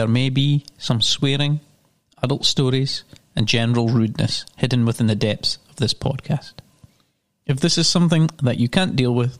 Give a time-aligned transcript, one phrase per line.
[0.00, 1.60] there may be some swearing,
[2.22, 3.04] adult stories,
[3.36, 6.54] and general rudeness hidden within the depths of this podcast.
[7.44, 9.38] If this is something that you can't deal with,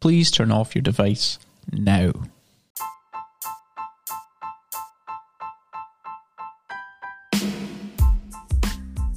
[0.00, 1.38] please turn off your device
[1.72, 2.12] now.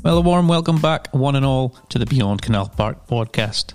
[0.01, 3.73] Well, a warm welcome back, one and all, to the Beyond Canal Park podcast.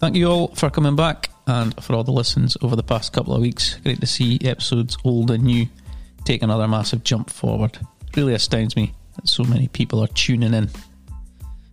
[0.00, 3.32] Thank you all for coming back and for all the listens over the past couple
[3.32, 3.76] of weeks.
[3.84, 5.68] Great to see episodes old and new
[6.28, 7.78] take another massive jump forward.
[8.14, 10.68] really astounds me that so many people are tuning in.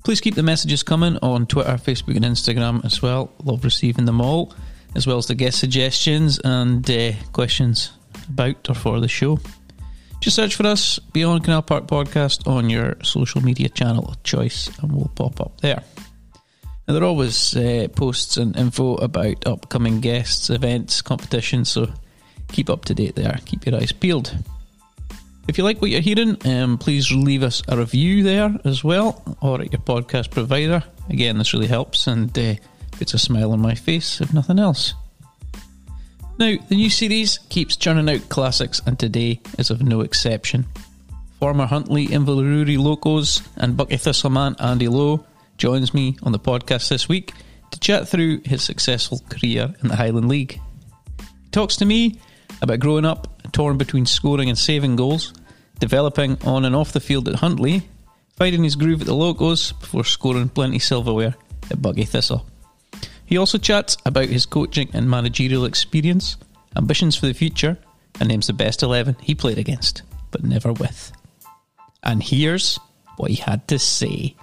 [0.06, 3.34] Please keep the messages coming on Twitter, Facebook, and Instagram as well.
[3.44, 4.54] Love receiving them all,
[4.96, 7.92] as well as the guest suggestions and uh, questions
[8.30, 9.38] about or for the show.
[10.22, 14.70] Just search for us, Beyond Canal Park Podcast, on your social media channel of choice,
[14.80, 15.84] and we'll pop up there.
[16.88, 21.92] Now, there are always uh, posts and info about upcoming guests, events, competitions, so
[22.56, 23.38] keep up to date there.
[23.46, 24.34] Keep your eyes peeled.
[25.48, 29.22] If you like what you're hearing, um, please leave us a review there as well,
[29.42, 30.82] or at your podcast provider.
[31.10, 32.56] Again, this really helps and uh,
[32.92, 34.94] puts a smile on my face, if nothing else.
[36.40, 40.66] Now, the new series keeps churning out classics, and today is of no exception.
[41.40, 45.26] Former Huntly Inverurie Locos and Buckie Thistleman Andy Lowe
[45.58, 47.34] joins me on the podcast this week
[47.72, 50.60] to chat through his successful career in the Highland League.
[51.20, 52.20] He talks to me
[52.62, 55.34] about growing up torn between scoring and saving goals,
[55.80, 57.88] developing on and off the field at Huntly,
[58.36, 61.36] finding his groove at the Locos before scoring plenty silverware
[61.72, 62.46] at Buckie Thistle.
[63.26, 66.38] He also chats about his coaching and managerial experience,
[66.76, 67.78] ambitions for the future,
[68.20, 71.12] and names the best 11 he played against, but never with.
[72.04, 72.80] And here's
[73.18, 74.36] what he had to say.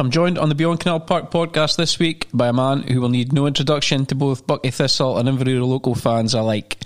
[0.00, 3.10] I'm joined on the Beyond Canal Park podcast this week by a man who will
[3.10, 6.78] need no introduction to both Buckie Thistle and Inverurie Loco fans alike.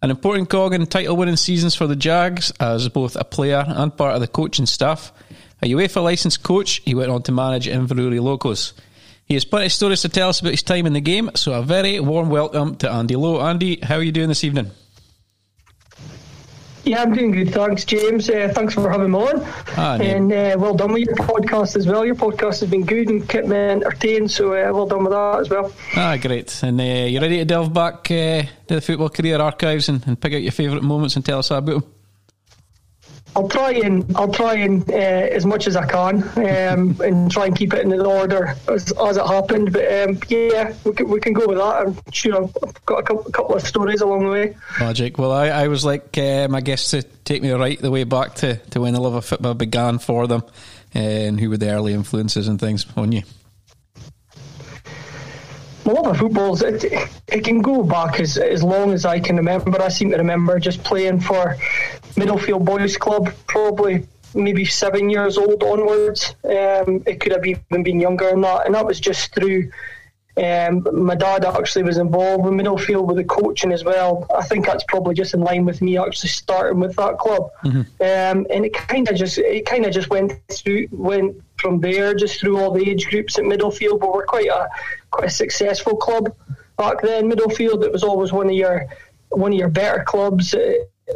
[0.00, 3.96] An important cog in title winning seasons for the Jags as both a player and
[3.96, 5.12] part of the coaching staff.
[5.60, 8.74] A UEFA licensed coach, he went on to manage Inverurie Locos.
[9.24, 11.54] He has plenty of stories to tell us about his time in the game, so
[11.54, 13.40] a very warm welcome to Andy Lowe.
[13.40, 14.70] Andy, how are you doing this evening?
[16.84, 17.52] Yeah, I'm doing good.
[17.52, 18.28] Thanks, James.
[18.28, 19.42] Uh, thanks for having me on.
[19.76, 22.04] Ah, and uh, well done with your podcast as well.
[22.04, 25.40] Your podcast has been good and kept me entertained, so uh, well done with that
[25.40, 25.72] as well.
[25.94, 26.62] Ah, great.
[26.62, 30.20] And uh, you ready to delve back uh, to the football career archives and, and
[30.20, 31.84] pick out your favourite moments and tell us about them?
[33.34, 37.46] I'll try and I'll try and uh, as much as I can um, and try
[37.46, 39.72] and keep it in the order as, as it happened.
[39.72, 41.86] But um, yeah, we can, we can go with that.
[41.86, 44.56] I'm sure I've got a couple, a couple of stories along the way.
[44.78, 45.18] Magic.
[45.18, 48.34] Well, I, I was like uh, my guests to take me right the way back
[48.36, 50.42] to, to when the love of football began for them,
[50.92, 53.22] and who were the early influences and things on you
[55.84, 56.84] my love of football, it,
[57.28, 59.80] it can go back as, as long as I can remember.
[59.80, 61.56] I seem to remember just playing for
[62.16, 66.34] Middlefield Boys Club, probably maybe seven years old onwards.
[66.44, 69.70] Um, it could have even been younger than that, and that was just through.
[70.34, 74.26] Um, my dad actually was involved with Middlefield with the coaching as well.
[74.34, 77.80] I think that's probably just in line with me actually starting with that club, mm-hmm.
[77.80, 82.14] um, and it kind of just it kind of just went through went from there
[82.14, 84.00] just through all the age groups at Middlefield.
[84.00, 84.70] But we're quite a
[85.10, 86.34] quite a successful club
[86.78, 87.28] back then.
[87.28, 88.86] Middlefield, it was always one of your
[89.28, 90.72] one of your better clubs uh,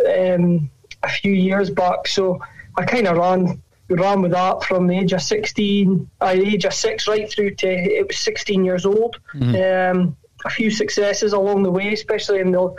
[0.06, 0.70] um,
[1.06, 2.06] a few years back.
[2.06, 2.40] So
[2.76, 6.74] I kind of ran ran with that from the age of sixteen, uh, age of
[6.74, 9.18] six, right through to it was sixteen years old.
[9.34, 10.00] Mm-hmm.
[10.00, 12.74] Um, a few successes along the way, especially in the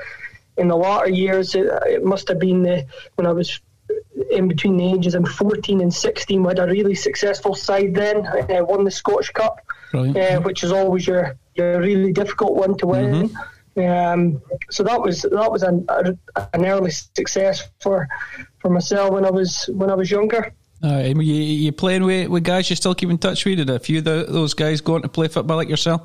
[0.57, 1.55] in the latter years.
[1.55, 3.59] It, it must have been the, when I was
[4.31, 8.25] in between the ages of 14 and 16 we had a really successful side then
[8.25, 9.61] uh, won the Scotch Cup
[9.93, 13.41] uh, which is always your your really difficult one to win mm-hmm.
[13.77, 16.15] Um, so that was that was an, a,
[16.53, 18.07] an early success for
[18.59, 20.53] for myself when I was when I was younger
[20.83, 23.57] uh, you, you playing with, with guys you still keep in touch with?
[23.57, 26.01] Did a few of the, those guys go on to play football like yourself?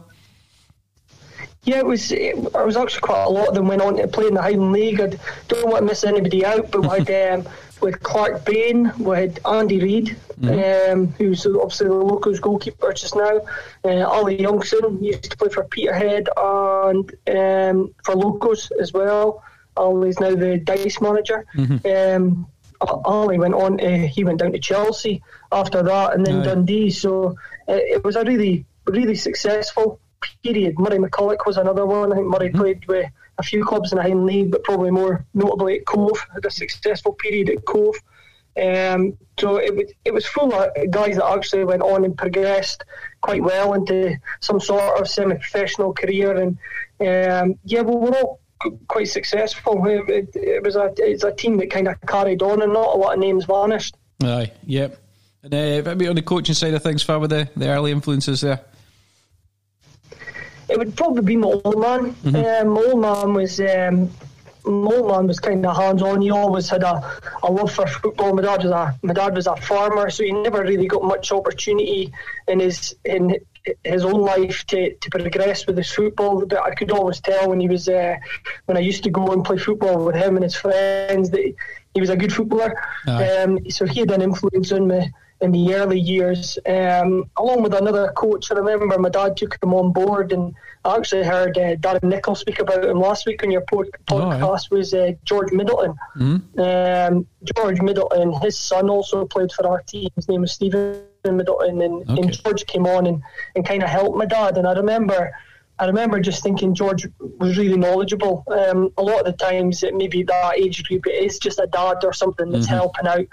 [1.64, 2.10] Yeah, it was.
[2.10, 4.42] It, I was actually quite a lot of them went on to play in the
[4.42, 5.00] Highland League.
[5.00, 5.10] I
[5.48, 7.48] don't want to miss anybody out, but had um,
[7.82, 10.92] with Clark Bain, we had Andy Reid, mm-hmm.
[10.92, 13.40] um, who's obviously the Locos goalkeeper just now.
[13.84, 19.42] Uh, Ollie Youngson used to play for Peterhead and um, for Locos as well.
[19.76, 21.44] Ollie's now the Dyce manager.
[21.54, 22.22] Mm-hmm.
[22.24, 22.46] Um,
[22.80, 23.80] Ollie went on.
[23.80, 26.44] Uh, he went down to Chelsea after that, and then right.
[26.44, 26.90] Dundee.
[26.90, 27.36] So
[27.68, 30.00] uh, it was a really, really successful
[30.42, 30.78] period.
[30.78, 32.12] Murray McCulloch was another one.
[32.12, 32.58] I think Murray mm-hmm.
[32.58, 33.06] played with
[33.38, 36.18] a few clubs in the Highland League, but probably more notably at Cove.
[36.32, 37.96] Had a successful period at Cove.
[38.54, 42.84] Um, so it was it was full of guys that actually went on and progressed
[43.22, 46.58] quite well into some sort of semi-professional career, and
[47.00, 48.40] um, yeah, well, we're all
[48.88, 49.84] quite successful.
[49.86, 52.94] It, it, it was a it's a team that kind of carried on, and not
[52.94, 53.96] a lot of names vanished.
[54.22, 54.98] Aye, yep.
[55.42, 58.42] And uh, maybe on the coaching side of things, far with the, the early influences
[58.42, 58.60] there.
[60.72, 62.14] It would probably be my old man.
[62.14, 62.66] Mm-hmm.
[62.66, 64.10] Um, my old man was um,
[64.64, 66.22] my old man was kind of hands on.
[66.22, 66.94] He always had a,
[67.42, 68.34] a love for football.
[68.34, 71.32] My dad was a my dad was a farmer, so he never really got much
[71.32, 72.12] opportunity
[72.48, 73.36] in his in
[73.84, 76.44] his own life to, to progress with his football.
[76.44, 78.16] But I could always tell when he was uh,
[78.66, 81.54] when I used to go and play football with him and his friends that
[81.94, 82.74] he was a good footballer.
[83.06, 87.74] Um, so he had an influence on me in the early years, um, along with
[87.74, 88.50] another coach.
[88.52, 90.54] I remember my dad took him on board, and
[90.84, 94.68] I actually heard uh, Darren Nicholl speak about him last week on your pod- podcast.
[94.70, 95.94] Oh, Was uh, George Middleton?
[96.16, 96.60] Mm-hmm.
[96.60, 100.08] Um, George Middleton, his son also played for our team.
[100.14, 102.22] His name was Stephen Middleton, and, okay.
[102.22, 103.20] and George came on and,
[103.56, 104.56] and kind of helped my dad.
[104.56, 105.32] And I remember.
[105.78, 107.08] I remember just thinking George
[107.40, 108.44] was really knowledgeable.
[108.46, 111.66] Um, a lot of the times, it maybe that age group, it is just a
[111.66, 112.74] dad or something that's mm-hmm.
[112.76, 113.26] helping out.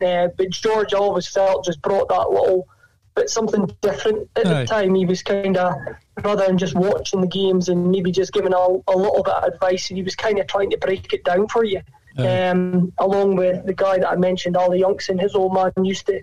[0.00, 2.68] Uh, but George always felt just brought that little
[3.14, 4.60] bit something different at Aye.
[4.60, 4.94] the time.
[4.94, 5.74] He was kind of
[6.22, 9.44] rather than just watching the games and maybe just giving a, a little bit of
[9.44, 11.80] advice, and he was kind of trying to break it down for you.
[12.18, 16.22] Um, along with the guy that I mentioned, Ali Youngson, his old man used to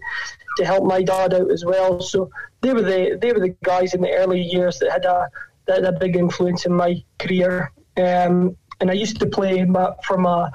[0.58, 2.00] to help my dad out as well.
[2.00, 2.30] So
[2.62, 5.30] they were the they were the guys in the early years that had a
[5.66, 7.72] that had a big influence in my career.
[7.98, 10.50] Um, and I used to play my, for my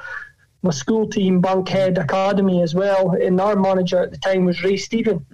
[0.62, 3.10] my school team, Bankhead Academy, as well.
[3.12, 5.24] And our manager at the time was Ray Stephen.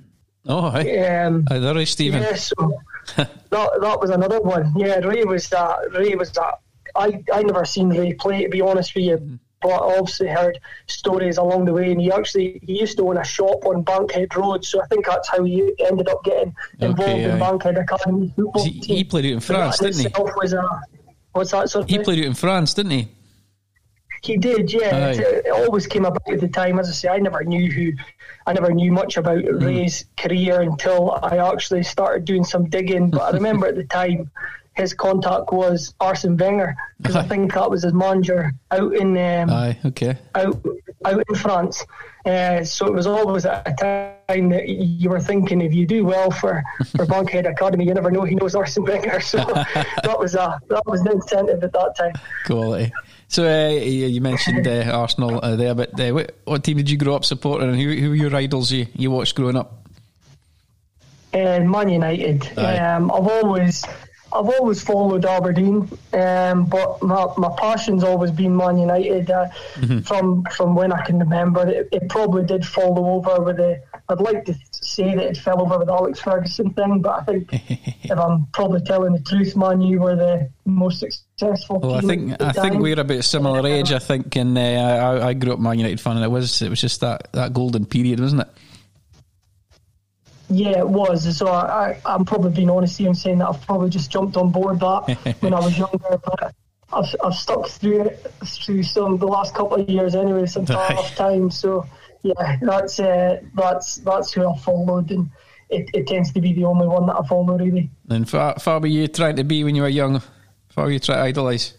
[0.47, 0.99] Oh, hi.
[0.99, 2.23] Um, hi Ray Stephen.
[2.23, 2.79] Yeah, so
[3.17, 4.73] that that was another one.
[4.77, 5.79] Yeah, Ray was that.
[5.93, 6.59] Ray was that.
[6.95, 10.61] I I never seen Ray play to be honest with you, but I obviously heard
[10.87, 11.91] stories along the way.
[11.93, 15.07] And he actually he used to own a shop on Bankhead Road, so I think
[15.07, 18.65] that's how he ended up getting involved okay, in Bankhead Academy football.
[18.65, 20.09] He, he, played out in France, didn't he?
[20.37, 20.83] Was a,
[21.33, 21.71] what's that?
[21.71, 23.09] Sort of he played out in France, didn't he?
[24.25, 25.11] He did, yeah.
[25.11, 26.79] It, it, always came about at the time.
[26.79, 27.93] As I say, I never knew who,
[28.47, 29.63] I never knew much about mm.
[29.63, 33.11] Ray's career until I actually started doing some digging.
[33.11, 34.31] But I remember at the time,
[34.75, 39.51] his contact was Arsene Wenger because I think that was his manager out in um,
[39.51, 40.17] Aye, okay.
[40.35, 40.61] out
[41.05, 41.85] out in France.
[42.27, 43.75] Uh, so it was always at a
[44.27, 46.63] time that you were thinking if you do well for,
[46.97, 49.21] for Bankhead Academy, you never know he knows Arsene Wenger.
[49.21, 52.13] So that was a that was an incentive at that time.
[52.47, 52.93] Quality.
[53.35, 56.97] So uh, you mentioned uh, Arsenal uh, there, but uh, what, what, team did you
[56.97, 59.89] grow up supporting, and who, who were your idols you, you watched growing up?
[61.33, 62.57] Uh, Man United.
[62.57, 63.85] Um, I've always
[64.33, 69.29] I've always followed Aberdeen, um, but my, my passion's always been Man United.
[69.29, 69.99] Uh, mm-hmm.
[70.03, 73.83] From from when I can remember, it, it probably did follow over with the.
[74.09, 74.55] I'd like to
[74.85, 78.47] say that it fell over with the Alex Ferguson thing, but I think if I'm
[78.53, 81.81] probably telling the truth, man, you were the most successful.
[81.81, 83.93] Well, I think I think we're about a similar age.
[83.93, 86.71] I think, and uh, I, I grew up Man United fan, and it was it
[86.71, 88.49] was just that, that golden period, wasn't it?
[90.51, 91.37] Yeah, it was.
[91.37, 94.37] So I, I, am probably being honest here and saying that I've probably just jumped
[94.37, 96.55] on board that when I was younger, but
[96.93, 101.15] I've, I've stuck through it through some the last couple of years anyway, some tough
[101.17, 101.59] times.
[101.59, 101.87] So
[102.25, 105.31] yeah, that's uh, that's that's who I followed, and
[105.69, 107.91] it, it tends to be the only one that I follow really.
[108.09, 110.23] And far, far were you trying to be when you were young?
[110.71, 111.75] Far were you trying to idolise?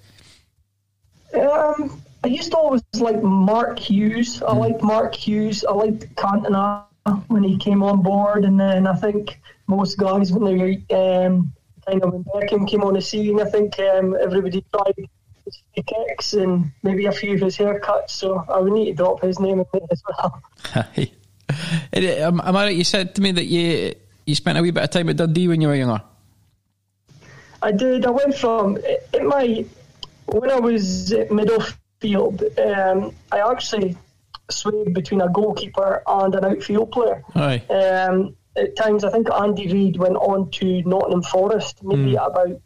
[1.33, 4.41] Um, I used to always like Mark Hughes.
[4.43, 4.59] I mm.
[4.59, 5.65] liked Mark Hughes.
[5.65, 6.85] I liked Cantona
[7.27, 11.51] when he came on board, and then I think most guys when they um,
[11.87, 15.09] kind of when Beckham came on the scene, I think um, everybody tried
[15.75, 18.11] kicks and maybe a few of his haircuts.
[18.11, 20.41] So I would need to drop his name in there as well.
[21.93, 22.75] am, I right?
[22.75, 25.47] You said to me that you you spent a wee bit of time at Dundee
[25.47, 26.01] when you were younger.
[27.61, 28.05] I did.
[28.05, 28.77] I went from
[29.13, 29.65] in my
[30.27, 32.43] when I was at Middlefield.
[32.59, 33.97] Um, I actually
[34.49, 37.23] swayed between a goalkeeper and an outfield player.
[37.35, 37.61] Aye.
[37.69, 42.25] Um, at times, I think Andy Reid went on to Nottingham Forest, maybe mm.
[42.25, 42.61] about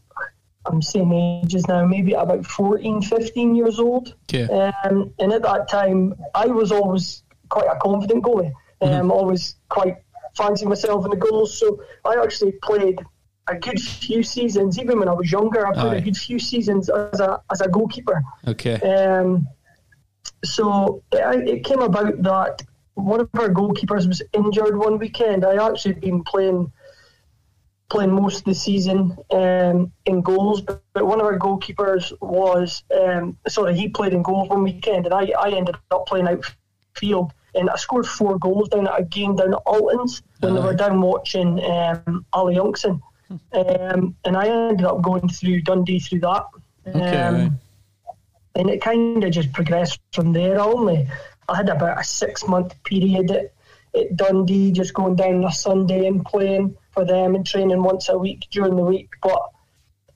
[0.70, 4.16] I'm saying ages now, maybe about 14, 15 years old.
[4.32, 4.72] Yeah.
[4.84, 8.54] Um, and at that time, I was always quite a confident goalie.
[8.82, 9.12] Um, mm-hmm.
[9.12, 9.98] Always quite
[10.36, 11.58] fancy myself in the goals.
[11.60, 13.00] So I actually played
[13.48, 15.66] a good few seasons, even when I was younger.
[15.66, 15.96] I played Aye.
[15.98, 18.22] a good few seasons as a as a goalkeeper.
[18.48, 18.76] Okay.
[18.76, 19.48] Um,
[20.44, 22.62] so it, it came about that
[22.94, 25.46] one of our goalkeepers was injured one weekend.
[25.46, 26.72] I actually been playing
[27.90, 30.62] playing most of the season um, in goals.
[30.62, 35.06] But, but, one of our goalkeepers was um, sorry, he played in goals one weekend,
[35.06, 37.34] and I, I ended up playing outfield.
[37.56, 40.76] And I scored four goals down at a game down at Alton's when they were
[40.76, 43.02] down watching um, Ali Youngson.
[43.32, 46.46] Um, and I ended up going through Dundee through that.
[46.88, 47.18] Okay.
[47.18, 47.60] Um,
[48.56, 50.60] and it kind of just progressed from there.
[50.60, 51.08] I only
[51.48, 53.50] I had about a six month period
[53.96, 58.10] at, Dundee, just going down on a Sunday and playing for them and training once
[58.10, 59.10] a week during the week.
[59.22, 59.42] But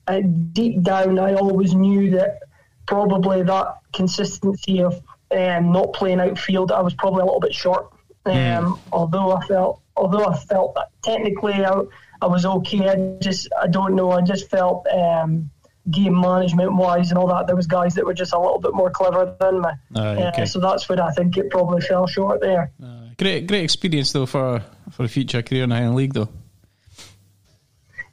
[0.06, 2.40] uh, deep down, I always knew that
[2.86, 7.90] probably that consistency of um, not playing outfield, I was probably a little bit short.
[8.26, 11.82] Um, Although I felt, although I felt that technically I,
[12.22, 14.12] I was okay, I just I don't know.
[14.12, 15.50] I just felt um,
[15.90, 17.46] game management wise and all that.
[17.46, 19.68] There was guys that were just a little bit more clever than me.
[19.96, 20.42] Aye, okay.
[20.42, 22.72] Uh, so that's where I think it probably fell short there.
[22.82, 26.28] Uh, great, great experience though for for a future career in the Highland League though.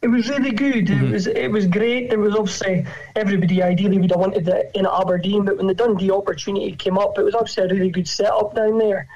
[0.01, 0.89] It was really good.
[0.89, 2.09] It was it was great.
[2.09, 6.11] There was obviously everybody ideally would have wanted it in Aberdeen, but when the Dundee
[6.11, 9.07] opportunity came up, it was obviously a really good setup down there.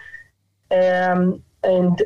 [0.70, 2.02] Um, and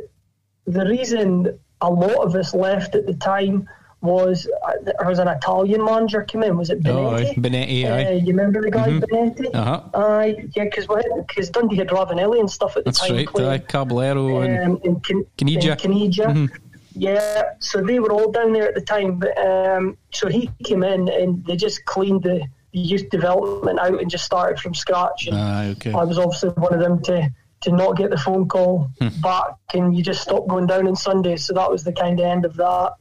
[0.66, 3.68] the reason a lot of us left at the time
[4.02, 6.58] was uh, there was an Italian manager came in.
[6.58, 7.34] Was it Oh, aye.
[7.36, 7.36] Bonetti?
[7.38, 8.12] Bonetti, Uh, aye.
[8.14, 9.50] you remember the guy Bonetti?
[9.54, 9.82] Uh-huh.
[9.94, 10.88] Aye, yeah, because
[11.28, 13.16] because Dundee had Ravanelli and stuff at the That's time.
[13.18, 13.28] right.
[13.28, 13.50] playing.
[13.50, 15.78] Aye, Caballero and um, in Can- Caniggia.
[15.78, 16.50] Caniggia.
[16.96, 19.20] Yeah, so they were all down there at the time.
[19.20, 24.12] But um, so he came in and they just cleaned the, youth development out and
[24.12, 25.26] just started from scratch.
[25.26, 25.92] And Aye, okay.
[25.92, 27.30] I was obviously one of them to
[27.62, 29.08] to not get the phone call Hmm.
[29.22, 31.44] back, and you just stopped going down on Sundays.
[31.46, 32.94] So that was the kind of end of that.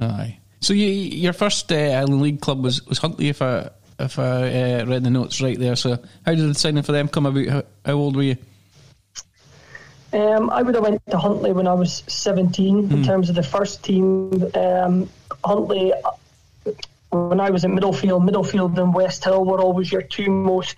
[0.00, 0.38] Aye.
[0.60, 4.86] So you, your first uh, League club was, was Huntly, if I if I uh,
[4.86, 5.76] read the notes right there.
[5.76, 7.46] So how did the signing for them come about?
[7.46, 8.36] How, how old were you?
[10.12, 13.42] Um, I would have went to Huntly when I was 17 in terms of the
[13.42, 14.50] first team.
[14.54, 15.08] Um,
[15.44, 16.72] Huntly, uh,
[17.10, 20.76] when I was in Middlefield, Middlefield and West Hill were always your two most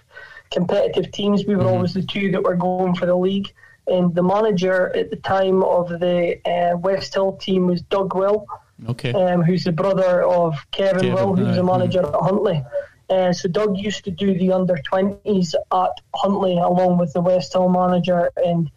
[0.50, 1.46] competitive teams.
[1.46, 3.52] We were always the two that were going for the league.
[3.86, 8.46] And the manager at the time of the uh, West Hill team was Doug Will
[8.88, 9.12] Okay.
[9.12, 12.64] um, who's the brother of Kevin, Kevin, Will, who was aye, a manager at Huntly.
[13.08, 17.52] Uh, so Doug used to do the under 20s at Huntly along with the West
[17.52, 18.70] Hill manager, and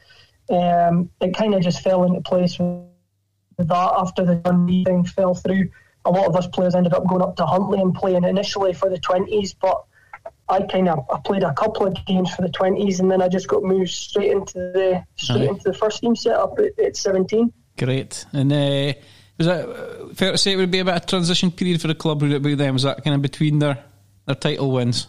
[0.49, 2.87] um, it kind of just fell into place with
[3.57, 5.69] that after the Dundee thing fell through.
[6.03, 8.89] A lot of us players ended up going up to Huntly and playing initially for
[8.89, 9.83] the 20s, but
[10.47, 13.27] I kind of I played a couple of games for the 20s, and then I
[13.27, 15.51] just got moved straight into the straight Aye.
[15.51, 17.51] into the first team setup at, at 17.
[17.77, 18.25] Great.
[18.31, 18.93] And uh,
[19.37, 21.81] was that uh, fair to say it would be a bit of a transition period
[21.81, 22.21] for the club?
[22.21, 22.73] Would it be them?
[22.73, 23.83] Was that kind of between their
[24.25, 25.07] their title wins?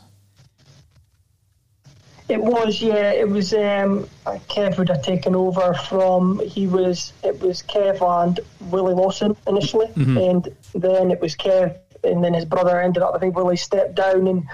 [2.28, 3.12] It was, yeah.
[3.12, 3.52] It was.
[3.52, 4.08] Um,
[4.48, 6.40] Kev would have taken over from.
[6.40, 7.12] He was.
[7.22, 8.40] It was Kev and
[8.72, 13.14] Willie Lawson initially, and then it was Kev, and then his brother ended up.
[13.14, 14.44] I think Willie stepped down, and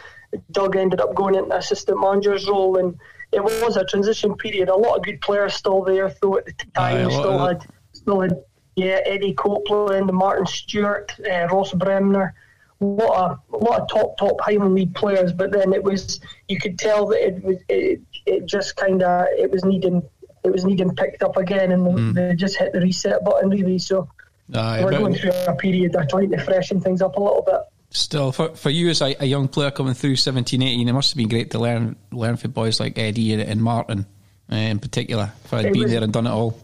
[0.50, 2.98] Doug ended up going into assistant manager's role, and
[3.32, 4.68] it was a transition period.
[4.68, 7.08] A lot of good players still there, though at the Aye, time.
[7.08, 8.44] lot still had, still had,
[8.76, 12.34] yeah, Eddie Copeland, Martin Stewart, uh, Ross Bremner
[12.80, 16.58] lot of a lot of top top Highland League players, but then it was you
[16.58, 20.02] could tell that it was it, it just kind of it was needing
[20.42, 23.78] it was needing picked up again, and they just hit the reset button really.
[23.78, 24.08] So
[24.52, 27.60] Aye, we're going through a period of trying to freshen things up a little bit.
[27.90, 31.10] still, for, for you as a, a young player coming through 17, 18, it must
[31.12, 34.06] have been great to learn learn from boys like Eddie and, and Martin
[34.50, 35.32] uh, in particular.
[35.44, 36.58] If I'd It been was- there and done it all.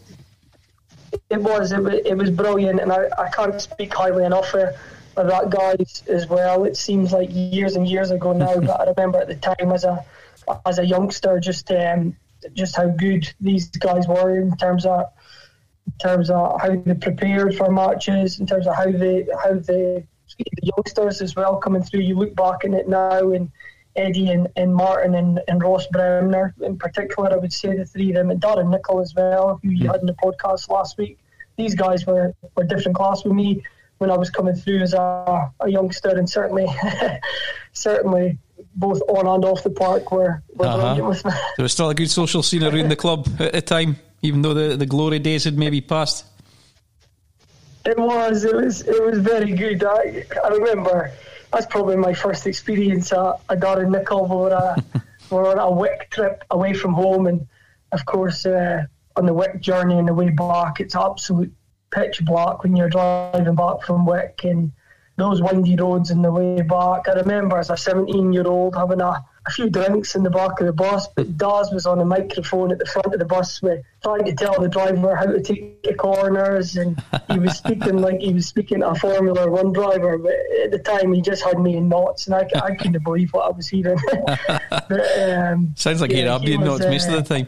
[1.29, 4.75] It was it was, it was brilliant, and I, I can't speak highly enough of,
[5.15, 6.65] of that guys as well.
[6.65, 9.83] It seems like years and years ago now, but I remember at the time as
[9.83, 10.05] a
[10.65, 12.15] as a youngster, just um,
[12.53, 15.05] just how good these guys were in terms of
[15.87, 20.05] in terms of how they prepared for matches, in terms of how they how they
[20.37, 22.01] the youngsters as well coming through.
[22.01, 23.51] You look back in it now, and
[23.95, 28.09] Eddie and, and Martin and, and Ross Bremner in particular, I would say the three
[28.09, 31.17] of them, and Darren Nicol as well, who you had in the podcast last week.
[31.57, 33.63] These guys were, were different class with me
[33.97, 36.67] when I was coming through as a, a youngster, and certainly
[37.73, 38.37] certainly
[38.75, 41.03] both on and off the park were, were Uh-huh.
[41.05, 41.31] with me.
[41.57, 44.53] There was still a good social scene around the club at the time, even though
[44.53, 46.25] the, the glory days had maybe passed.
[47.85, 48.43] It was.
[48.43, 48.81] It was.
[48.81, 49.83] It was very good.
[49.83, 51.11] I, I remember
[51.51, 54.27] that's probably my first experience at, at Darren Nicol.
[54.27, 54.75] We were, a,
[55.31, 57.47] on a Wick trip away from home, and
[57.91, 58.83] of course, uh,
[59.15, 61.53] on the Wick journey and the way back, it's absolute
[61.91, 64.71] pitch black when you're driving back from Wick and
[65.17, 67.07] those windy roads and the way back.
[67.07, 70.59] I remember as a 17 year old having a, a few drinks in the back
[70.59, 73.61] of the bus, but Daz was on a microphone at the front of the bus
[73.61, 77.01] with trying to tell the driver how to take the corners, and
[77.31, 80.17] he was speaking like he was speaking to a Formula One driver.
[80.17, 83.33] But at the time, he just had me in knots, and I, I couldn't believe
[83.33, 83.99] what I was hearing.
[84.47, 87.47] but, um, Sounds like yeah, you're in knots uh, most of the uh, time.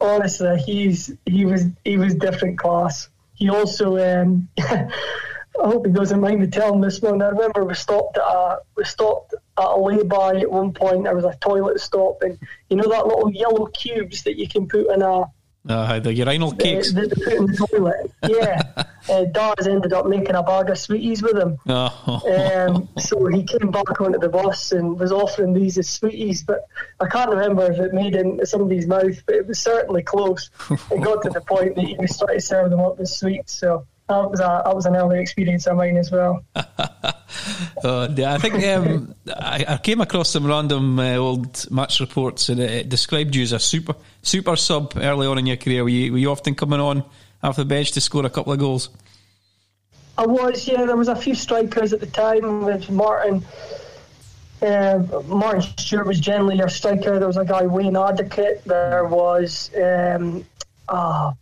[0.00, 3.08] Honestly, he's he was he was different class.
[3.34, 3.96] He also.
[3.96, 4.48] Um,
[5.62, 7.20] I hope he doesn't mind me telling this one.
[7.20, 11.04] I remember we stopped at a, we stopped at a lay-by at one point.
[11.04, 12.38] There was a toilet stop, and
[12.70, 15.24] you know that little yellow cubes that you can put in a
[15.68, 16.94] uh, the urinal cakes.
[16.96, 18.12] Uh, put in the toilet.
[18.26, 18.62] Yeah.
[19.10, 21.58] uh, Daz ended up making a bag of sweeties with him.
[21.66, 22.22] Oh.
[22.26, 26.66] Um, so he came back onto the bus and was offering these as sweeties, but
[27.00, 30.50] I can't remember if it made into somebody's mouth, but it was certainly close.
[30.70, 33.52] it got to the point that he was trying to serve them up as sweets.
[33.52, 36.42] So that was a that was an early experience of mine as well.
[37.84, 42.48] oh, yeah, I think um, I, I, came across some random uh, old match reports
[42.48, 45.82] and it, it, described you as a super super sub early on in your career.
[45.82, 47.04] Were you, were you often coming on
[47.42, 48.88] off the bench to score a couple of goals?
[50.16, 50.84] I was, yeah.
[50.84, 53.44] There was a few strikers at the time with Martin.
[54.60, 57.18] Uh, Martin Stewart was generally your striker.
[57.18, 58.64] There was a guy Wayne Advocate.
[58.64, 60.44] There was um,
[60.90, 61.34] Ah,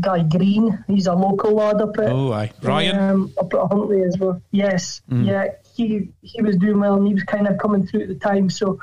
[0.00, 2.52] guy Green, he's a local lad up at oh, aye.
[2.62, 4.40] Ryan um, up at Huntly as well.
[4.52, 5.26] Yes, mm.
[5.26, 8.14] yeah, he he was doing well and he was kind of coming through at the
[8.14, 8.48] time.
[8.48, 8.78] So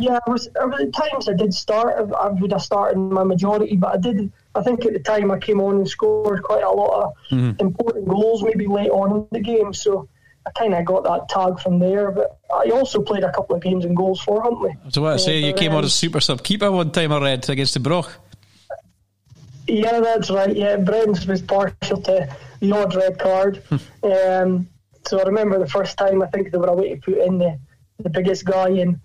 [0.00, 2.12] yeah, I was at times I did start.
[2.12, 4.32] I would have started in my majority, but I did.
[4.54, 7.60] I think at the time I came on and scored quite a lot of mm.
[7.60, 9.74] important goals, maybe late on in the game.
[9.74, 10.08] So
[10.46, 12.10] I kind of got that tag from there.
[12.10, 14.76] But I also played a couple of games and goals for Huntly.
[14.88, 17.12] So what I say, you came on as super sub keeper one time.
[17.12, 18.10] I read against the Broch.
[19.66, 20.54] Yeah, that's right.
[20.54, 23.62] Yeah, Brens was partial to the odd red card.
[24.02, 24.68] um,
[25.06, 27.58] so I remember the first time I think they were away to put in the,
[27.98, 29.00] the biggest guy and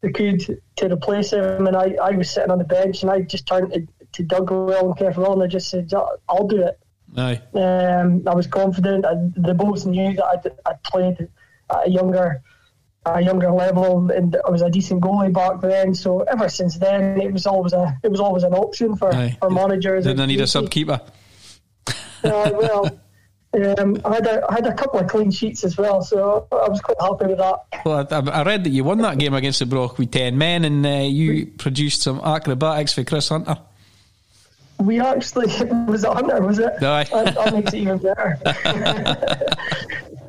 [0.00, 3.20] they could to replace him, and I, I was sitting on the bench and I
[3.22, 5.92] just turned to, to Doug Will and Kev Will and I just said,
[6.28, 6.78] I'll do it.
[7.16, 7.40] Aye.
[7.54, 9.04] Um, I was confident.
[9.04, 11.28] I, they both knew that I'd, I'd played
[11.70, 12.42] at a younger
[13.04, 15.94] a younger level, and I was a decent goalie back then.
[15.94, 19.36] So ever since then, it was always a it was always an option for, Aye.
[19.40, 20.04] for managers.
[20.04, 21.00] Didn't I need a sub keeper?
[21.88, 21.92] uh,
[22.24, 22.98] well.
[23.54, 26.70] Um, I had a I had a couple of clean sheets as well, so I
[26.70, 27.56] was quite happy with that.
[27.84, 30.64] Well, I, I read that you won that game against the Broch with ten men,
[30.64, 33.58] and uh, you produced some acrobatics for Chris Hunter.
[34.78, 35.46] We actually
[35.86, 36.82] was it Hunter, was it?
[36.82, 37.04] Aye.
[37.04, 38.38] that, that makes it even better.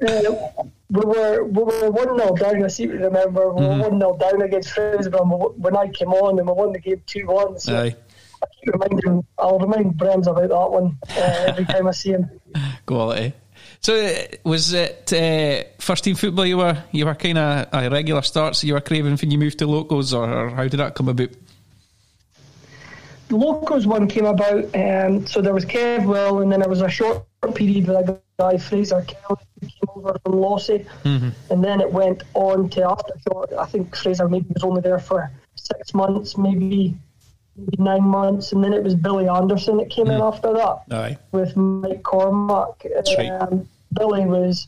[0.06, 2.64] uh, we were we were one 0 down.
[2.64, 3.82] I seem to remember we mm-hmm.
[3.82, 7.02] were one 0 down against Fraserburgh when I came on, and we won the game
[7.08, 7.60] two one.
[7.60, 7.96] So Aye.
[8.44, 12.30] I keep reminding, I'll remind Brems about that one uh, every time I see him.
[12.86, 13.34] Quality.
[13.80, 17.90] So uh, was it uh, first team football you were you were kind of a
[17.90, 21.10] regular starts you were craving when you moved to Locos, or how did that come
[21.10, 21.30] about?
[23.30, 26.82] The Locos one came about, um, so there was Kev Will, and then there was
[26.82, 27.26] a short
[27.56, 31.30] period with a guy Fraser Kelly came over from Lossie, mm-hmm.
[31.52, 33.54] and then it went on to Aftershock.
[33.58, 36.96] I think Fraser maybe was only there for six months, maybe
[37.56, 40.16] maybe nine months, and then it was Billy Anderson that came mm.
[40.16, 41.18] in after that Aye.
[41.32, 42.86] with Mike Cormack.
[43.18, 43.30] Right.
[43.30, 44.68] Um, Billy was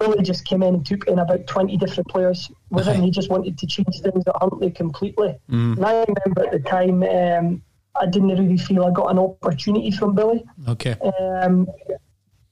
[0.00, 3.02] Billy just came in and took in about twenty different players with him.
[3.02, 5.36] He just wanted to change things at Huntly completely.
[5.50, 5.76] Mm.
[5.76, 7.02] And I remember at the time.
[7.02, 7.62] Um,
[8.00, 10.44] I didn't really feel I got an opportunity from Billy.
[10.68, 10.92] Okay.
[10.92, 11.66] Um,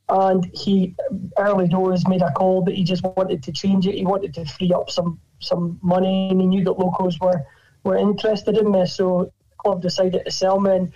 [0.09, 0.95] and he
[1.39, 3.95] early doors made a call that he just wanted to change it.
[3.95, 7.45] He wanted to free up some some money, and he knew that Locos were
[7.85, 8.87] were interested in me.
[8.87, 10.71] So the club decided to sell me.
[10.77, 10.93] And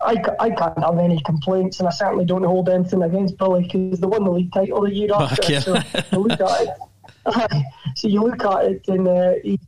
[0.00, 4.00] I, I can't have any complaints, and I certainly don't hold anything against Billy because
[4.00, 5.60] they won the league title the year after.
[5.60, 5.74] So
[6.12, 7.64] you look at it,
[7.96, 9.58] so you look at it, and uh, he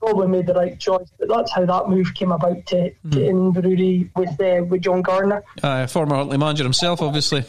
[0.00, 1.08] probably made the right choice.
[1.18, 3.12] But that's how that move came about to, mm.
[3.12, 3.52] to hmm.
[3.52, 7.44] Inverurie with uh, with John Garner, uh, former Huntly manager himself, obviously.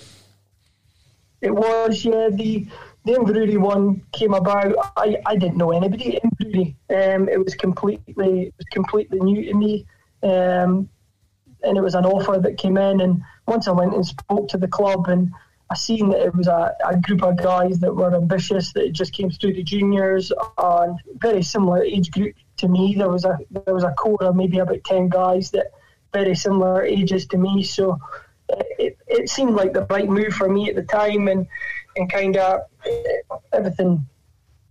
[1.42, 2.30] It was, yeah.
[2.32, 2.68] The
[3.06, 4.76] the Inverurie one came about.
[4.98, 6.76] I, I didn't know anybody in Inverurie.
[6.90, 9.86] Um, it was completely it was completely new to me,
[10.22, 10.90] um,
[11.64, 13.02] and it was an offer that came in.
[13.02, 15.32] And once I went and spoke to the club, and
[15.72, 19.14] I seen that it was a, a group of guys that were ambitious that just
[19.14, 22.96] came through the juniors and very similar age group to me.
[22.96, 25.68] There was a there was a core of maybe about ten guys that
[26.12, 27.64] very similar ages to me.
[27.64, 28.00] So
[28.78, 31.48] it, it seemed like the right move for me at the time, and
[31.96, 32.62] and kind of
[33.54, 34.06] everything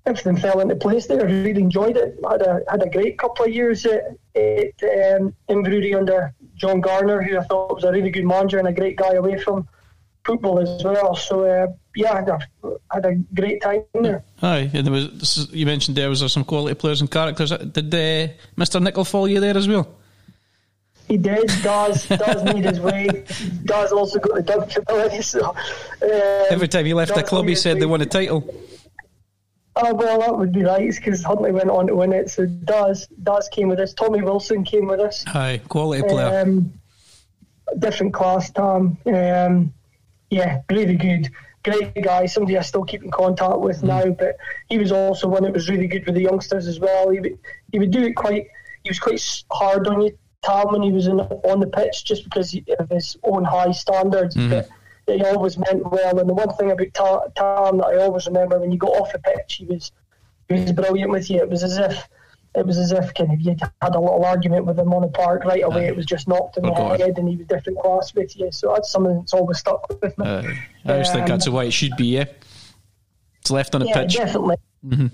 [0.07, 1.21] everything fell into place there.
[1.21, 2.19] I really enjoyed it.
[2.27, 4.75] I had a had a great couple of years at, at
[5.17, 8.73] um, Inverurie under John Garner, who I thought was a really good manager and a
[8.73, 9.69] great guy away from
[10.25, 11.15] football as well.
[11.15, 12.39] So uh, yeah, I had, a,
[12.93, 14.25] had a great time there.
[14.43, 17.51] Aye, and there was you mentioned there was some quality players and characters.
[17.51, 18.81] Did uh, Mr.
[18.83, 19.87] Nicol follow you there as well?
[21.09, 21.47] He did.
[21.63, 23.25] Does does need his way.
[23.65, 25.23] Does also got the dub ability.
[25.23, 25.57] So um,
[26.51, 28.55] every time he left the club, he said they won a title.
[29.75, 32.31] Oh well, that would be right because Huntly went on to win it.
[32.31, 33.95] So does does came with us.
[33.95, 35.25] Tommy Wilson came with us.
[35.29, 36.43] Aye, quality player.
[36.43, 36.75] Um,
[37.79, 38.99] different class, Tom.
[39.07, 39.73] Um,
[40.31, 41.31] yeah, really good.
[41.65, 43.89] Great guy, somebody I still keep in contact with mm.
[43.89, 44.37] now, but
[44.69, 47.11] he was also one that was really good with the youngsters as well.
[47.11, 47.39] He would,
[47.73, 48.47] he would do it quite,
[48.85, 52.25] he was quite hard on you Tom when he was in, on the pitch just
[52.25, 54.37] because of his own high standards.
[54.37, 54.69] Mm-hmm.
[55.07, 56.19] But he always meant well.
[56.19, 59.19] And the one thing about Tom that I always remember when you got off the
[59.19, 59.91] pitch, he was
[60.49, 61.39] he was brilliant with you.
[61.39, 62.09] It was as if
[62.55, 65.09] it was as if kind of you had a little argument with him on the
[65.09, 65.87] park right away.
[65.87, 67.01] Uh, it was just knocked in oh, the God.
[67.01, 68.53] head, and he was different class with you.
[68.53, 70.27] So that's something that's always stuck with me.
[70.27, 70.43] Uh,
[70.85, 72.07] I just um, think that's the way it should be.
[72.07, 72.27] Yeah,
[73.41, 74.17] it's left on the yeah, pitch.
[74.17, 74.57] Definitely.
[74.87, 75.07] Mm-hmm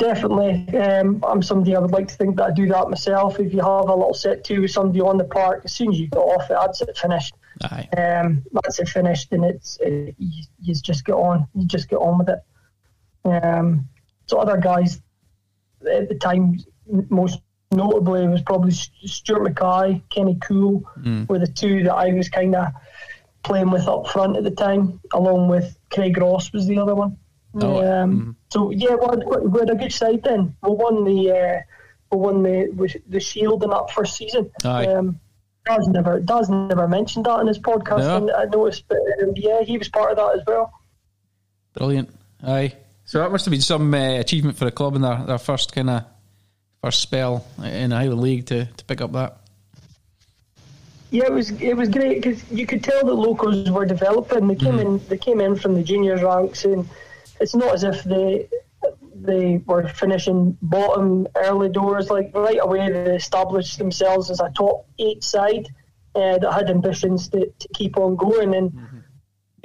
[0.00, 0.66] definitely.
[0.76, 3.38] Um, I'm somebody I would like to think that I do that myself.
[3.38, 6.00] If you have a little set to with somebody on the park, as soon as
[6.00, 7.34] you get off it, that's it finished.
[7.62, 7.88] Aye.
[7.96, 11.46] Um, that's it finished, and it's it, you, you, just get on.
[11.54, 12.40] You just get on with it.
[13.24, 13.88] Um,
[14.26, 15.00] so other guys
[15.88, 16.58] at the time,
[17.08, 21.28] most notably was probably Stuart Mackay, Kenny Cool, mm.
[21.28, 22.68] were the two that I was kind of
[23.42, 27.16] playing with up front at the time, along with Craig Ross was the other one.
[27.54, 28.30] Oh, um, mm-hmm.
[28.50, 30.56] So yeah, we we had a good side then.
[30.62, 31.60] We won the uh,
[32.10, 34.50] we won the the Shield in that first season.
[34.64, 35.20] Um,
[35.66, 38.26] Daz never Daz never mentioned that in his podcast.
[38.26, 38.34] No.
[38.34, 40.72] I noticed, but um, yeah, he was part of that as well.
[41.74, 42.10] Brilliant.
[42.42, 42.74] Aye.
[43.04, 45.72] So that must have been some uh, achievement for the club in their, their first
[45.72, 46.04] kind of
[46.82, 49.36] first spell in the Highland League to, to pick up that.
[51.10, 54.46] Yeah, it was it was great because you could tell that Locos were developing.
[54.46, 54.80] They came mm.
[54.80, 56.88] in they came in from the juniors ranks and
[57.40, 58.48] it's not as if they
[59.14, 62.10] they were finishing bottom early doors.
[62.10, 65.68] Like right away, they established themselves as a top eight side
[66.14, 68.54] uh, that had ambitions to, to keep on going.
[68.54, 68.98] And mm-hmm.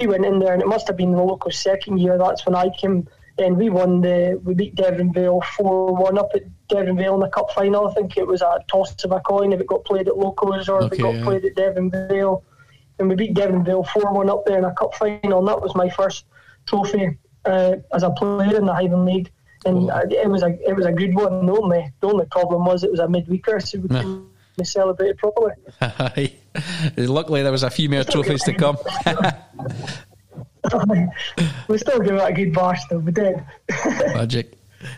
[0.00, 2.18] we went in there, and it must have been the local second year.
[2.18, 3.08] That's when I came.
[3.38, 7.50] And we won the we beat Deveronvale four one up at Deveronvale in the cup
[7.50, 7.86] final.
[7.86, 10.70] I think it was a toss of a coin if it got played at Locos
[10.70, 11.24] or okay, if it got yeah.
[11.24, 12.42] played at Deveronvale.
[12.98, 15.74] And we beat Deveronvale four one up there in a cup final, and that was
[15.74, 16.24] my first
[16.64, 19.30] trophy uh, as a player in the Highland League,
[19.64, 20.00] and oh.
[20.10, 21.46] it was a it was a good one.
[21.46, 24.26] The only the only problem was it was a midweeker, so we couldn't
[24.64, 25.52] celebrate it properly.
[26.96, 28.76] Luckily, there was a few more trophies to come.
[31.68, 32.98] we still give it a good bash though.
[32.98, 33.44] We did.
[34.14, 34.52] Magic.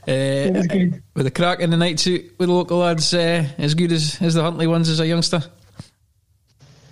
[0.07, 1.03] Uh, it was good.
[1.15, 4.21] With a crack in the night suit with the local lads, uh, as good as,
[4.21, 5.43] as the Huntly ones as a youngster.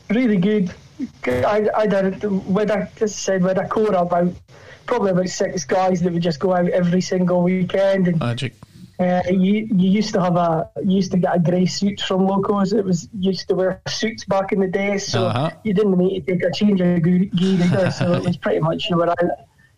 [0.09, 0.73] Really good.
[1.27, 4.33] I, I did it with a, as I said, with a core about
[4.87, 8.09] probably about six guys that would just go out every single weekend.
[8.09, 8.55] And, Magic.
[8.99, 12.27] Uh, you you used to have a you used to get a grey suit from
[12.27, 12.73] Locos.
[12.73, 15.51] It was used to wear suits back in the day, so uh-huh.
[15.65, 17.91] you didn't need to take a change of gear either.
[17.91, 19.19] so it was pretty much you were out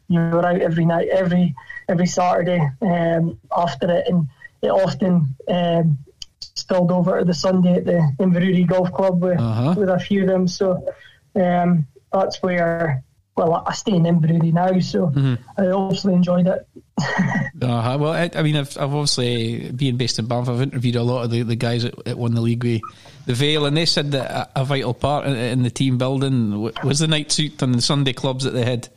[0.09, 1.55] you were out every night, every
[1.89, 4.29] every Saturday um, after it, and
[4.63, 5.99] it often um,
[6.41, 9.75] spilled over to the Sunday at the Inverurie Golf Club with, uh-huh.
[9.77, 10.49] with a few of them.
[10.49, 10.93] So
[11.35, 13.05] um, that's where
[13.39, 15.35] well, I stay in Inverurie now, so mm-hmm.
[15.57, 16.67] I obviously enjoyed it.
[16.99, 17.97] uh-huh.
[18.01, 21.25] Well, I, I mean, I've, I've, obviously being based in Banff, I've interviewed a lot
[21.25, 22.83] of the, the guys that, that won the league with
[23.27, 26.61] the Vale, and they said that a, a vital part in, in, the team building
[26.83, 28.89] was the night suit and the Sunday clubs that they had.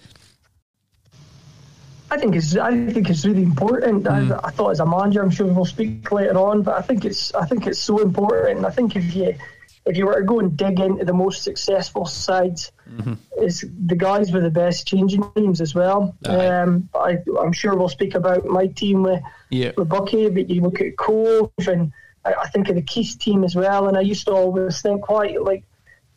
[2.10, 4.04] I think it's I think it's really important.
[4.04, 4.32] Mm.
[4.44, 7.06] I, I, thought as a manager, I'm sure we'll speak later on, but I think
[7.06, 8.66] it's I think it's so important.
[8.66, 9.36] I think if you
[9.86, 13.14] if you were to go and dig into the most successful sides, mm-hmm.
[13.42, 16.16] is the guys with the best changing teams as well.
[16.26, 19.72] Um, I, am sure we'll speak about my team with, yeah.
[19.76, 21.92] with Buckie, but you look at Cove and
[22.24, 23.88] I, I, think of the Keith team as well.
[23.88, 25.64] And I used to always think, why, like,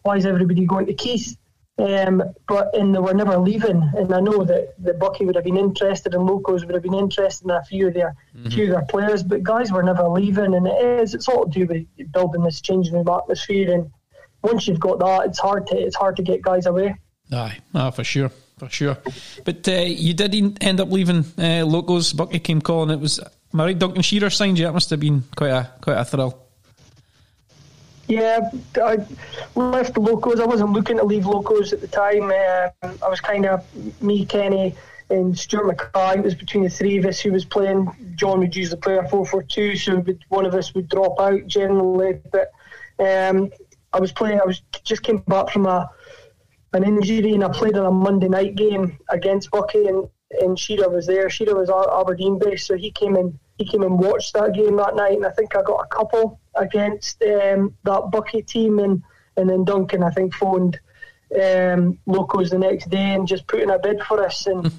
[0.03, 1.37] why is everybody going to Keith?
[1.77, 5.43] Um, but and they were never leaving, and I know that the Buckie would have
[5.43, 8.49] been interested, and Locos would have been interested in a few of their mm-hmm.
[8.51, 9.25] few of their players.
[9.25, 12.61] But guys were never leaving, and it is it's all to do with building this
[12.61, 13.75] changing room atmosphere.
[13.75, 13.91] And
[14.45, 16.95] once you've got that, it's hard to it's hard to get guys away.
[17.33, 18.97] Aye, ah, for sure, for sure.
[19.45, 22.13] But uh, you did end up leaving uh, Locos.
[22.13, 22.91] Buckie came calling.
[22.91, 23.19] It was
[23.53, 24.67] Mary Duncan Shearer signed you.
[24.67, 26.44] That must have been quite a quite a thrill.
[28.07, 28.99] Yeah, I
[29.55, 30.41] left the Locos.
[30.41, 32.25] I wasn't looking to leave Locos at the time.
[32.25, 33.65] Um, I was kind of
[34.03, 34.75] me, Kenny,
[35.09, 36.19] and Stuart Mackay.
[36.19, 37.89] It was between the three of us who was playing.
[38.15, 42.21] John would usually play a four-four-two, so one of us would drop out generally.
[42.31, 42.53] But
[42.99, 43.51] um,
[43.93, 44.41] I was playing.
[44.41, 45.91] I was just came back from a
[46.75, 50.09] an injury, and I played in a Monday night game against Buckie, and
[50.43, 51.31] and Shearer was there.
[51.31, 53.39] Shearer was Aberdeen based, so he came in.
[53.57, 56.41] He came and watched that game that night, and I think I got a couple
[56.57, 59.03] against um, that Buckie team, and
[59.37, 60.79] and then Duncan I think phoned
[61.35, 64.47] um, locos the next day and just put in a bid for us.
[64.47, 64.67] And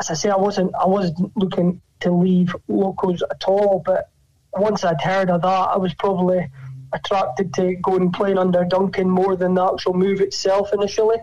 [0.00, 4.10] as I say, I wasn't I wasn't looking to leave locos at all, but
[4.52, 6.50] once I'd heard of that, I was probably
[6.92, 11.16] attracted to going playing under Duncan more than the actual move itself initially.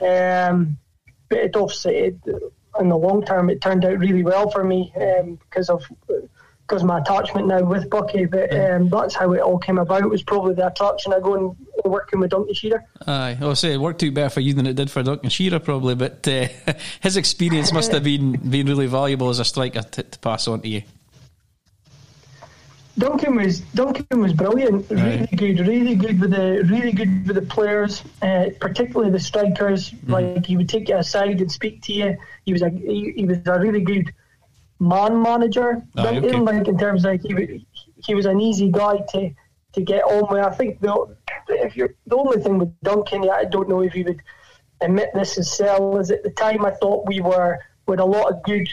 [0.00, 0.78] Um,
[1.28, 2.16] but it obviously, it,
[2.78, 5.82] in the long term, it turned out really well for me um, because of
[6.68, 8.30] because my attachment now with Buckie.
[8.30, 10.02] But um, that's how it all came about.
[10.02, 12.84] It was probably the attraction of going working with Duncan Shearer.
[13.06, 15.58] Aye, I'll say it worked out better for you than it did for Duncan Shearer,
[15.58, 15.94] probably.
[15.94, 16.48] But uh,
[17.00, 20.60] his experience must have been been really valuable as a striker to, to pass on
[20.60, 20.82] to you.
[22.98, 25.36] Duncan was Duncan was brilliant, really right.
[25.36, 29.90] good, really good with the really good with the players, uh, particularly the strikers.
[29.92, 30.08] Mm.
[30.08, 32.18] Like he would take you aside and speak to you.
[32.44, 34.12] He was a he, he was a really good
[34.78, 35.82] man manager.
[35.96, 36.32] Ah, okay.
[36.32, 37.66] like in terms of like he,
[38.04, 39.30] he was an easy guy to
[39.72, 40.44] to get on with.
[40.44, 41.16] I think the
[41.48, 44.22] if you're the only thing with Duncan, I don't know if he would
[44.80, 45.98] admit this as well.
[45.98, 48.68] Is at the time I thought we were with a lot of good,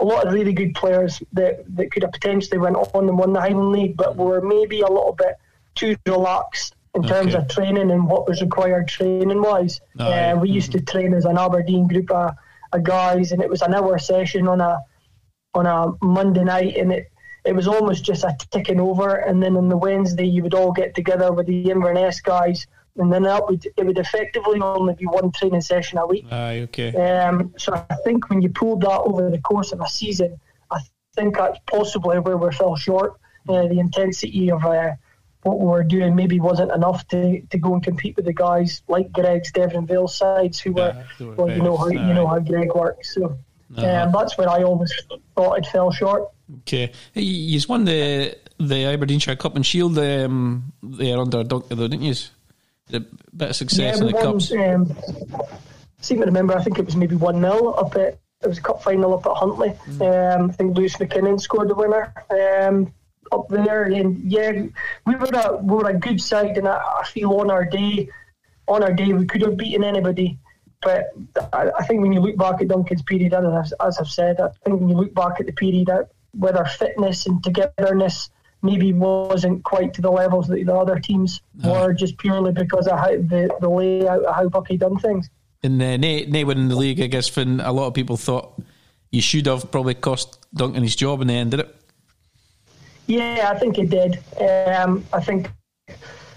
[0.00, 3.32] a lot of really good players that, that could have potentially went on and won
[3.32, 5.36] the Highland League, but were maybe a little bit
[5.74, 9.80] too relaxed in terms of training and what was required training wise.
[9.98, 12.34] Oh, uh, we used to train as an Aberdeen group of,
[12.72, 14.80] of, guys, and it was an hour session on a
[15.54, 17.10] on a Monday night, and it
[17.44, 19.16] it was almost just a ticking over.
[19.16, 23.12] And then on the Wednesday, you would all get together with the Inverness guys and
[23.12, 26.26] then that would it would effectively only be one training session a week.
[26.30, 26.94] Aye, okay.
[26.94, 30.38] Um, so I think when you pulled that over the course of a season,
[30.70, 30.80] I
[31.14, 33.14] think that's possibly where we fell short.
[33.48, 34.92] Uh, the intensity of uh,
[35.42, 38.82] what we were doing maybe wasn't enough to, to go and compete with the guys
[38.88, 42.74] like Greg's Deveronvale sides who were, yeah, well, you know how you know how Greg
[42.74, 43.14] works.
[43.14, 43.36] So
[43.76, 44.04] uh-huh.
[44.04, 44.92] um, that's where I always
[45.34, 46.30] thought it fell short.
[46.60, 52.04] Okay, you won the the Aberdeenshire Cup and Shield um, there under Duncan, though, didn't
[52.04, 52.14] you?
[52.92, 54.52] a bit of success yeah, in the won, cups.
[54.52, 54.94] Um,
[56.00, 58.62] seem to remember, I think it was maybe 1 0 up at it was a
[58.62, 59.70] cup final up at Huntly.
[59.88, 60.36] Mm.
[60.36, 62.92] Um, I think Lewis McKinnon scored the winner um,
[63.32, 63.84] up there.
[63.84, 64.52] And yeah,
[65.06, 68.10] we were a we were a good side, and I, I, feel on our day,
[68.68, 70.38] on our day, we could have beaten anybody.
[70.84, 71.10] But
[71.52, 74.50] I, I think when you look back at Duncan's period, as, as I've said, I
[74.64, 75.88] think when you look back at the period,
[76.32, 78.30] whether fitness and togetherness
[78.62, 82.98] maybe wasn't quite to the levels that the other teams were, just purely because of
[82.98, 85.28] how the, the layout of how Buckie done things.
[85.62, 88.60] And uh, Nate, Nate winning the league, I guess, Finn, a lot of people thought
[89.10, 91.76] you should have probably cost Duncan his job in the end, did it?
[93.06, 94.18] Yeah, I think it did.
[94.40, 95.50] Um, I think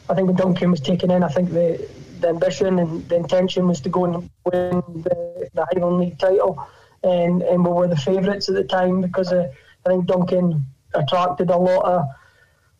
[0.10, 1.90] I think when Duncan was taken in, I think the
[2.22, 6.68] the ambition and the intention was to go and win the, the Highland League title,
[7.04, 9.52] and and we were the favourites at the time because uh,
[9.86, 12.06] I think Duncan attracted a lot of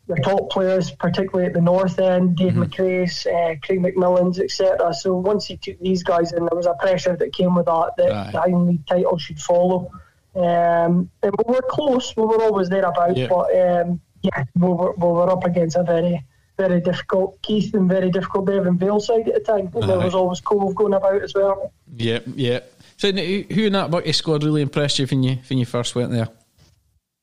[0.08, 2.62] the top players, particularly at the north end, Dave mm-hmm.
[2.62, 4.94] McRae, uh, Craig McMillans, etc.
[4.94, 7.92] So once he took these guys in, there was a pressure that came with that
[7.98, 8.32] that right.
[8.32, 9.90] the Highland League title should follow.
[10.34, 13.26] Um, and we were close, we were always there about, yeah.
[13.28, 16.24] but um, yeah, we were, we were up against a very,
[16.58, 19.70] very difficult Keith and very difficult Deveronvale side at the time.
[19.74, 21.72] And there was always Cove going about as well.
[21.96, 22.60] Yeah, yeah.
[22.98, 26.10] So who in that Buckie squad really impressed you when you when you first went
[26.10, 26.28] there?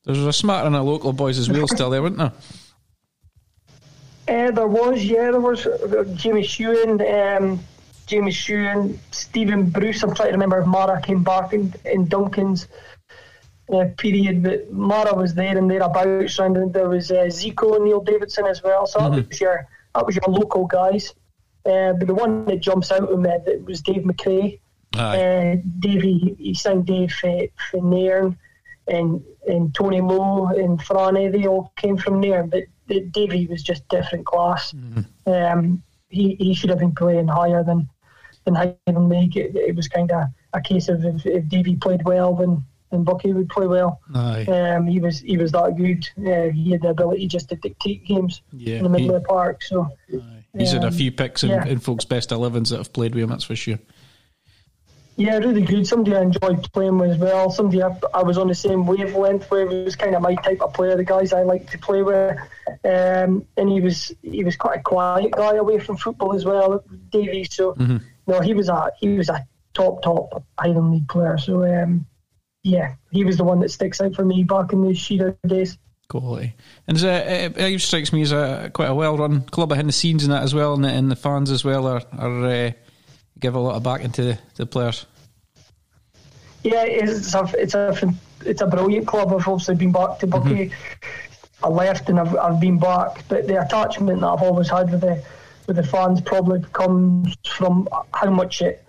[0.06, 2.32] There was a smart and a local boys as well still there, wasn't there?
[4.28, 7.00] Uh, there was, yeah, there was uh, Jamie Shewan,
[7.38, 7.60] um,
[8.08, 10.02] Jamie Shewan, Stephen Bruce.
[10.02, 12.68] I'm trying to remember if Mara came back in, in Duncan's
[13.74, 16.40] uh, period, but Mara was there and thereabouts.
[16.40, 18.86] And there was uh, Zico and Neil Davidson as well.
[18.86, 19.16] So mm-hmm.
[19.16, 21.14] that was your that was your local guys.
[21.66, 24.60] Uh, but the one that jumps out of me that was Dave McRae.
[24.94, 28.38] Uh, Dave, he, he signed Dave for, for Nairn
[28.88, 32.44] and and Tony Lowe and Franny, they all came from there.
[32.44, 34.74] But Davy was just different class.
[34.74, 35.32] Mm-hmm.
[35.32, 37.90] Um, he he should have been playing higher than
[38.46, 39.38] than Highland League.
[39.38, 43.04] It, it was kind of a case of if, if Davy played well, then then
[43.04, 44.00] Buckie would play well.
[44.14, 46.08] Um, he was he was that good.
[46.18, 49.22] Uh, he had the ability just to dictate games yeah, in the middle he, of
[49.24, 49.64] the park.
[49.64, 49.90] So
[50.58, 51.66] he's um, had a few picks in, yeah.
[51.66, 53.30] in folks' best 11s that have played with him.
[53.30, 53.80] That's for sure.
[55.18, 55.88] Yeah, really good.
[55.88, 57.50] Somebody I enjoyed playing with as well.
[57.50, 59.72] Somebody I, I was on the same wavelength with.
[59.72, 62.38] It was kind of my type of player, the guys I like to play with.
[62.84, 66.84] Um, and he was he was quite a quiet guy away from football as well,
[67.12, 67.46] Davy.
[67.46, 67.98] So mm-hmm.
[68.28, 71.38] no, he was a he was a top top Highland League player.
[71.38, 72.06] So um,
[72.66, 75.78] yeah, he was the one that sticks out for me back in the Shearer days.
[76.08, 76.54] Quality,
[76.88, 80.24] and it, it strikes me as a quite a well run club behind the scenes
[80.24, 82.46] and that as well, and the, and the fans as well are are.
[82.46, 82.72] Uh,
[83.40, 85.06] give a lot of back into the players.
[86.64, 88.14] Yeah, it's a it's a
[88.46, 89.28] it's a brilliant club.
[89.34, 90.72] I've obviously been back to Buckie.
[90.72, 91.66] Mm-hmm.
[91.66, 95.02] I left and I've, I've been back, but the attachment that I've always had with
[95.02, 95.24] the
[95.68, 98.85] with the fans probably comes from how much it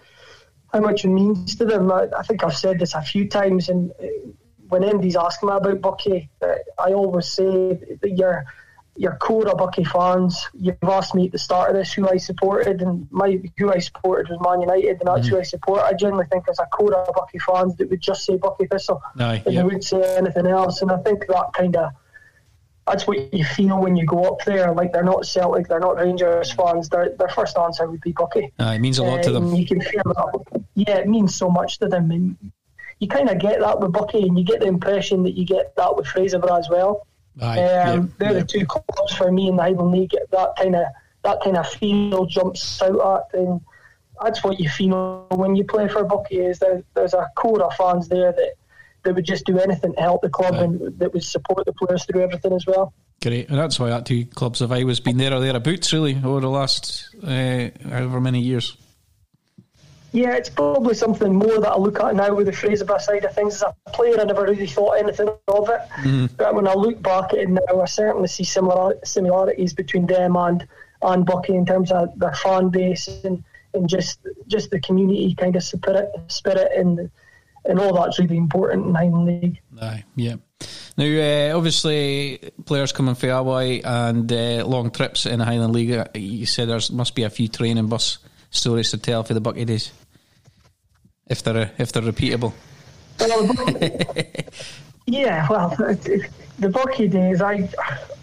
[0.77, 1.91] how much it means to them.
[1.91, 3.93] I, I think I've said this a few times, and
[4.69, 8.45] when MD's asking me about Buckie, uh, I always say that you're
[8.99, 10.49] your core of Buckie fans.
[10.55, 13.79] You've asked me at the start of this who I supported, and my who I
[13.79, 15.37] supported was Man United, and that's mm-hmm.
[15.37, 15.81] who I support.
[15.83, 19.03] I generally think as a core of Buckie fans that would just say Buckie Thistle,
[19.19, 20.83] Aye, and they wouldn't say anything else.
[20.83, 21.93] And I think that kind of
[22.87, 24.73] that's what you feel when you go up there.
[24.73, 26.89] Like they're not Celtic, they're not Rangers fans.
[26.89, 28.53] Their their first answer would be Buckie.
[28.59, 29.55] Aye, it means a lot to them.
[29.55, 30.63] You can feel that.
[30.75, 32.37] Yeah, it means so much to them, and
[33.01, 35.75] you kind of get that with Buckie, and you get the impression that you get
[35.77, 37.07] that with Fraserburgh as well.
[37.41, 40.13] Aye, um, they're the two clubs for me in the Highland League.
[40.31, 40.85] That kind of
[41.25, 43.61] that kind of feel jumps out at, and
[44.23, 46.49] that's what you feel when you play for Buckie.
[46.49, 48.53] Is there, there's a core of fans there that
[49.07, 50.65] that would just do anything to help the club Aye.
[50.65, 52.93] and that would support the players through everything as well.
[53.23, 56.41] Great, and that's why that two clubs have always been there or thereabouts, really, over
[56.41, 58.77] the last uh, however many years.
[60.13, 63.35] Yeah, it's probably something more that I look at now with the Fraserburgh side of
[63.35, 63.57] things.
[63.57, 65.81] As a player, I never really thought anything of it.
[65.99, 66.27] Mm-hmm.
[66.37, 70.37] But when I look back at it now, I certainly see similar similarities between them
[70.37, 70.67] and
[71.03, 75.55] and Buckie in terms of their fan base and, and just just the community kind
[75.57, 77.11] of spirit, spirit and
[77.69, 79.61] and all that's really important in Highland League.
[79.81, 80.37] Aye, yeah.
[80.97, 85.93] Now, uh, obviously, players coming from Hawaii and uh, long trips in the Highland League.
[85.93, 88.19] Uh, you said there must be a few training bus
[88.51, 89.93] stories to tell for the Buckie days
[91.29, 92.53] if they're if they're repeatable.
[95.07, 95.71] yeah, well,
[96.59, 97.69] the Buckie days, I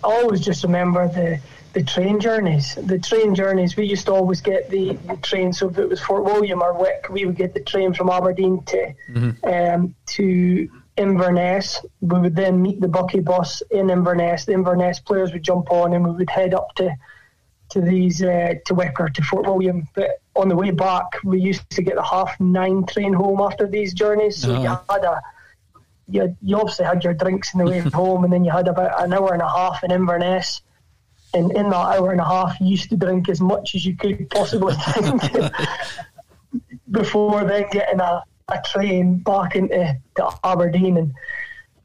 [0.04, 1.40] always just remember the
[1.74, 2.76] the train journeys.
[2.76, 5.52] The train journeys, we used to always get the, the train.
[5.54, 8.64] So if it was Fort William or Wick, we would get the train from Aberdeen
[8.64, 9.46] to mm-hmm.
[9.46, 11.84] um, to Inverness.
[12.02, 14.46] We would then meet the Buckie bus in Inverness.
[14.46, 16.96] The Inverness players would jump on, and we would head up to
[17.70, 19.88] to these uh, to Wick or to Fort William.
[19.96, 23.68] But on the way back, we used to get the half nine train home after
[23.68, 24.38] these journeys.
[24.38, 24.94] So you uh-huh.
[24.94, 25.22] had a
[26.08, 29.04] you, you obviously had your drinks in the way home, and then you had about
[29.04, 30.62] an hour and a half in Inverness.
[31.34, 33.96] And in that hour and a half, you used to drink as much as you
[33.96, 35.24] could possibly drink
[36.91, 39.98] before then getting a, a train back into
[40.43, 40.98] Aberdeen.
[40.98, 41.13] And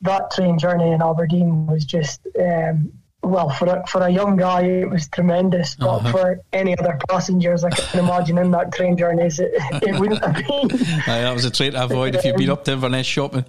[0.03, 4.63] that train journey in Aberdeen was just um, well, for a, for a young guy,
[4.63, 5.75] it was tremendous.
[5.75, 6.13] But uh-huh.
[6.13, 10.35] for any other passengers, I can imagine in that train journey, it, it wouldn't have
[10.35, 10.71] been.
[11.07, 13.45] Aye, that was a trait to avoid if you've been up to Inverness shopping.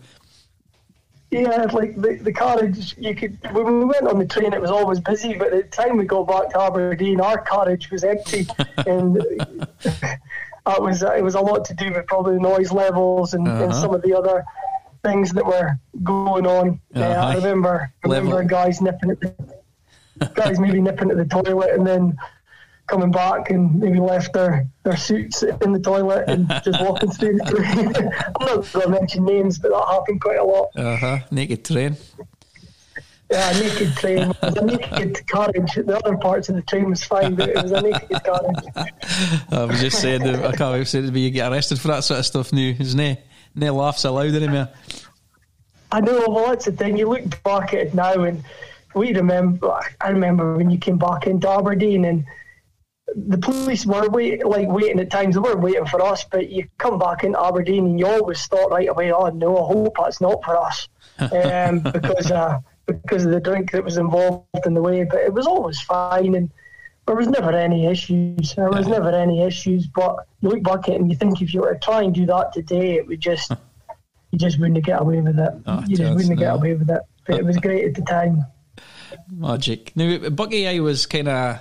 [1.31, 3.37] Yeah, like the, the carriage, you could.
[3.53, 5.35] When we went on the train, it was always busy.
[5.35, 8.47] But at the time we got back to Aberdeen, our carriage was empty,
[8.87, 9.15] and
[9.83, 13.65] that was it was a lot to do with probably noise levels and, uh-huh.
[13.65, 14.43] and some of the other
[15.03, 16.81] things that were going on.
[16.95, 17.03] Uh-huh.
[17.03, 18.47] Uh, I remember, remember Level.
[18.47, 19.35] guys nipping at the
[20.33, 22.17] guys maybe nipping at the toilet and then
[22.89, 27.37] coming back and maybe left their, their suits in the toilet and just walking through
[27.37, 27.87] the train.
[28.39, 30.69] I'm not going to mention names, but that happened quite a lot.
[30.75, 31.19] Uh huh.
[31.31, 31.95] Naked train.
[33.31, 34.31] Yeah, naked train.
[34.31, 35.75] It was a naked carriage.
[35.75, 38.89] The other parts of the train was fine, but it was a naked carriage.
[39.51, 42.03] I was just saying, that, I can't say to be you get arrested for that
[42.03, 42.73] sort of stuff now.
[42.75, 43.15] There's no,
[43.53, 44.69] no laughs allowed anymore.
[45.91, 46.97] I know, well, that's the thing.
[46.97, 48.43] You look back at it now and
[48.95, 49.79] we remember.
[50.01, 52.25] I remember when you came back into Aberdeen and
[53.15, 55.35] the police were wait, like waiting at times.
[55.35, 58.71] They were waiting for us, but you come back into Aberdeen and you always thought
[58.71, 60.87] right away, "Oh no, I hope that's not for us,"
[61.19, 65.03] um, because uh, because of the drink that was involved in the way.
[65.03, 66.51] But it was always fine, and
[67.05, 68.53] there was never any issues.
[68.55, 69.87] There was never any issues.
[69.87, 72.13] But you look back at it and you think if you were to try and
[72.13, 73.51] do that today, it would just
[74.31, 75.53] you just wouldn't get away with it.
[75.65, 76.35] Oh, you just wouldn't no.
[76.35, 77.01] get away with it.
[77.25, 78.45] But it was great at the time.
[79.31, 79.91] Magic.
[79.95, 81.59] Now, Buckie I was kind of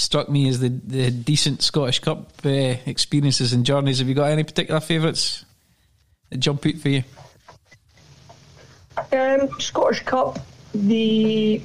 [0.00, 2.48] struck me as the, the decent Scottish Cup uh,
[2.86, 3.98] experiences and journeys.
[3.98, 5.44] Have you got any particular favourites
[6.30, 7.04] that jump out for you?
[9.12, 10.38] Um, Scottish Cup,
[10.74, 11.62] the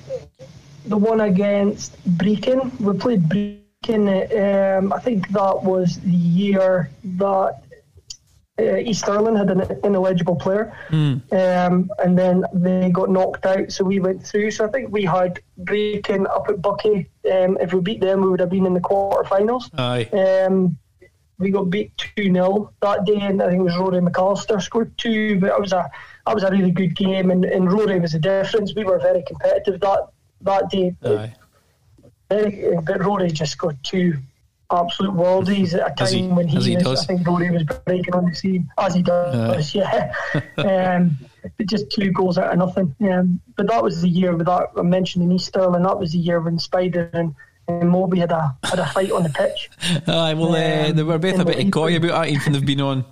[0.85, 2.79] the one against Brechin.
[2.79, 4.77] We played Brechin.
[4.77, 7.64] Um, I think that was the year that
[8.57, 11.21] uh, East Stirling had an ineligible player, mm.
[11.33, 14.51] um, and then they got knocked out, so we went through.
[14.51, 17.07] So I think we had Brechin up at Buckie.
[17.29, 19.69] Um, if we beat them, we would have been in the quarterfinals.
[19.77, 20.05] Aye.
[20.45, 20.77] Um,
[21.37, 24.97] we got beat two 0 that day, and I think it was Rory McAllister scored
[24.97, 25.37] two.
[25.37, 25.89] But it was a
[26.25, 28.73] that was a really good game, and, and Rory was the difference.
[28.73, 30.07] We were very competitive that
[30.41, 30.95] that day.
[31.03, 31.33] Aye.
[32.29, 34.17] But Rory just scored two
[34.71, 37.03] absolute worldies at a time he, when he, was.
[37.03, 39.75] I think Rory was breaking on the scene as he does.
[39.75, 40.13] yeah,
[40.57, 41.17] um,
[41.65, 42.95] just two goals out of nothing.
[43.11, 45.83] Um, but that was the year without that I mentioned in East Stirling.
[45.83, 47.35] That was the year when Spider and,
[47.67, 49.69] and Moby had a had a fight on the pitch.
[50.07, 53.05] Aye, well, uh, they were both a bit coy about it, even they've been on.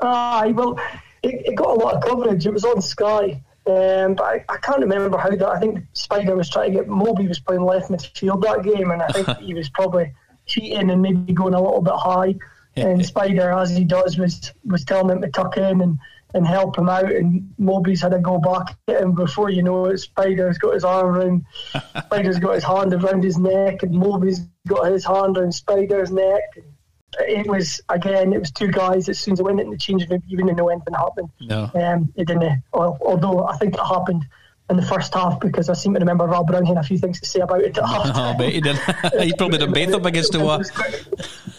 [0.00, 0.78] Aye, well,
[1.22, 2.46] it, it, got a lot of coverage.
[2.46, 3.42] It was on Sky.
[3.66, 5.48] Um, but I, I, can't remember how that.
[5.48, 9.02] I think Spider was trying to get Moby was playing left midfield that game, and
[9.02, 10.12] I think he was probably
[10.46, 12.34] cheating and maybe going a little bit high.
[12.76, 15.98] and Spider, as he does, was was telling him to tuck in and,
[16.32, 17.12] and help him out.
[17.12, 19.98] And Moby's had to go back at him before you know it.
[19.98, 21.44] Spider's got his arm around,
[22.06, 26.42] Spider's got his hand around his neck, and Moby's got his hand around Spider's neck.
[26.56, 26.69] And,
[27.20, 28.32] it was again.
[28.32, 29.08] It was two guys.
[29.08, 31.30] As soon as I went in the change room, you didn't know anything happened.
[31.40, 32.62] No, um, it didn't.
[32.72, 34.26] Well, although I think it happened
[34.70, 37.20] in the first half because I seem to remember Rob Brown had a few things
[37.20, 37.76] to say about it.
[37.80, 37.84] Oh,
[38.14, 38.76] I bet he did.
[39.20, 40.62] he probably did both up against the wall.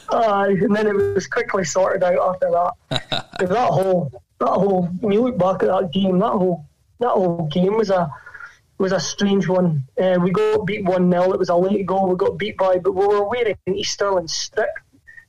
[0.10, 3.38] Aye, and then it was quickly sorted out after that.
[3.40, 4.84] that whole, that whole.
[5.02, 6.66] When you look back at that game, that whole,
[7.00, 8.12] that whole game was a
[8.78, 9.84] was a strange one.
[10.02, 12.10] Uh, we got beat one 0 It was a late goal.
[12.10, 14.70] We got beat by, but we were wearing East Stirling stick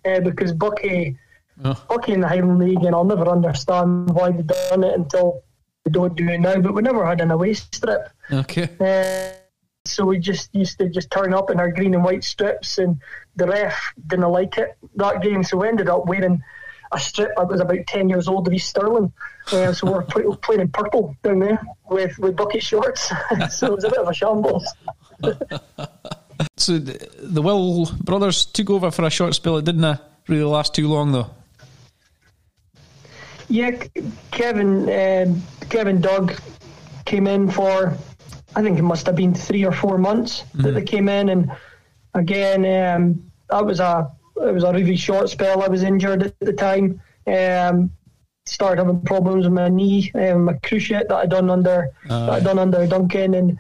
[0.05, 1.17] uh, because Buckie,
[1.65, 1.75] oh.
[1.89, 5.43] Buckie in the Highland League, and I'll never understand why they've done it until
[5.85, 6.59] they don't do it now.
[6.59, 8.09] But we never had an away strip.
[8.31, 8.69] Okay.
[8.81, 9.39] Uh,
[9.85, 13.01] so we just used to just turn up in our green and white strips, and
[13.37, 16.43] the ref didn't like it that game, so we ended up wearing
[16.93, 17.33] a strip.
[17.39, 19.13] I was about ten years old of East Stirling.
[19.53, 23.11] uh, so we're play, playing in purple down there with with bucket shorts.
[23.51, 24.73] so it was a bit of a shambles.
[26.57, 29.57] So the, the Will brothers took over for a short spell.
[29.57, 31.31] It didn't really last too long, though.
[33.49, 33.73] Yeah,
[34.31, 36.41] Kevin, um, Kevin Doug
[37.05, 37.95] came in for,
[38.57, 40.63] I think it must have been three or four months mm.
[40.63, 41.53] that they came in, and
[42.15, 45.63] again, um, that was a it was a really short spell.
[45.63, 47.01] I was injured at the time.
[47.27, 47.91] Um,
[48.47, 52.33] started having problems with my knee, um, my cruciate that I done under uh, that
[52.33, 53.59] I done under Duncan, and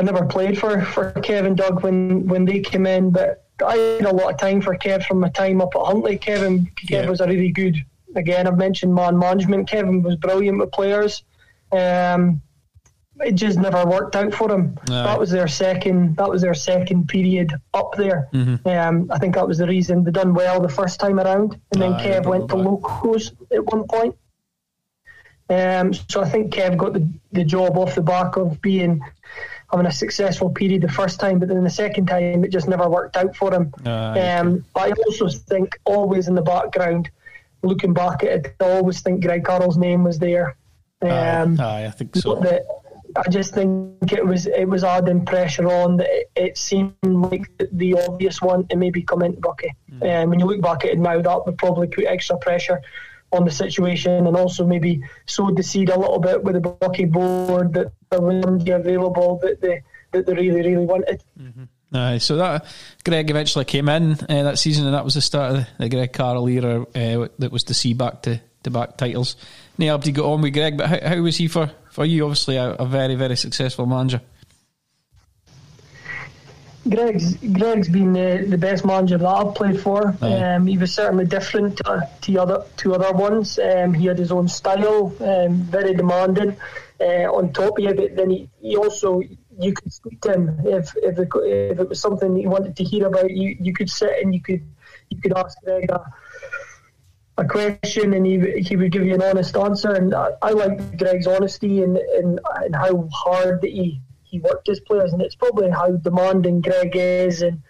[0.00, 4.06] I never played for, for Kevin Doug when, when they came in, but I had
[4.06, 6.16] a lot of time for Kev from my time up at Huntly.
[6.16, 7.06] Kevin Kev yeah.
[7.06, 7.76] was a really good.
[8.16, 9.68] Again, I've mentioned man management.
[9.68, 11.22] Kevin was brilliant with players.
[11.70, 12.40] Um,
[13.20, 14.78] it just never worked out for him.
[14.88, 15.04] No.
[15.04, 16.16] That was their second.
[16.16, 18.30] That was their second period up there.
[18.32, 18.66] Mm-hmm.
[18.66, 21.82] Um, I think that was the reason they done well the first time around, and
[21.82, 24.16] then Kev went to Locos at one point.
[25.50, 29.02] Um, so I think Kev got the, the job off the back of being
[29.70, 32.88] having a successful period the first time, but then the second time it just never
[32.88, 33.72] worked out for him.
[33.84, 37.10] Uh, um, I also think always in the background,
[37.62, 40.56] looking back at it, I always think Greg Carroll's name was there.
[41.02, 42.36] Um, aye, I think so.
[42.36, 42.66] That
[43.16, 45.96] I just think it was it was adding pressure on.
[45.96, 49.70] That it, it seemed like the obvious one to maybe come into Buckie.
[49.88, 50.22] And mm.
[50.24, 52.80] um, when you look back at it now, that would probably put extra pressure
[53.32, 57.10] on the situation and also maybe sowed the seed a little bit with the Buckie
[57.10, 61.22] board that there was available that they that they really really wanted.
[61.40, 61.64] Mm-hmm.
[61.92, 62.66] Aye, so that
[63.04, 66.12] Greg eventually came in uh, that season, and that was the start of the, Greg
[66.12, 66.82] Carroll era.
[66.94, 69.34] Uh, that was to see back to, to back titles.
[69.76, 72.24] Now, he got on with Greg, but how, how was he for, for you?
[72.24, 74.20] Obviously, a, a very very successful manager.
[76.88, 80.16] Greg's Greg's been the, the best manager that I've played for.
[80.22, 83.58] Um, he was certainly different to, to other to other ones.
[83.58, 86.56] Um, he had his own style, um, very demanding.
[87.00, 89.22] Uh, on top of it, but then he, he also
[89.58, 92.84] you could speak to him if if it, if it was something you wanted to
[92.84, 93.30] hear about.
[93.30, 94.62] You you could sit and you could
[95.08, 96.04] you could ask Greg a,
[97.38, 99.94] a question and he he would give you an honest answer.
[99.94, 104.66] And I, I like Greg's honesty and, and and how hard that he he worked
[104.66, 107.62] his players, and it's probably how demanding Greg is, and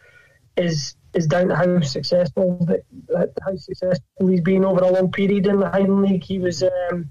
[0.56, 5.46] is is down to how successful that how successful he's been over a long period
[5.46, 6.24] in the Highland League.
[6.24, 7.10] He was um,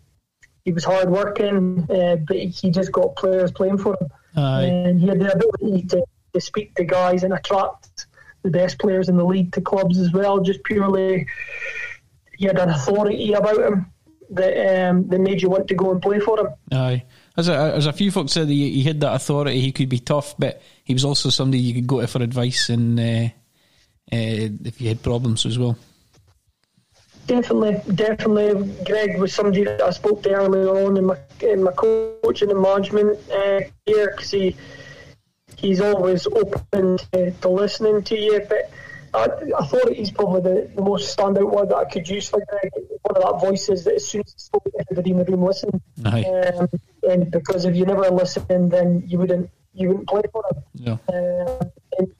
[0.65, 4.63] he was hard working, uh, but he just got players playing for him, Aye.
[4.65, 8.07] and he had the ability to, to speak to guys and attract
[8.43, 10.39] the best players in the league to clubs as well.
[10.39, 11.27] Just purely,
[12.37, 13.91] he had an authority about him
[14.29, 16.47] that um, that made you want to go and play for him.
[16.71, 17.03] Aye.
[17.37, 19.61] As a, a few folks said, he, he, had that authority.
[19.61, 22.69] He could be tough, but he was also somebody you could go to for advice
[22.69, 23.29] and uh,
[24.11, 25.77] uh, if you had problems as well.
[27.27, 28.73] Definitely, definitely.
[28.85, 32.59] Greg was somebody that I spoke to earlier on in my in my coaching and
[32.59, 34.55] management uh, here because he
[35.55, 38.71] he's always open to, to listening to you, but
[39.13, 42.43] I, I thought he's probably the, the most standout one that I could use for
[42.47, 42.71] Greg.
[43.01, 45.81] One of that voices that as soon as he spoke, everybody in the room listened.
[46.03, 46.69] Um,
[47.03, 50.63] and because if you never listened, then you wouldn't you wouldn't play for him.
[50.75, 50.97] Yeah.
[51.13, 52.11] Um, and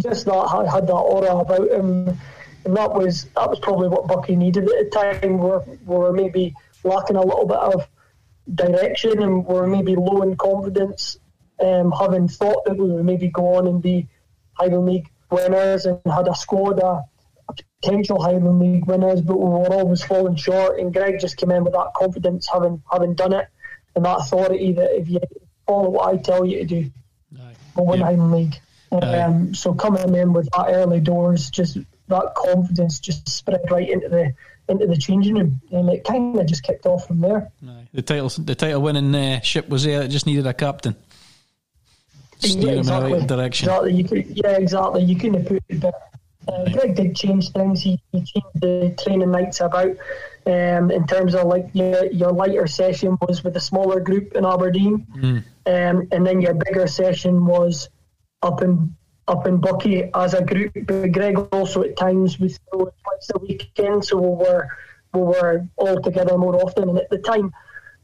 [0.00, 2.18] just that had, had that aura about him,
[2.64, 5.38] and that was that was probably what Buckie needed at the time.
[5.38, 7.88] Where we were maybe lacking a little bit of
[8.52, 11.18] direction and we were maybe low in confidence,
[11.60, 14.08] um, having thought that we would maybe go on and be
[14.54, 17.02] Highland League winners and had a squad of
[17.80, 20.78] potential Highland League winners, but we were always falling short.
[20.78, 23.48] And Greg just came in with that confidence, having having done it,
[23.94, 25.20] and that authority that if you
[25.66, 26.90] follow what I tell you to do,
[27.76, 28.06] we'll win yeah.
[28.06, 28.60] Highland League.
[28.92, 31.78] Um, so coming in with that early doors, just
[32.08, 34.34] that confidence just spread right into the
[34.68, 37.50] into the changing room, and it kind of just kicked off from there.
[37.92, 40.02] The title, the title winning uh, ship was there.
[40.02, 40.94] It just needed a captain.
[42.42, 43.12] Steer yeah, exactly.
[43.12, 43.68] in the right direction.
[43.68, 43.92] Exactly.
[43.94, 45.02] You could, yeah, exactly.
[45.04, 45.96] You couldn't have put it better.
[46.48, 47.82] Uh, Greg did change things.
[47.82, 49.96] He, he changed the training nights about.
[50.44, 54.44] Um, in terms of like your, your lighter session was with a smaller group in
[54.44, 55.38] Aberdeen, mm.
[55.66, 57.88] um, and then your bigger session was
[58.42, 58.96] up in
[59.28, 60.72] up in Buckie as a group.
[60.84, 64.68] But Greg also at times was twice a weekend, so we were
[65.14, 66.88] we were all together more often.
[66.88, 67.52] And at the time,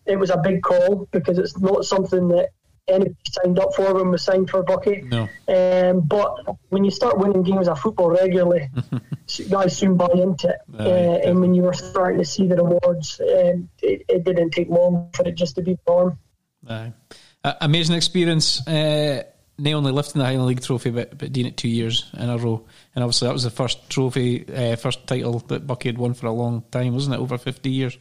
[0.06, 2.50] it was a big call because it's not something that
[2.88, 5.04] anybody signed up for when we signed for Buckie.
[5.04, 5.28] No.
[5.48, 8.68] Um, but when you start winning games of football regularly,
[9.50, 10.60] guys soon buy into it.
[10.72, 14.50] Uh, uh, and when you were starting to see the rewards, um, it, it, didn't
[14.50, 16.18] take long for it just to be the norm.
[16.68, 16.90] Uh,
[17.60, 18.66] amazing experience.
[18.66, 19.22] Uh,
[19.58, 22.38] not only lifting the Highland League trophy, but, but doing it two years in a
[22.38, 22.64] row.
[22.94, 26.26] And obviously, that was the first trophy, uh, first title that Buckie had won for
[26.26, 27.20] a long time, wasn't it?
[27.20, 27.98] Over 50 years.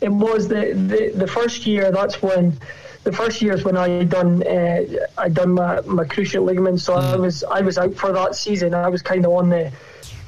[0.00, 2.58] It was the, the, the first year, that's when
[3.04, 4.84] the first years when I done uh,
[5.18, 7.02] I done my, my cruciate ligament, so mm.
[7.02, 8.74] I was I was out for that season.
[8.74, 9.72] I was kind of on the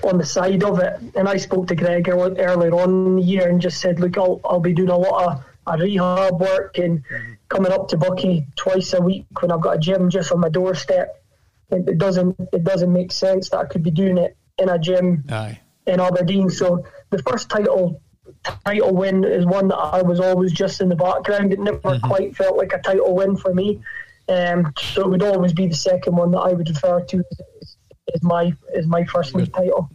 [0.02, 3.48] on the side of it, and I spoke to Greg earlier on in the year
[3.48, 7.02] and just said, look, I'll I'll be doing a lot of a rehab work and
[7.48, 10.48] coming up to Buckie twice a week when I've got a gym just on my
[10.48, 11.22] doorstep.
[11.70, 14.78] It, it doesn't it doesn't make sense that I could be doing it in a
[14.78, 15.60] gym Aye.
[15.86, 16.50] in Aberdeen.
[16.50, 18.02] So the first title
[18.44, 21.52] title win is one that I was always just in the background.
[21.52, 22.06] It never mm-hmm.
[22.06, 23.80] quite felt like a title win for me.
[24.28, 27.24] Um, so it would always be the second one that I would refer to
[27.60, 27.76] as,
[28.14, 29.90] as my as my first league title.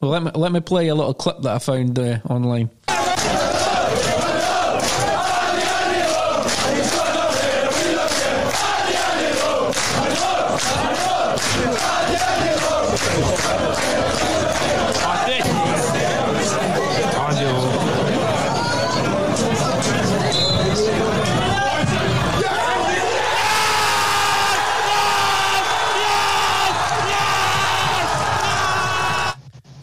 [0.00, 2.70] Well, let me let me play a little clip that I found uh, online.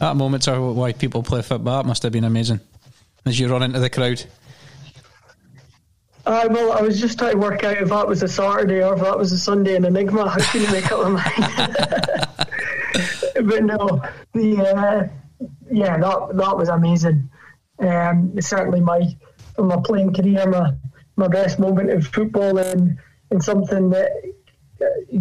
[0.09, 1.83] That moments are why people play football.
[1.83, 2.61] That must have been amazing
[3.27, 4.25] as you run into the crowd.
[6.25, 8.95] Uh, well, I was just trying to work out if that was a Saturday or
[8.95, 10.23] if that was a Sunday in Enigma.
[10.25, 11.75] I couldn't make up my mind.
[13.47, 14.01] but no,
[14.33, 15.07] the uh,
[15.71, 17.29] yeah, that that was amazing.
[17.77, 19.15] Um, certainly my
[19.59, 20.71] my playing career, my
[21.17, 22.97] my best moment of football, and
[23.29, 24.09] and something that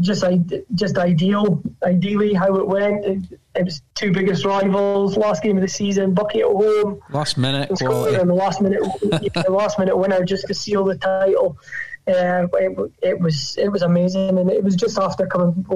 [0.01, 0.41] just I
[0.75, 1.63] just ideal.
[1.83, 3.05] Ideally, how it went.
[3.05, 5.17] It, it, was two biggest rivals.
[5.17, 7.01] Last game of the season, Buckie at home.
[7.11, 8.83] Last minute, and the last minute,
[9.23, 11.59] yeah, last minute winner just to seal the title.
[12.07, 15.67] Uh, it, it, was it was amazing, and it was just after coming.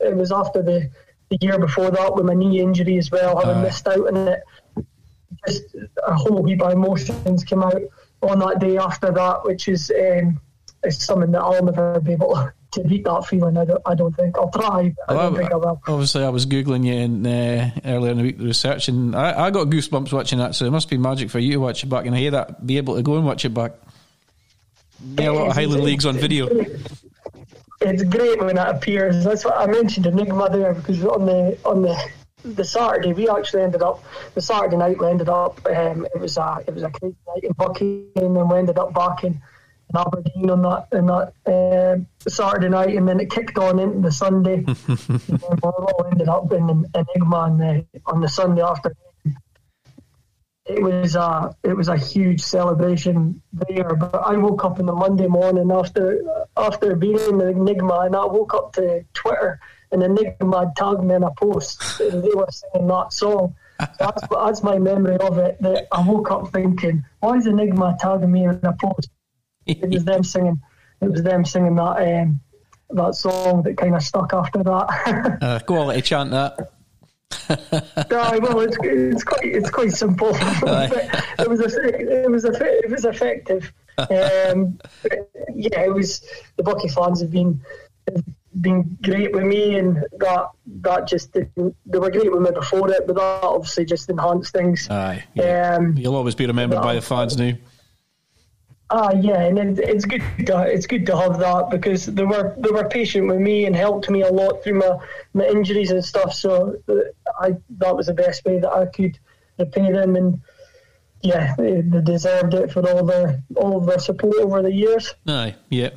[0.00, 0.90] It was after the,
[1.28, 4.28] the year before that with my knee injury as well, having uh, missed out on
[4.28, 4.42] it.
[5.46, 5.74] Just
[6.06, 7.82] a whole heap of emotions came out
[8.22, 10.40] on that day after that, which is um,
[10.84, 13.56] is something that I'll never be able to beat that feeling.
[13.56, 14.94] I don't, I don't think I'll try.
[15.08, 15.80] I don't think I will.
[15.86, 19.14] Obviously, I was googling you in, uh, earlier in the week, researching.
[19.14, 21.84] I, I got goosebumps watching that, so it must be magic for you to watch
[21.84, 22.06] it back.
[22.06, 23.72] And I hear that be able to go and watch it back.
[25.18, 26.48] Yeah, a lot of Highland leagues on video.
[27.80, 29.24] It's great when that appears.
[29.24, 32.00] That's what I mentioned Enigma there because on the on the
[32.44, 34.02] the Saturday we actually ended up
[34.34, 37.44] the Saturday night we ended up um, it was a it was a great night
[37.44, 39.40] in Buckie and then we ended up back in
[39.92, 44.00] in Aberdeen on that on that um, Saturday night, and then it kicked on into
[44.00, 44.64] the Sunday.
[44.66, 48.96] and we all ended up in Enigma on the, on the Sunday afternoon.
[50.64, 53.94] It was a it was a huge celebration there.
[53.94, 56.22] But I woke up in the Monday morning after
[56.56, 61.02] after being in the Enigma, and I woke up to Twitter, and Enigma had tagged
[61.02, 61.98] me in a post.
[61.98, 63.56] they were singing that song.
[63.98, 65.60] that's, that's my memory of it.
[65.60, 69.10] That I woke up thinking, why is Enigma tagging me in a post?
[69.66, 70.60] It was them singing.
[71.00, 72.40] It was them singing that um,
[72.90, 75.38] that song that kind of stuck after that.
[75.42, 76.72] uh, quality chant that.
[77.48, 80.30] Aye, well, it's, it's quite it's quite simple.
[80.34, 83.72] it was a, it was a, it was effective.
[83.98, 84.78] Um,
[85.54, 86.20] yeah, it was
[86.56, 87.60] the Buckie fans have been
[88.60, 90.50] been great with me, and that
[90.82, 94.52] that just didn't, they were great with me before it, but that obviously just enhanced
[94.52, 94.88] things.
[94.90, 95.76] Aye, yeah.
[95.76, 97.52] um, you'll always be remembered by the fans now.
[98.94, 100.22] Ah, yeah, and it's good.
[100.44, 103.74] To, it's good to have that because they were they were patient with me and
[103.74, 104.98] helped me a lot through my,
[105.32, 106.34] my injuries and stuff.
[106.34, 106.94] So uh,
[107.40, 109.18] I that was the best way that I could
[109.58, 110.42] repay them, and
[111.22, 115.14] yeah, they, they deserved it for all the all of their support over the years.
[115.26, 115.88] Aye, yeah.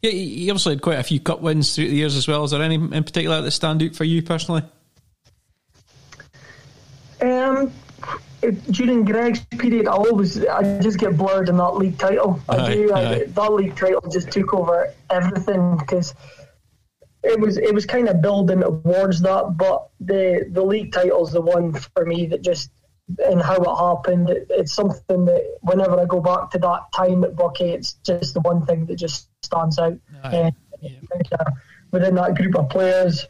[0.00, 2.44] Yeah, you obviously had quite a few cup wins through the years as well.
[2.44, 4.62] Is there any in particular that stand out for you personally?
[7.20, 7.72] Um,
[8.50, 12.40] during Greg's period, I always I just get blurred in that league title.
[12.48, 12.92] I aye, do.
[12.92, 16.14] I, that league title just took over everything because
[17.22, 19.56] it was it was kind of building towards that.
[19.56, 22.70] But the the league title is the one for me that just
[23.24, 24.30] and how it happened.
[24.30, 28.34] It, it's something that whenever I go back to that time at Buckie, it's just
[28.34, 29.98] the one thing that just stands out.
[30.22, 30.90] Aye, yeah.
[31.38, 31.50] uh,
[31.90, 33.26] within that group of players,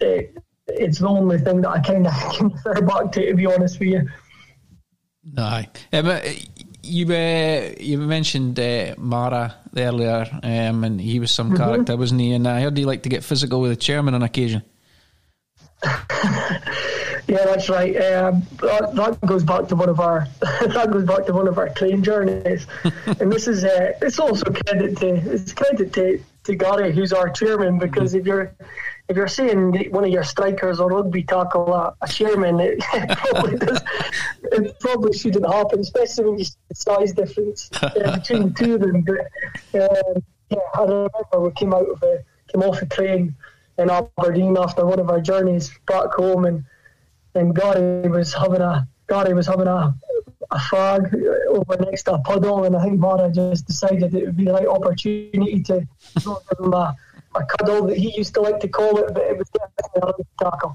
[0.00, 0.36] it,
[0.66, 3.26] it's the only thing that I kind of can refer back to.
[3.26, 4.08] To be honest with you.
[5.36, 5.68] Aye.
[5.92, 6.20] Um,
[6.82, 11.56] you uh, you mentioned uh, Mara earlier, um, and he was some mm-hmm.
[11.56, 12.32] character, wasn't he?
[12.32, 14.62] And I heard he liked to get physical with the chairman on occasion.
[15.84, 17.94] yeah, that's right.
[17.96, 21.58] Um, that, that, goes back to one of our that goes back to one of
[21.58, 22.66] our train journeys,
[23.06, 27.30] and this is uh, it's also credit to it's credit to, to Gary, who's our
[27.30, 28.20] chairman, because mm-hmm.
[28.20, 28.54] if you're
[29.08, 33.18] if you're seeing one of your strikers or rugby tackle a, a chairman, it, it,
[33.18, 33.80] probably does,
[34.44, 38.74] it probably shouldn't happen, especially when you see the size difference uh, between the two
[38.74, 39.02] of them.
[39.02, 43.34] But um, yeah, I remember we came out of a came off a train
[43.78, 46.64] in Aberdeen after one of our journeys back home, and
[47.34, 49.94] and Gary was having a Gary was having a
[50.50, 51.12] a fag
[51.48, 54.52] over next to a puddle, and I think Mara just decided it would be the
[54.52, 55.86] right opportunity to
[56.16, 56.96] give him a
[57.34, 60.44] a cuddle that he used to like to call it, but it was definitely a
[60.44, 60.74] tackle.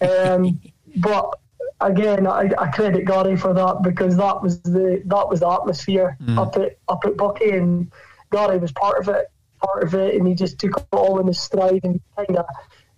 [0.00, 0.60] Um,
[0.96, 1.38] but
[1.80, 6.16] again, I, I, credit Gary for that because that was the that was the atmosphere
[6.22, 6.38] mm.
[6.38, 7.90] up at up at Buckie, and
[8.30, 9.30] Gary was part of it,
[9.64, 12.46] part of it, and he just took it all in his stride and kind of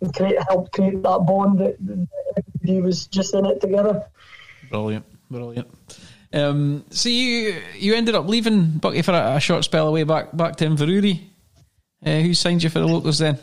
[0.00, 4.04] and create, helped create that bond that, that everybody was just in it together.
[4.70, 5.68] Brilliant, brilliant.
[6.32, 10.36] Um, so you you ended up leaving Buckie for a, a short spell away back
[10.36, 11.20] back to Inverurie.
[12.04, 13.38] Uh, who signed you for the Locos then?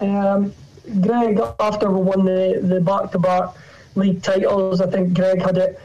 [0.00, 0.52] Um,
[1.00, 3.50] Greg, after we won the, the back-to-back
[3.94, 5.80] league titles, I think Greg had it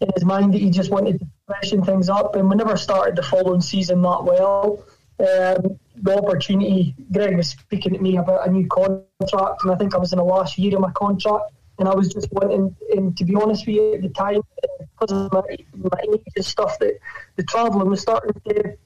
[0.00, 3.16] in his mind that he just wanted to freshen things up, and we never started
[3.16, 4.84] the following season that well.
[5.18, 9.94] Um, the opportunity, Greg was speaking to me about a new contract, and I think
[9.94, 13.16] I was in the last year of my contract, and I was just wanting, and
[13.16, 14.40] to be honest with you, at the time,
[14.98, 15.42] because of my,
[15.76, 16.98] my age and stuff, that
[17.36, 18.76] the travelling was starting to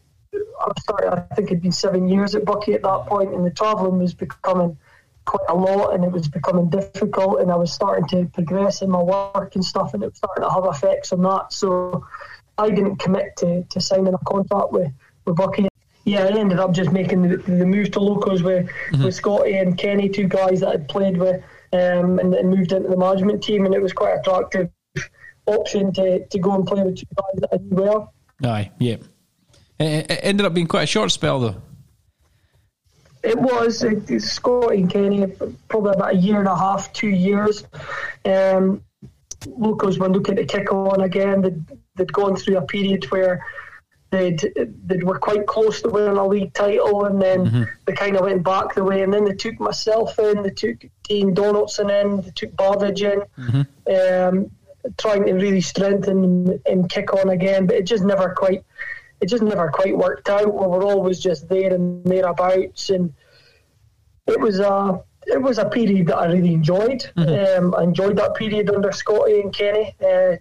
[0.61, 3.51] I started, I think it'd been seven years at Buckie at that point, and the
[3.51, 4.76] travelling was becoming
[5.24, 8.91] quite a lot, and it was becoming difficult, and I was starting to progress in
[8.91, 11.53] my work and stuff, and it was starting to have effects on that.
[11.53, 12.07] So
[12.57, 14.91] I didn't commit to, to signing a contract with,
[15.24, 15.68] with Buckie.
[16.05, 19.05] Yeah, I ended up just making the, the move to Locos with, mm-hmm.
[19.05, 22.89] with Scotty and Kenny, two guys that I'd played with, um, and, and moved into
[22.89, 24.70] the management team, and it was quite attractive
[25.45, 28.14] option to, to go and play with two guys that I knew well.
[28.43, 28.97] Aye, yeah.
[29.81, 31.62] It, ended up being quite a short spell, though.
[33.22, 35.26] It was it, Scotty and Kenny,
[35.68, 37.64] probably about a year and a half, two years.
[38.24, 38.83] Um,
[39.47, 41.43] Locos were looking to kick on again.
[41.43, 41.64] They'd,
[41.97, 43.45] they'd gone through a period where
[44.11, 44.41] they'd,
[44.87, 47.62] they were quite close to winning a league title, and then mm-hmm.
[47.85, 49.03] they kind of went back the way.
[49.03, 53.22] And then they took myself in, they took Dean Donaldson in, they took Bavage in,
[53.37, 54.39] mm-hmm.
[54.39, 54.51] um,
[54.97, 57.66] trying to really strengthen and kick on again.
[57.66, 58.64] But it just never quite
[59.21, 60.47] it just never quite worked out.
[60.47, 63.14] We were always just there and thereabouts, and
[64.27, 67.11] it was a it was a period that I really enjoyed.
[67.16, 67.64] Mm-hmm.
[67.64, 69.95] Um, I enjoyed that period under Scotty and Kenny.
[70.01, 70.37] Uh,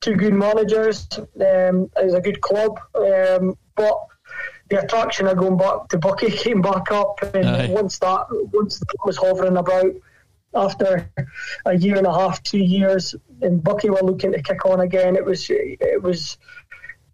[0.00, 1.08] two good managers.
[1.12, 3.98] Um, it was a good club, um, but
[4.68, 7.68] the attraction of going back to Buckie came back up, and Aye.
[7.70, 9.92] once that once that was hovering about
[10.54, 11.10] after
[11.66, 15.16] a year and a half, two years, and Buckie were looking to kick on again.
[15.16, 16.38] It was it was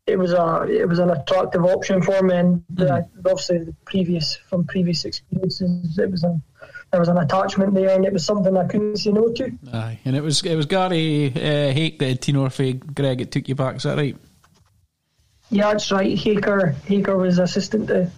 [0.07, 3.19] it was a it was an attractive option for me, and mm-hmm.
[3.21, 6.41] obviously the previous from previous experiences, it was a
[6.91, 9.53] there was an attachment there, and it was something I couldn't say no to.
[9.73, 13.21] Aye, and it was it was Gary uh, Hake that had Tino Greg.
[13.21, 13.77] It took you back.
[13.77, 14.17] Is that right?
[15.51, 16.17] Yeah, that's right.
[16.17, 18.11] Haker Haker was assistant to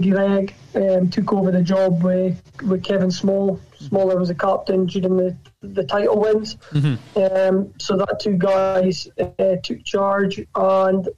[0.00, 3.60] Greg, um, took over the job with with Kevin Small.
[3.78, 6.56] Smaller was a captain during the the title wins.
[6.72, 7.18] Mm-hmm.
[7.18, 11.08] Um, so that two guys uh, took charge, and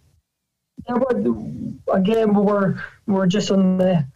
[0.88, 4.06] were, again we were we were just on the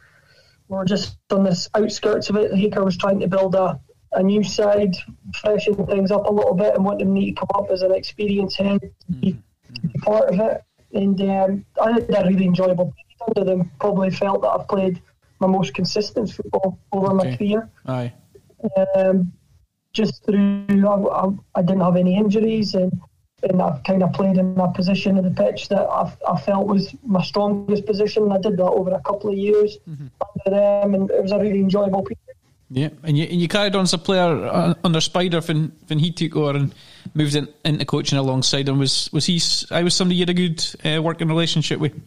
[0.68, 2.54] we were just on the outskirts of it.
[2.54, 3.80] Haker was trying to build a,
[4.12, 4.96] a new side,
[5.40, 8.56] freshen things up a little bit, and wanted me to come up as an experienced
[8.56, 9.32] head to be,
[9.74, 10.62] to be part of it.
[10.92, 12.94] And um, I had a really enjoyable
[13.26, 13.70] under them.
[13.80, 15.00] Probably felt that I've played
[15.40, 17.68] my most consistent football over my career.
[17.86, 18.12] Aye.
[18.94, 19.32] Um,
[19.92, 22.92] just through, I, I, I didn't have any injuries, and
[23.42, 26.66] and I've kind of played in a position of the pitch that I, I felt
[26.66, 28.24] was my strongest position.
[28.24, 31.38] And I did that over a couple of years under them, and it was a
[31.38, 32.18] really enjoyable period.
[32.72, 35.98] Yeah, and you, and you carried on as a player uh, under Spider when, when
[35.98, 36.72] he took over and
[37.14, 38.78] moved in, into coaching alongside him.
[38.78, 39.40] Was was he?
[39.72, 42.00] I was somebody you had a good uh, working relationship with.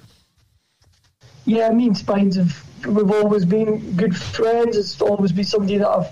[1.45, 4.77] Yeah, me and Spides have we've always been good friends.
[4.77, 6.11] It's always been somebody that I've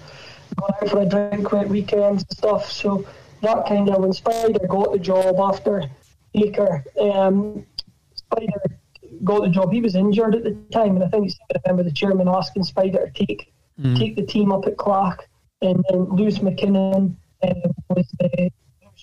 [0.55, 2.71] gone out for a drink with weekends and stuff.
[2.71, 3.05] So
[3.41, 5.83] that kind of when Spider got the job after
[6.35, 7.65] Aker, um,
[8.13, 8.61] Spider
[9.23, 9.71] got the job.
[9.71, 13.09] He was injured at the time, and I think I remember the chairman asking Spider
[13.09, 13.53] to take
[13.95, 15.27] take the team up at Clark,
[15.61, 18.51] and then Lewis McKinnon um, was the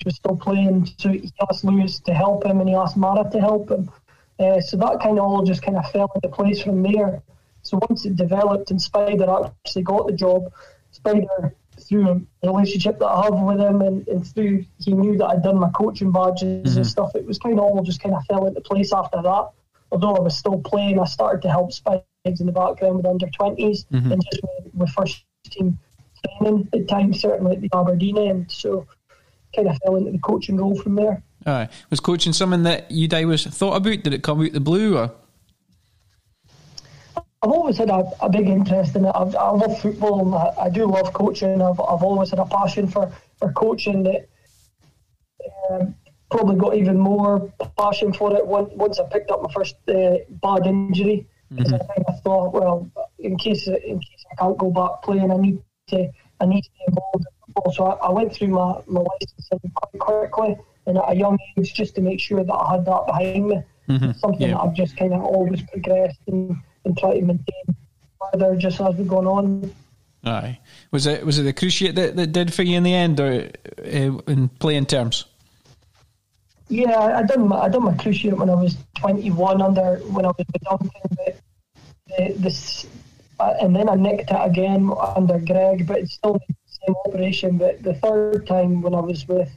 [0.05, 3.41] was still playing, so he asked Lewis to help him, and he asked Mara to
[3.41, 3.91] help him.
[4.39, 7.23] Uh, so that kind of all just kind of fell into place from there.
[7.63, 10.53] So once it developed and Spider actually got the job,
[10.93, 15.27] Spider through a relationship that I have with him and, and through he knew that
[15.27, 18.25] I'd done my coaching badges and stuff, it was kind of all just kind of
[18.27, 19.51] fell into place after that.
[19.91, 23.27] Although I was still playing, I started to help Spider in the background with under
[23.27, 25.79] 20s and just with, with first team
[26.41, 28.51] training at times, certainly at the Aberdeen end.
[28.51, 28.87] So
[29.55, 31.23] kind of fell into the coaching role from there.
[31.49, 31.69] Aye.
[31.91, 34.03] Was coaching something that you I was thought about?
[34.03, 35.11] Did it come out the blue or?
[37.17, 39.13] I've always had a, a big interest in it.
[39.15, 41.63] I've, I love football and I, I do love coaching.
[41.63, 44.29] I've, I've always had a passion for, for coaching that
[45.71, 45.95] um,
[46.31, 50.17] probably got even more passion for it once, once I picked up my first uh,
[50.43, 51.27] bad injury.
[51.57, 51.79] 'Cause I
[52.09, 52.91] of thought, well,
[53.21, 56.71] in case in case I can't go back playing, I need to I need to
[56.77, 57.73] be involved in football.
[57.73, 59.99] So I, I went through my, my licensing quite
[60.31, 60.57] quickly
[60.89, 63.63] and at a young age just to make sure that I had that behind me.
[63.91, 64.55] It's something Yeah.
[64.55, 67.77] that I've just kind of always progressed and, and tried to maintain
[68.33, 69.73] further just as we've gone on.
[70.25, 70.59] Aye.
[70.91, 73.51] Was it was it the cruciate that, that did for you in the end, or
[73.79, 75.25] uh, in playing terms?
[76.69, 80.29] Yeah, I done my, I done my cruciate when I was 21 under when I
[80.29, 80.91] was with Duncan,
[82.09, 82.87] the, this
[83.41, 87.57] uh, and then I nicked it again under Greg, but it's still the same operation.
[87.57, 89.51] But the third time when I was with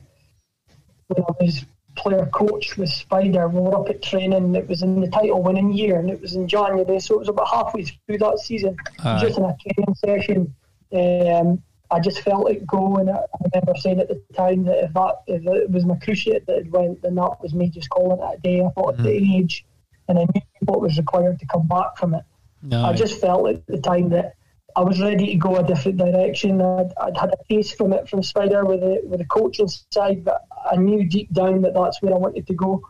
[1.11, 4.55] when I was player coach with Spider, we were up at training.
[4.55, 7.29] It was in the title winning year, and it was in January, so it was
[7.29, 8.77] about halfway through that season.
[8.99, 9.19] Aye.
[9.19, 10.55] Just in a training session,
[10.93, 14.85] um, I just felt it go, and I, I remember saying at the time that
[14.85, 17.89] if that if it was my cruciate that had went, then that was me just
[17.89, 18.63] calling it a day.
[18.63, 19.65] I thought at the age,
[20.07, 22.23] and I knew what was required to come back from it.
[22.63, 22.85] No.
[22.85, 24.35] I just felt at the time that
[24.75, 26.61] I was ready to go a different direction.
[26.61, 30.23] I'd, I'd had a taste from it from Spider with the with the coaching side,
[30.23, 32.81] but I knew deep down that that's where I wanted to go.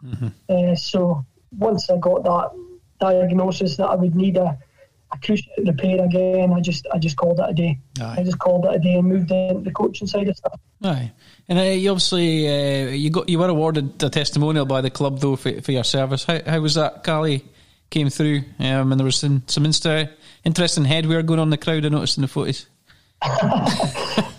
[0.50, 1.26] Uh, so
[1.58, 2.52] once I got that
[3.00, 4.58] diagnosis that I would need a,
[5.12, 7.80] a cruciate repair again, I just I just called it a day.
[8.00, 8.16] Aye.
[8.20, 10.60] I just called it a day and moved into the coaching side of stuff.
[10.84, 11.12] Aye,
[11.50, 15.20] and uh, you obviously uh, you got you were awarded a testimonial by the club
[15.20, 16.26] though for, for your service.
[16.26, 17.04] How, how was that?
[17.04, 17.46] Cali
[17.92, 20.10] came through, um, and there was some, some insta-
[20.44, 21.86] interesting headwear going on in the crowd.
[21.86, 22.66] I noticed in the footage.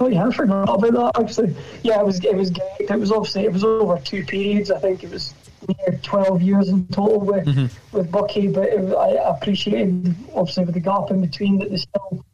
[0.01, 1.55] Oh yeah, I forgot about that actually.
[1.85, 2.91] Yeah, it was it was great.
[2.91, 4.69] It was obviously it was over two periods.
[4.73, 5.33] I think it was
[5.69, 7.47] near twelve years in total with
[7.93, 12.25] with Buckie, but it, I appreciated obviously with the gap in between that they still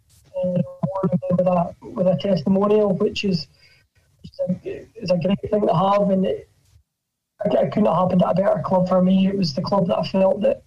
[0.43, 0.63] uh,
[1.31, 3.49] with a with a testimonial, which is
[4.25, 6.49] is a, is a great thing to have, and it,
[7.45, 9.29] it couldn't have happened at a better club for me.
[9.29, 10.63] It was the club that I felt that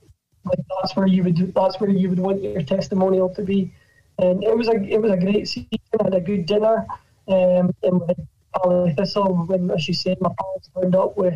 [0.45, 3.73] like that's where you would that's where you would want your testimonial to be.
[4.17, 5.79] And it was a it was a great season.
[5.99, 6.85] I had a good dinner,
[7.27, 8.19] um, and with
[8.55, 11.35] Caley Thistle when, as you said, my parents turned up with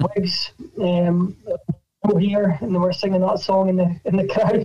[0.00, 1.36] wigs, um,
[2.18, 4.64] here, and they were singing that song in the in the crowd.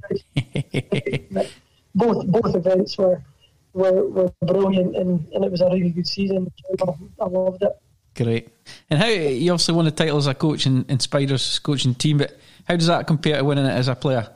[1.96, 3.22] both both events were
[3.74, 6.52] were, were brilliant, and, and it was a really good season.
[7.20, 7.72] I loved it.
[8.16, 8.50] Great.
[8.90, 12.18] And how you obviously won the title as a coach in, in Spiders coaching team,
[12.18, 12.36] but
[12.68, 14.28] how does that compare to winning it as a player?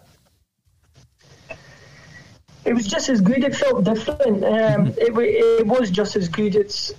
[2.63, 3.43] It was just as good.
[3.43, 4.45] It felt different.
[4.45, 6.55] Um, it, it was just as good.
[6.55, 6.93] It's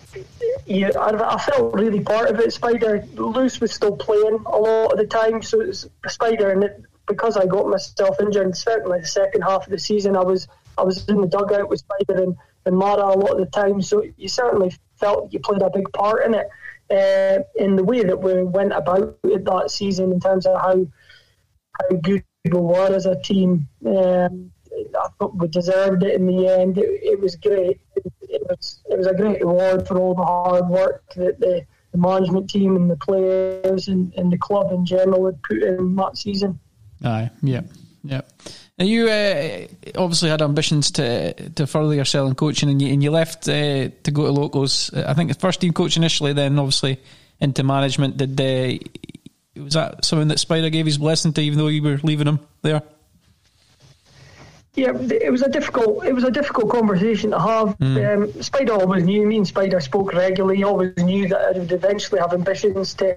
[0.67, 0.91] yeah.
[0.99, 2.53] I, I felt really part of it.
[2.53, 6.65] Spider Luce was still playing a lot of the time, so it was Spider, and
[6.65, 10.49] it, because I got myself injured, certainly the second half of the season, I was
[10.77, 13.81] I was in the dugout with Spider and, and Mara a lot of the time.
[13.83, 16.49] So you certainly felt you played a big part in it.
[16.91, 20.87] Uh, in the way that we went about it that season, in terms of how
[21.91, 23.69] how good we were as a team.
[23.87, 26.79] Um, I thought we deserved it in the end.
[26.79, 27.81] It, it was great.
[27.97, 31.99] It, was it was a great reward for all the hard work that the, the
[31.99, 36.17] management team and the players and, and the club in general had put in that
[36.17, 36.59] season.
[37.05, 37.63] Aye, yeah,
[38.03, 38.23] yeah.
[38.79, 39.67] Now you uh,
[39.97, 43.91] obviously had ambitions to to further yourself in coaching, and you, and you left uh,
[44.03, 44.93] to go to Locos.
[44.95, 46.99] I think first team coach initially, then obviously
[47.41, 48.17] into management.
[48.17, 48.79] Did uh,
[49.57, 52.41] was that something that Spider gave his blessing to, even though you were leaving him
[52.63, 52.83] there?
[54.75, 56.07] Yeah, it was a difficult.
[56.07, 57.79] It was a difficult conversation to have.
[57.79, 58.37] Mm.
[58.37, 59.27] Um, Spider always knew.
[59.27, 60.57] Me and Spider spoke regularly.
[60.57, 63.17] He always knew that I would eventually have ambitions to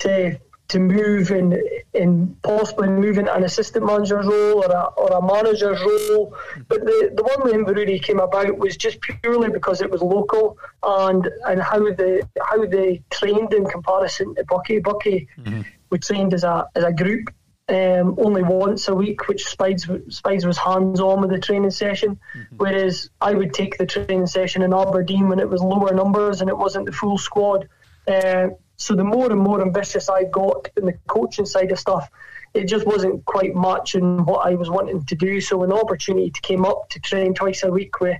[0.00, 0.40] to
[0.70, 1.58] to move and
[1.94, 6.34] and possibly move into an assistant manager's role or a, or a manager's role.
[6.68, 10.58] But the, the one with Inverurie came about was just purely because it was local
[10.82, 14.80] and and how the how they trained in comparison to Buckie.
[14.80, 15.62] Buckie mm-hmm.
[15.90, 17.30] we trained as a as a group
[17.68, 22.18] um, only once a week, which Spides, Spides was hands on with the training session,
[22.34, 22.56] mm-hmm.
[22.56, 26.50] whereas I would take the training session in Aberdeen when it was lower numbers and
[26.50, 27.68] it wasn't the full squad.
[28.08, 28.48] Uh,
[28.80, 32.08] so the more and more ambitious I got in the coaching side of stuff,
[32.54, 35.38] it just wasn't quite matching what I was wanting to do.
[35.42, 38.16] So an opportunity came up to train twice a week with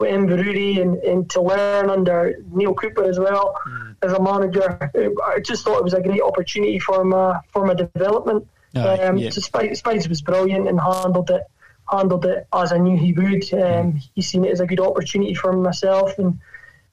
[0.00, 3.94] with Inverurie and, and to learn under Neil Cooper as well mm.
[4.02, 4.90] as a manager,
[5.24, 8.48] I just thought it was a great opportunity for my for my development.
[8.74, 9.30] um, yeah.
[9.30, 11.42] So Spides was brilliant and handled it
[11.88, 13.44] handled it as I knew he would.
[13.52, 14.10] Um, mm.
[14.14, 16.40] He seen it as a good opportunity for myself and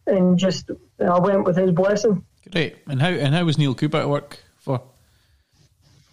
[0.06, 2.24] and just I went with his blessing.
[2.52, 2.78] Great.
[2.88, 4.82] And how and how was Neil Cooper at work for?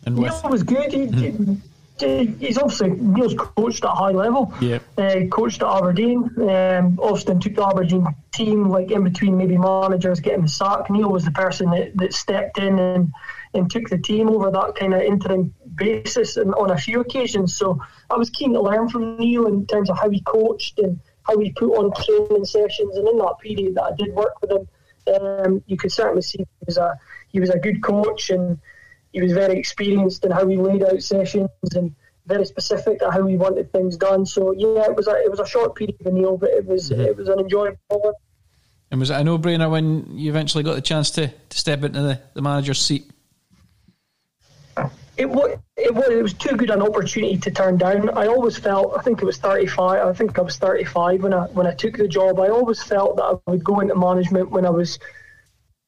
[0.05, 0.93] And Neil was good.
[0.93, 1.55] He, mm-hmm.
[1.99, 4.53] he, he's obviously Neil's coached at a high level.
[4.61, 4.81] Yeah.
[4.99, 6.31] Uh, coached at Aberdeen.
[6.39, 10.91] Um, Austin took the Aberdeen team like in between maybe managers getting the sack.
[10.91, 13.13] Neil was the person that, that stepped in and,
[13.55, 17.57] and took the team over that kind of interim basis and on a few occasions.
[17.57, 17.81] So
[18.11, 21.39] I was keen to learn from Neil in terms of how he coached and how
[21.39, 22.97] he put on training sessions.
[22.97, 24.69] And in that period that I did work with him,
[25.09, 26.99] um, you could certainly see he was a
[27.29, 28.59] he was a good coach and
[29.13, 31.95] he was very experienced in how he laid out sessions and
[32.27, 34.25] very specific at how he wanted things done.
[34.27, 36.91] So yeah, it was a it was a short period of Neil, but it was
[36.91, 37.01] mm-hmm.
[37.01, 38.15] it was an enjoyable one.
[38.91, 41.83] And was it a no brainer when you eventually got the chance to, to step
[41.83, 43.11] into the, the manager's seat?
[45.17, 48.11] it was it was it was too good an opportunity to turn down.
[48.11, 50.07] I always felt I think it was thirty five.
[50.07, 52.39] I think I was thirty five when I when I took the job.
[52.39, 54.99] I always felt that I would go into management when I was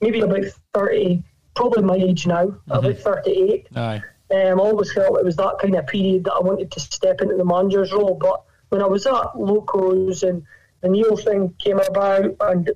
[0.01, 1.23] maybe about thirty,
[1.55, 2.73] probably my age now, mm-hmm.
[2.73, 3.69] about thirty eight.
[3.77, 4.03] Aye.
[4.29, 7.21] Um, I always felt it was that kind of period that I wanted to step
[7.21, 8.15] into the manager's role.
[8.15, 10.43] But when I was at Locos and
[10.81, 12.71] the Neil thing came about and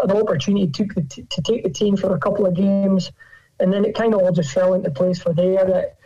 [0.00, 3.10] an opportunity took the t- to take the team for a couple of games
[3.60, 5.64] and then it kind of all just fell into place for there.
[5.64, 5.97] That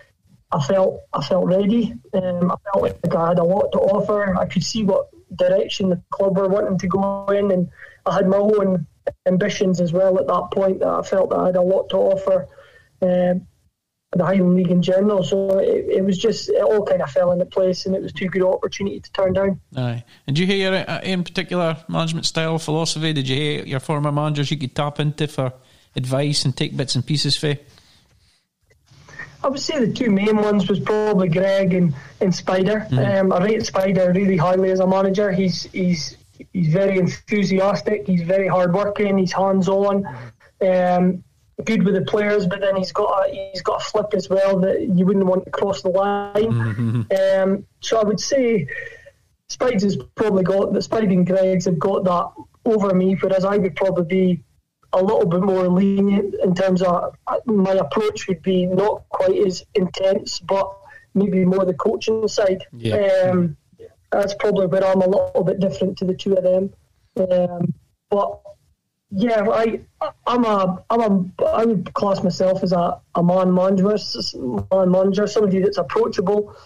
[0.53, 1.95] I felt I felt ready.
[2.13, 4.37] Um, I felt like I had a lot to offer.
[4.39, 7.71] I could see what direction the club were wanting to go in, and
[8.05, 8.87] I had my own
[9.27, 10.81] ambitions as well at that point.
[10.81, 12.49] That I felt that I had a lot to offer.
[13.01, 13.47] Um,
[14.15, 15.25] the Highland League in general.
[15.25, 18.13] So it, it, was just it all kind of fell into place, and it was
[18.13, 19.61] too good an opportunity to turn down.
[19.77, 20.05] Aye.
[20.27, 23.13] And did you hear uh, in particular management style philosophy?
[23.13, 25.55] Did you hear your former managers you could tap into for
[25.97, 27.57] advice and take bits and pieces for?
[29.45, 32.87] I would say the two main ones was probably Greg and, and Spider.
[32.91, 33.33] Mm-hmm.
[33.33, 35.33] Um, I rate Spider really highly as a manager.
[35.33, 36.17] He's he's
[36.53, 38.07] he's very enthusiastic.
[38.07, 39.19] He's very hardworking.
[39.19, 40.07] He's hands on.
[40.61, 41.25] Um,
[41.65, 44.59] good with the players, but then he's got a, he's got a flip as well
[44.61, 46.33] that you wouldn't want to cross the line.
[46.35, 47.03] Mm-hmm.
[47.13, 48.69] Um, so I would say
[49.49, 52.31] Spides has probably got the and Greg's have got that
[52.65, 54.45] over me, whereas I would probably be
[54.93, 59.37] a little bit more lenient in terms of uh, my approach would be not quite
[59.47, 60.71] as intense, but
[61.15, 62.65] maybe more the coaching side.
[62.73, 63.31] Yeah.
[63.31, 63.57] Um,
[64.11, 66.73] that's probably where I'm a little bit different to the two of them.
[67.17, 67.75] Um,
[68.11, 68.41] but
[69.11, 69.81] yeah, I
[70.27, 73.97] I'm a I'm a I would class myself as a, a man manager,
[74.71, 76.57] man manager, somebody that's approachable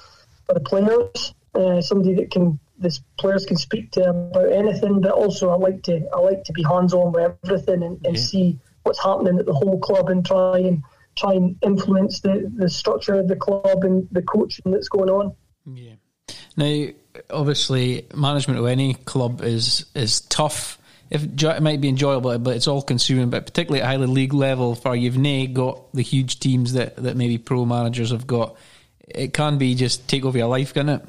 [0.45, 5.13] for the players, uh, somebody that can the players can speak to about anything, but
[5.13, 8.23] also I like to I like to be hands on with everything and, and yeah.
[8.23, 10.83] see what's happening at the whole club and try and
[11.17, 15.35] try and influence the, the structure of the club and the coaching that's going on.
[15.65, 15.95] Yeah.
[16.57, 16.89] Now,
[17.31, 20.79] obviously, management of any club is is tough.
[21.09, 23.31] If it might be enjoyable, but it's all consuming.
[23.31, 27.17] But particularly at Highland League level, for you've nay got the huge teams that, that
[27.17, 28.57] maybe pro managers have got,
[29.07, 31.03] it can be just take over your life, can it?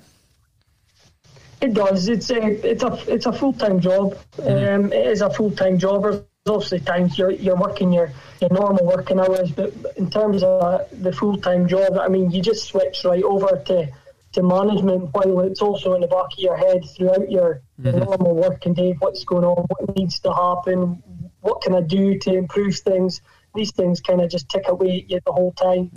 [1.59, 2.07] It does.
[2.07, 4.17] It's a it's a it's a full time job.
[4.37, 4.85] Mm-hmm.
[4.85, 6.03] Um, it is a full time job.
[6.03, 10.87] There's obviously times you're you're working your, your normal working hours, but in terms of
[10.91, 13.87] the full time job, I mean, you just switch right over to
[14.33, 17.97] to management while it's also in the back of your head throughout your mm-hmm.
[17.97, 18.95] normal working day.
[18.99, 19.65] What's going on?
[19.67, 21.01] What needs to happen?
[21.41, 23.21] What can I do to improve things?
[23.55, 25.91] These things kind of just tick away at you the whole time.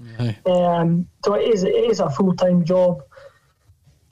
[0.47, 3.03] Um, so it is it is a full time job.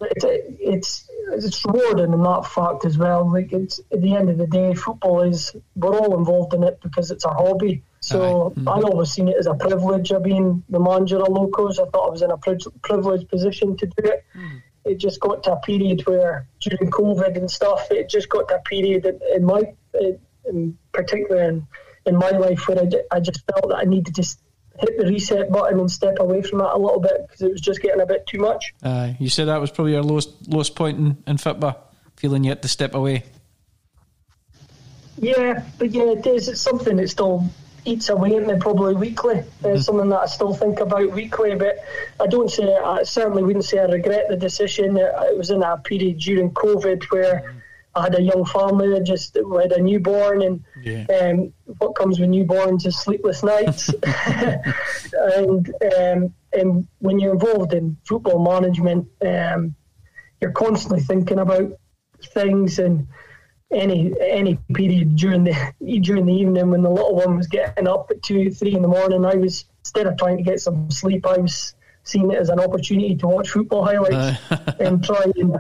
[0.01, 0.25] It's,
[0.61, 3.31] it's it's rewarding in that fact as well.
[3.31, 6.81] Like it's at the end of the day, football is we're all involved in it
[6.81, 7.83] because it's our hobby.
[8.01, 8.69] So mm-hmm.
[8.69, 11.79] I always seen it as a privilege of being the manager of Locos.
[11.79, 14.25] I thought I was in a privileged position to do it.
[14.35, 14.63] Mm.
[14.85, 18.57] It just got to a period where during COVID and stuff, it just got to
[18.57, 19.75] a period in my,
[20.47, 21.67] in particular in,
[22.07, 24.23] in my life, where I, I just felt that I needed to
[24.81, 27.61] hit the reset button and step away from it a little bit because it was
[27.61, 28.75] just getting a bit too much.
[28.83, 31.77] Uh, you said that was probably your lowest lowest point in, in FITBA,
[32.17, 33.25] feeling you had to step away.
[35.21, 36.49] Yeah, but yeah, it is.
[36.49, 37.45] It's something that still
[37.85, 39.39] eats away at me probably weekly.
[39.39, 39.79] It's mm-hmm.
[39.79, 41.79] something that I still think about weekly, but
[42.21, 44.97] I don't say, I certainly wouldn't say I regret the decision.
[44.97, 47.58] It was in a period during COVID where.
[47.99, 51.07] I had a young family, I just we had a newborn, and yeah.
[51.21, 53.89] um, what comes with newborns is sleepless nights.
[55.13, 59.75] and um, and when you're involved in football management, um,
[60.41, 61.73] you're constantly thinking about
[62.23, 63.07] things and
[63.71, 65.55] any any period during the
[66.01, 68.89] during the evening when the little one was getting up at two three in the
[68.89, 71.75] morning, I was instead of trying to get some sleep, I was
[72.05, 74.73] seeing it as an opportunity to watch football highlights uh.
[74.81, 75.59] and try and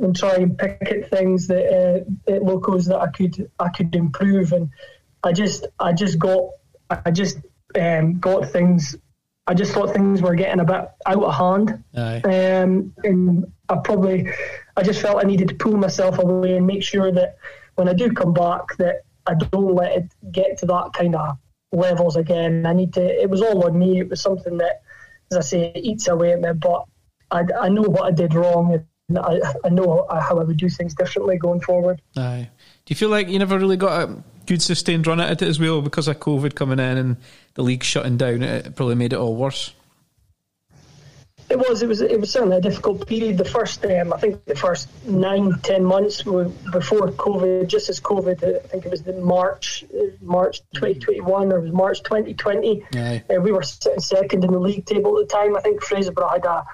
[0.00, 3.94] and try and pick at things that uh, at Locos that I could I could
[3.94, 4.70] improve and
[5.22, 6.50] I just I just got
[6.90, 7.38] I just
[7.78, 8.96] um, got things
[9.46, 11.84] I just thought things were getting a bit out of hand
[12.24, 14.30] um, and I probably
[14.76, 17.36] I just felt I needed to pull myself away and make sure that
[17.74, 21.36] when I do come back that I don't let it get to that kind of
[21.72, 22.66] levels again.
[22.66, 23.02] I need to.
[23.02, 24.00] It was all on me.
[24.00, 24.82] It was something that,
[25.30, 26.52] as I say, eats away at me.
[26.54, 26.84] But
[27.30, 28.84] I, I know what I did wrong,
[29.16, 32.02] I, I know how I would do things differently going forward.
[32.16, 32.48] Aye.
[32.84, 35.58] Do you feel like you never really got a good sustained run at it as
[35.58, 37.16] well because of COVID coming in and
[37.54, 38.42] the league shutting down?
[38.42, 39.72] It probably made it all worse.
[41.50, 41.82] It was.
[41.82, 42.02] It was.
[42.02, 43.38] It was certainly a difficult period.
[43.38, 47.66] The first, um, I think, the first nine, ten months before COVID.
[47.66, 51.62] Just as COVID, uh, I think it was the March, uh, March 2021 or it
[51.62, 52.84] was March 2020.
[52.94, 55.56] Uh, we were sitting second in the league table at the time.
[55.56, 56.64] I think Fraserburgh had a.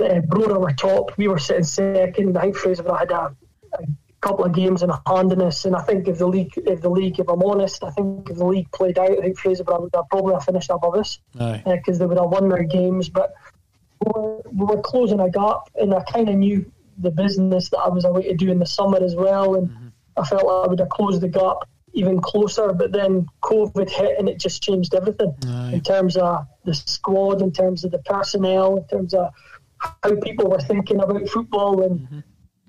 [0.00, 1.16] Uh, Brora were top.
[1.16, 2.36] We were sitting second.
[2.36, 3.36] I think Fraserburgh had a,
[3.74, 3.86] a
[4.20, 5.64] couple of games in a hand in us.
[5.66, 8.36] And I think if the league, if the league, if I'm honest, I think if
[8.36, 11.98] the league played out, I think Fraserburgh would have probably finished above us because uh,
[11.98, 13.08] they would have won their games.
[13.08, 13.34] But
[14.04, 17.78] we were, we were closing a gap, and I kind of knew the business that
[17.78, 19.88] I was away to do in the summer as well, and mm-hmm.
[20.16, 22.72] I felt I would have closed the gap even closer.
[22.72, 25.34] But then COVID hit, and it just changed everything
[25.72, 29.32] in terms of the squad, in terms of the personnel, in terms of
[30.02, 32.00] how people were thinking about football and.
[32.00, 32.20] Mm-hmm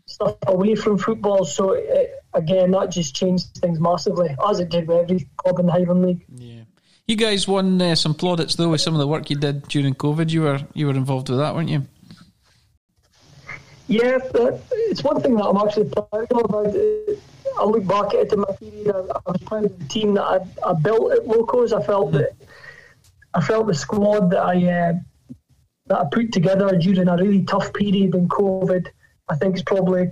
[0.05, 1.45] stuff away from football.
[1.45, 5.66] So it, again, that just changed things massively, as it did with every club in
[5.66, 6.26] the Highland League.
[6.36, 6.61] Yeah,
[7.07, 9.93] you guys won uh, some plaudits though with some of the work you did during
[9.95, 10.32] COVID.
[10.32, 11.86] You were you were involved with that, weren't you?
[13.88, 14.18] Yeah,
[14.72, 16.38] it's one thing that I'm actually proud of.
[16.38, 16.76] About.
[17.57, 18.95] I look back at it in my period.
[18.95, 21.72] I, I was proud of the team that I, I, built at Locos.
[21.72, 22.18] I felt mm-hmm.
[22.18, 22.36] that
[23.36, 24.93] I felt the squad that I uh,
[25.88, 28.88] that I put together during a really tough period in COVID
[29.27, 30.11] I think it's probably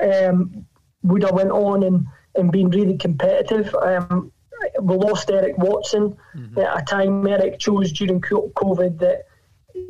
[0.00, 0.66] um,
[1.02, 3.74] would have went on and, and been really competitive.
[3.74, 4.32] Um,
[4.80, 6.58] we lost Eric Watson mm-hmm.
[6.58, 7.26] at a time.
[7.26, 9.24] Eric chose during COVID that,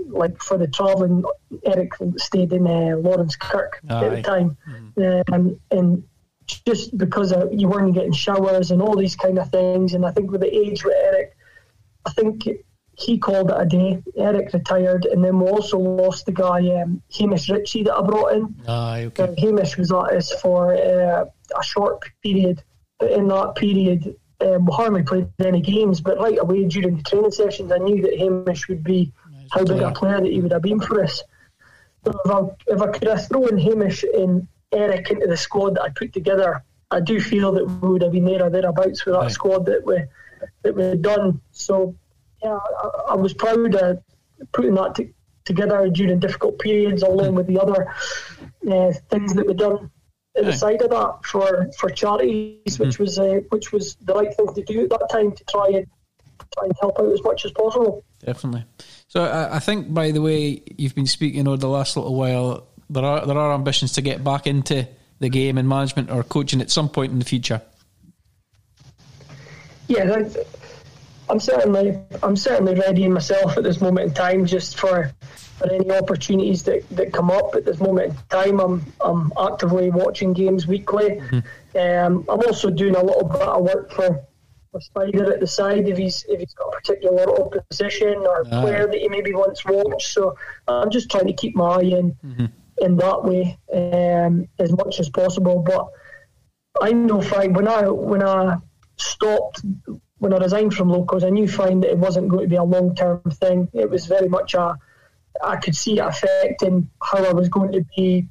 [0.06, 1.24] like for the travelling,
[1.64, 4.04] Eric stayed in uh, Laurencekirk Aye.
[4.04, 5.34] at the time, mm-hmm.
[5.34, 6.04] um, and
[6.66, 9.94] just because of, you weren't getting showers and all these kind of things.
[9.94, 11.36] And I think with the age with Eric,
[12.04, 12.48] I think
[12.94, 14.02] he called it a day.
[14.16, 18.34] Eric retired, and then we also lost the guy um, Hamish Ritchie that I brought
[18.34, 18.54] in.
[18.68, 19.22] Ah, okay.
[19.24, 21.24] Uh, Hamish was at us for uh,
[21.58, 22.62] a short period,
[22.98, 26.00] but in that period, um, we hardly played any games.
[26.00, 29.64] But right away during the training sessions, I knew that Hamish would be nice how
[29.64, 31.22] big a player that he would have been for us.
[32.04, 35.82] So if I, if I could have thrown Hamish and Eric into the squad that
[35.82, 39.14] I put together, I do feel that we would have been there or thereabouts with
[39.14, 39.30] that right.
[39.30, 40.04] squad that we
[40.62, 41.40] that we had done.
[41.52, 41.94] So
[42.42, 44.02] yeah, I, I was proud of
[44.52, 44.98] putting that
[45.44, 47.92] together during difficult periods, along with the other
[48.70, 49.90] uh, things that we've done
[50.36, 53.02] at the side of that for, for charities, which mm-hmm.
[53.02, 55.86] was uh, which was the right thing to do at that time to try and
[56.54, 58.04] try and help out as much as possible.
[58.24, 58.64] Definitely.
[59.08, 62.68] So I, I think, by the way, you've been speaking over the last little while.
[62.88, 64.88] There are there are ambitions to get back into
[65.18, 67.62] the game and management or coaching at some point in the future.
[69.88, 70.22] Yeah,
[71.32, 75.10] I'm certainly I'm certainly readying myself at this moment in time just for
[75.56, 78.60] for any opportunities that, that come up at this moment in time.
[78.60, 81.22] I'm I'm actively watching games weekly.
[81.22, 81.38] Mm-hmm.
[81.78, 84.26] Um, I'm also doing a little bit of work for,
[84.72, 88.60] for Spides at the side if he's if he's got a particular opposition or ah.
[88.60, 90.08] player that he maybe wants watched.
[90.08, 90.36] So
[90.68, 92.46] I'm just trying to keep my eye in mm-hmm.
[92.76, 95.60] in that way um, as much as possible.
[95.60, 95.86] But
[96.82, 98.58] I know fine when I when I
[98.98, 99.62] stopped
[100.22, 102.62] when I resigned from Locos, I knew fine that it wasn't going to be a
[102.62, 103.68] long term thing.
[103.72, 104.78] It was very much a,
[105.42, 108.28] I could see it affecting how I was going to be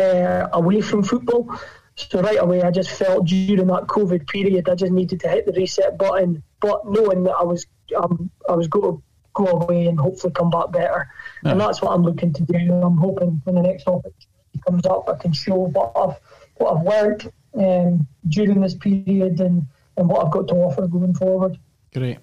[0.00, 1.58] uh, away from football.
[1.96, 5.46] So right away, I just felt during that COVID period, I just needed to hit
[5.46, 6.44] the reset button.
[6.60, 9.02] But knowing that I was, um, I was going to
[9.34, 11.08] go away and hopefully come back better,
[11.42, 11.50] yeah.
[11.50, 12.72] and that's what I'm looking to do.
[12.72, 14.28] I'm hoping when the next opportunity
[14.64, 16.20] comes up, I can show what I've
[16.54, 19.66] what I've learned um, during this period and
[20.00, 21.58] and what I've got to offer going forward.
[21.94, 22.18] Great.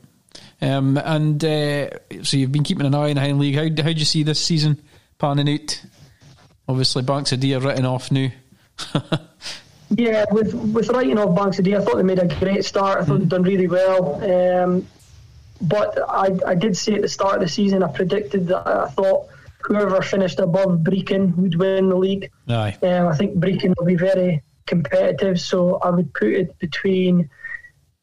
[0.62, 1.90] Um, and uh,
[2.24, 3.56] so you've been keeping an eye on the Highland League.
[3.56, 4.82] How, how do you see this season
[5.18, 5.82] panning out?
[6.68, 8.30] Obviously, Banks of Dee are written off now.
[9.90, 13.02] yeah, with with writing off Banks of Dee, I thought they made a great start.
[13.02, 13.20] I thought mm.
[13.20, 14.22] they'd done really well.
[14.24, 14.88] Um,
[15.62, 18.90] but I, I did say at the start of the season, I predicted that I
[18.90, 19.28] thought
[19.62, 22.32] whoever finished above Brechin would win the league.
[22.48, 22.78] Aye.
[22.82, 27.30] Um, I think Brechin will be very competitive, so I would put it between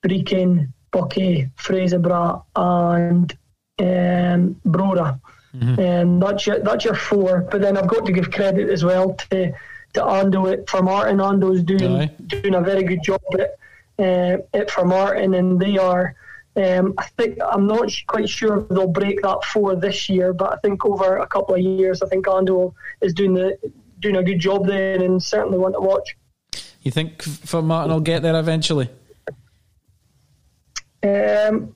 [0.04, 3.32] Brechin, Buckie, Fraserburgh, and
[3.80, 5.20] um, Brora.
[5.56, 5.80] Mm-hmm.
[5.80, 7.46] And that's your that's your four.
[7.50, 9.52] But then I've got to give credit as well to
[9.94, 11.20] to Ando at Formartine.
[11.20, 12.10] Ando's doing Aye.
[12.26, 13.56] doing a very good job at
[13.98, 16.14] uh, at Formartine, and they are.
[16.56, 20.52] Um, I think I'm not quite sure if they'll break that four this year, but
[20.52, 23.58] I think over a couple of years, I think Ando is doing the
[24.00, 26.16] doing a good job there, and certainly one to watch.
[26.82, 28.88] You think Formartine will get there eventually?
[31.04, 31.74] Um,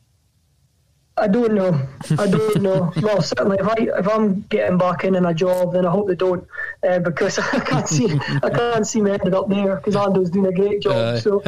[1.18, 1.81] I don't know.
[2.16, 2.93] I don't know.
[3.03, 6.07] well, certainly, if I if I'm getting back in in a job, then I hope
[6.09, 6.47] they don't,
[6.89, 10.47] uh, because I can't see I can't see me ending up there because Ando's doing
[10.47, 10.95] a great job.
[10.95, 11.20] Uh.
[11.20, 11.43] So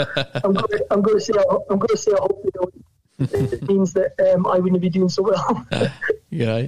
[0.45, 1.35] I'm going to, I'm going to say
[1.71, 2.75] I'm going to say I hope they don't.
[3.53, 5.67] it means that um, I wouldn't be doing so well.
[5.73, 5.89] uh,
[6.31, 6.67] yeah.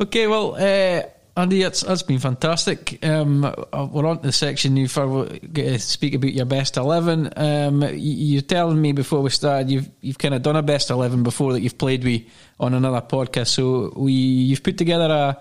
[0.00, 0.26] Okay.
[0.26, 1.02] Well, uh,
[1.36, 3.04] Andy, it's, it's been fantastic.
[3.04, 7.28] Um, uh, we're on to the section now for to speak about your best eleven.
[7.36, 10.90] Um, you, are telling me before we started you've you've kind of done a best
[10.90, 12.22] eleven before that you've played with
[12.60, 13.48] on another podcast.
[13.48, 15.38] So we you've put together a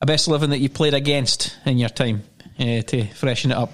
[0.00, 2.22] a best eleven that you played against in your time
[2.60, 3.72] uh, to freshen it up.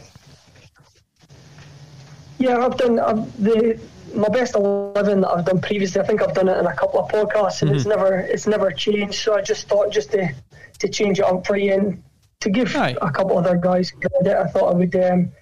[2.39, 3.79] Yeah, I've done I've, the
[4.15, 6.01] my best eleven that I've done previously.
[6.01, 7.77] I think I've done it in a couple of podcasts, and mm-hmm.
[7.77, 9.17] it's never it's never changed.
[9.17, 10.35] So I just thought just to
[10.83, 12.03] to change it up for you and
[12.41, 12.97] to give right.
[13.01, 14.37] a couple other guys credit.
[14.37, 15.33] I thought I would um,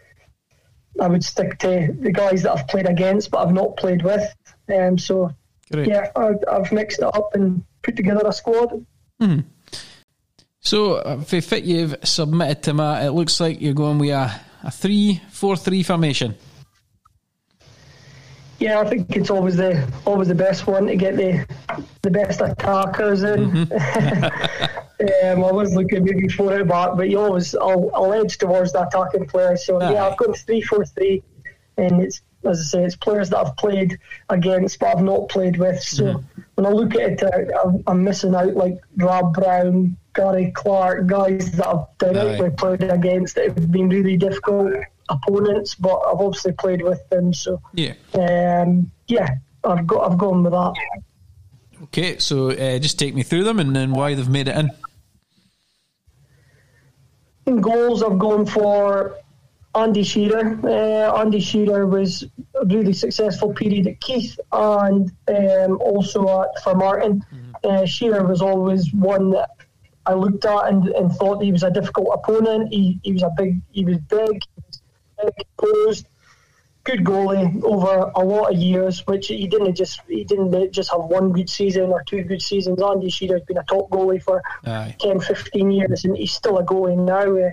[1.00, 4.22] I would stick to the guys that I've played against but I've not played with.
[4.72, 5.34] Um, so
[5.72, 5.88] Great.
[5.88, 8.84] yeah, I, have mixed it up and put together a squad.
[9.20, 9.44] Mm.
[10.60, 14.40] So if for fit you've submitted to Matt, it looks like you're going with a,
[14.62, 16.34] a three four three formation.
[18.60, 21.46] Yeah, I think it's always the always the best one to get the
[22.02, 23.50] the best attackers in.
[23.50, 24.76] Mm-hmm.
[25.00, 28.72] Um, I was looking maybe for it back, but you always I'll, I'll edge towards
[28.72, 29.56] the attacking player.
[29.56, 31.22] So yeah, I've gone three four three,
[31.78, 33.98] and it's as I say, it's players that I've played
[34.28, 35.82] against but I've not played with.
[35.82, 36.40] So mm-hmm.
[36.54, 41.50] when I look at it, I'm, I'm, missing out like Rob Brown, Gary Clark, guys
[41.52, 42.50] that I've directly Aye.
[42.50, 44.74] played against that have been really difficult
[45.10, 47.34] opponents, but I've obviously played with them.
[47.34, 49.28] So yeah, um, yeah,
[49.64, 50.74] I've got I've gone with that.
[51.84, 54.70] Okay, so uh, just take me through them and then why they've made it in
[57.46, 59.16] In goals I've gone for
[59.74, 60.58] Andy Shearer.
[60.62, 62.24] Uh, Andy Shearer was
[62.60, 67.24] a really successful period at Keith and um, also at Formartine.
[67.32, 67.50] Mm-hmm.
[67.64, 69.50] Uh, Shearer was always one that
[70.06, 72.72] I looked at and, and thought he was a difficult opponent.
[72.72, 74.69] He, he was a big, he was big, he was big,
[75.56, 76.06] posed,
[76.84, 81.04] good goalie over a lot of years, which he didn't just he didn't just have
[81.04, 82.82] one good season or two good seasons.
[82.82, 84.96] Andy Shearer's been a top goalie for Aye.
[85.00, 87.50] 10, 15 years, and he's still a goalie now, uh,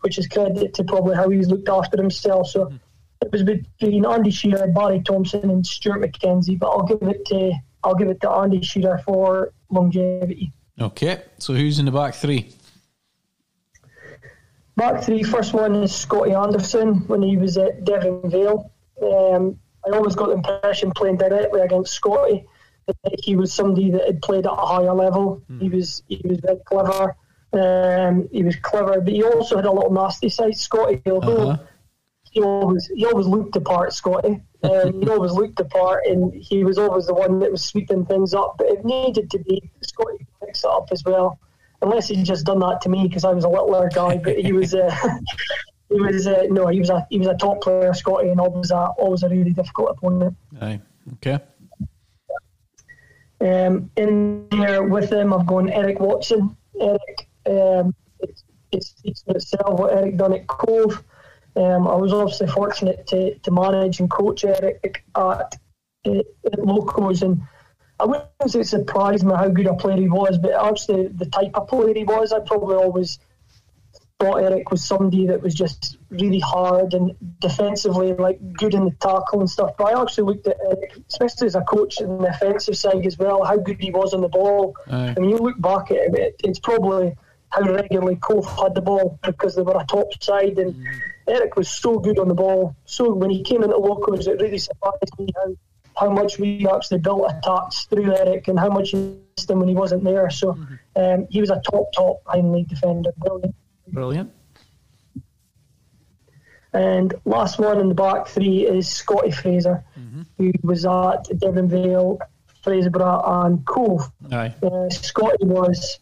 [0.00, 2.48] which is credit to probably how he's looked after himself.
[2.48, 2.80] So mm.
[3.22, 7.52] it was between Andy Shearer, Barry Thompson, and Stuart McKenzie, but I'll give it to
[7.82, 10.52] I'll give it to Andy Shearer for longevity.
[10.78, 12.52] Okay, so who's in the back three?
[14.76, 18.70] Back three, first one is Scotty Anderson when he was at Deveronvale.
[19.02, 22.46] Um, I always got the impression playing directly against Scotty
[22.86, 25.42] that he was somebody that had played at a higher level.
[25.50, 25.62] Mm.
[25.62, 27.16] He was he was very clever.
[27.52, 30.56] Um, he was clever, but he also had a little nasty side.
[30.56, 31.62] Scotty, although uh-huh.
[32.30, 34.42] he always he always looked the part, Scotty.
[34.62, 38.04] Um, he always looked the part, and he was always the one that was sweeping
[38.04, 38.56] things up.
[38.58, 41.38] But it needed to be Scotty picks it up as well,
[41.82, 44.18] unless he just done that to me because I was a littler guy.
[44.18, 44.74] But he was.
[44.74, 44.94] Uh,
[45.88, 48.70] he was uh, no, he was a he was a top player, Scotty, and always
[48.70, 50.36] a always a really difficult opponent.
[50.60, 50.80] Aye.
[51.14, 51.38] Okay.
[53.40, 56.56] Um, in there with him, I've gone Eric Watson.
[56.80, 58.42] Eric, um, it,
[58.72, 61.04] it speaks for itself what Eric done at Cove.
[61.54, 65.54] Um, I was obviously fortunate to, to manage and coach Eric at,
[66.04, 67.40] at, at Locos, and
[67.98, 71.26] I wouldn't say it surprised me how good a player he was, but actually the
[71.26, 73.18] type of player he was, I probably always
[74.18, 78.90] thought Eric was somebody that was just really hard and defensively like good in the
[78.92, 79.72] tackle and stuff.
[79.76, 83.18] But I actually looked at Eric, especially as a coach in the offensive side as
[83.18, 84.74] well, how good he was on the ball.
[84.88, 85.08] Aye.
[85.08, 87.14] And when you look back at it, it's probably
[87.50, 90.84] how regularly Cove had the ball because they were a top side and mm.
[91.28, 92.76] Eric was so good on the ball.
[92.84, 95.54] So when he came into Locos, it really surprised me how
[95.96, 99.68] how much we actually built attacks through Eric and how much he missed him when
[99.68, 100.28] he wasn't there.
[100.30, 100.58] So
[100.94, 103.12] um, he was a top, top Highland League defender.
[103.16, 103.54] Brilliant.
[103.88, 104.32] Brilliant.
[106.72, 109.82] And last one in the back three is Scotty Fraser,
[110.36, 112.18] who was at Deveronvale,
[112.62, 114.10] Fraserburgh, and Cove.
[114.30, 114.54] Aye.
[114.62, 115.98] Uh, Scotty was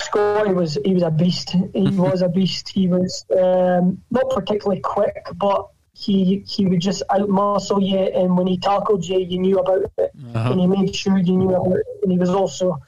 [0.00, 1.50] Scotty was he was a beast.
[1.72, 2.68] He was a beast.
[2.70, 5.68] He was um, not particularly quick, but
[6.00, 7.98] he he would just outmuscle you.
[7.98, 10.52] And when he tackled you, you knew about it, Uh-huh.
[10.52, 11.86] and he made sure you knew about it.
[12.02, 12.78] And he was also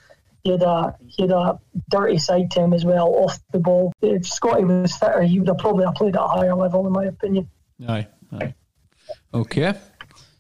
[0.43, 1.59] he had a he had a
[1.91, 3.93] dirty side to him as well off the ball.
[4.03, 6.93] If Scotty was fitter, he would have probably have played at a higher level, in
[6.93, 7.49] my opinion.
[7.87, 8.07] Aye.
[8.33, 8.55] Aye.
[9.35, 9.75] Okay.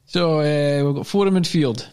[0.07, 1.87] So uh, we've got four in midfield.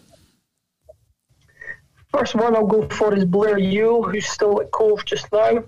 [2.12, 5.62] First one I'll go for is Blair Yule, who's still at Cove just now.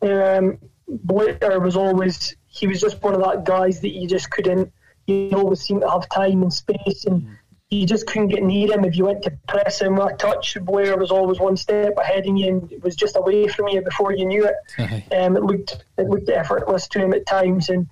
[0.00, 0.58] Um,
[0.88, 4.72] Blair was always, he was just one of that guys that you just couldn't,
[5.06, 7.26] you always seemed to have time and space and
[7.70, 8.84] you just couldn't get near him.
[8.84, 12.36] If you went to press him a touch, Blair was always one step ahead of
[12.36, 14.54] you and it was just away from you before you knew it.
[15.12, 17.86] Um, it looked it looked effortless to him at times, and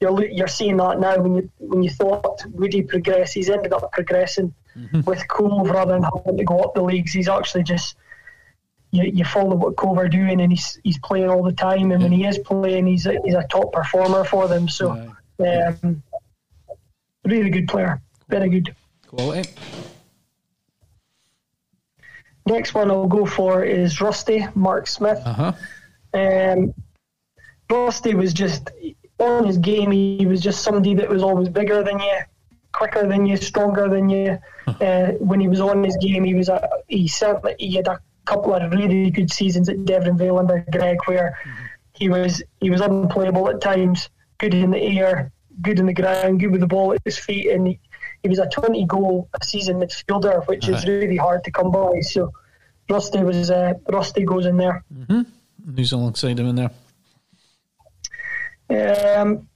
[0.00, 1.18] you're you're seeing that now.
[1.18, 4.54] When you when you thought would he progress, he's ended up progressing
[5.04, 7.12] with Cove rather than having to go up the leagues.
[7.12, 7.96] He's actually just
[8.90, 11.92] you, you follow what Cove are doing, and he's he's playing all the time.
[11.92, 14.68] And when he is playing, he's a, he's a top performer for them.
[14.68, 14.90] So,
[15.38, 16.02] um,
[17.24, 18.74] really good player, very good.
[19.06, 19.48] Quality.
[22.46, 25.20] Next one I'll go for is Rusty Mark Smith.
[25.24, 25.52] Uh huh.
[26.12, 26.74] Um,
[27.70, 28.70] Rusty was just
[29.18, 29.92] on his game.
[29.92, 32.18] He was just somebody that was always bigger than you,
[32.72, 34.38] quicker than you, stronger than you.
[34.66, 38.00] Uh, when he was on his game, he was a, he certainly he had a
[38.30, 41.38] couple of really good seasons at Deveronvale under Greg, where
[41.94, 44.08] he was he was unplayable at times,
[44.38, 47.48] good in the air, good in the ground, good with the ball at his feet,
[47.48, 47.80] and he,
[48.22, 52.00] he was a 20 goal a season midfielder, which is really hard to come by.
[52.00, 52.32] So
[52.88, 54.84] Rusty was uh, Rusty goes in there.
[55.76, 56.70] Who's alongside him in there?
[58.70, 59.48] Um,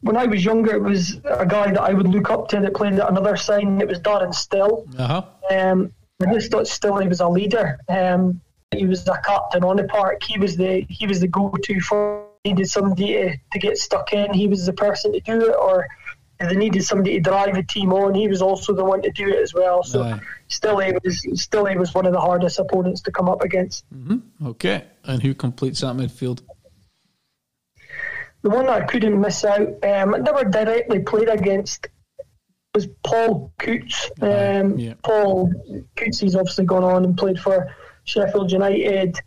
[0.00, 2.74] when I was younger, it was a guy that I would look up to that
[2.74, 4.86] played at another side, it was Darren Still.
[4.98, 5.22] Uh huh.
[5.50, 7.78] Um, I just thought Still he was a leader.
[7.88, 8.40] Um,
[8.74, 10.22] he was a captain on the park.
[10.22, 14.32] He was the he was the go-to for needed somebody to, to get stuck in.
[14.32, 15.86] He was the person to do it, or
[16.38, 19.10] if they needed somebody to drive the team on, he was also the one to
[19.10, 19.82] do it as well.
[19.82, 20.20] So Aye.
[20.48, 23.84] Still he was Still he was one of the hardest opponents to come up against.
[24.44, 24.84] Okay.
[25.04, 26.42] And who completes that midfield?
[28.42, 31.88] The one that I couldn't miss out, um, I never directly played against,
[32.76, 34.10] was Paul Coutts.
[34.20, 34.94] Um, yeah.
[35.02, 35.52] Paul
[35.96, 37.74] Coutts, he's obviously gone on and played for
[38.04, 39.18] Sheffield United.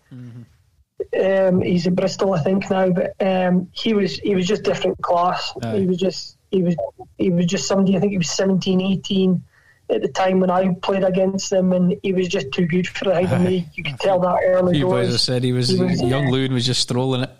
[1.19, 5.01] Um, he's at Bristol, I think now, but um, he was he was just different
[5.01, 5.53] class.
[5.63, 5.79] Aye.
[5.79, 6.75] He was just he was
[7.17, 7.97] he was just somebody.
[7.97, 9.43] I think he was 17, 18
[9.89, 13.05] at the time when I played against him, and he was just too good for
[13.05, 13.49] the Highland Aye.
[13.49, 13.67] League.
[13.73, 16.31] You could tell that early Few boys have said he was, He was, young uh,
[16.31, 17.31] Loon was just strolling it.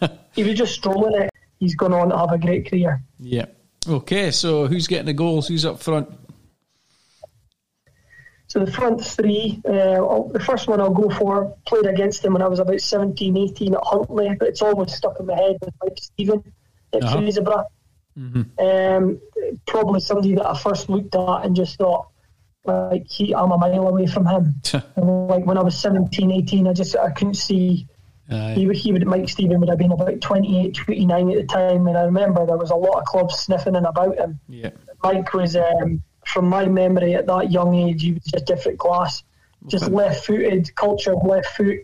[0.34, 1.30] He was just strolling it.
[1.58, 3.02] He's gone on to have a great career.
[3.20, 3.46] Yeah.
[3.88, 4.30] Okay.
[4.30, 5.48] So who's getting the goals?
[5.48, 6.08] Who's up front?
[8.48, 12.42] So the front three, uh, the first one I'll go for, played against him when
[12.42, 15.72] I was about 17, 18 at Huntly, but it's always stuck in my head with
[15.82, 16.52] Mike Stephen
[16.92, 17.16] at Uh-huh.
[17.16, 17.64] Fraserburgh.
[18.58, 19.20] Um,
[19.66, 22.08] probably somebody that I first looked at and just thought,
[22.66, 24.54] like, he, I'm a mile away from him.
[24.96, 27.88] And like when I was 17, 18, I just I couldn't see.
[28.30, 28.54] Aye.
[28.54, 31.86] He, would- he would Mike Stephen would have been about 28, 29 at the time,
[31.86, 34.40] and I remember there was a lot of clubs sniffing and about him.
[34.48, 34.70] Yeah.
[35.02, 39.22] Mike was, um, from my memory, at that young age, he was just different class.
[39.66, 39.94] Just Okay.
[39.94, 41.78] left-footed, cultured left foot.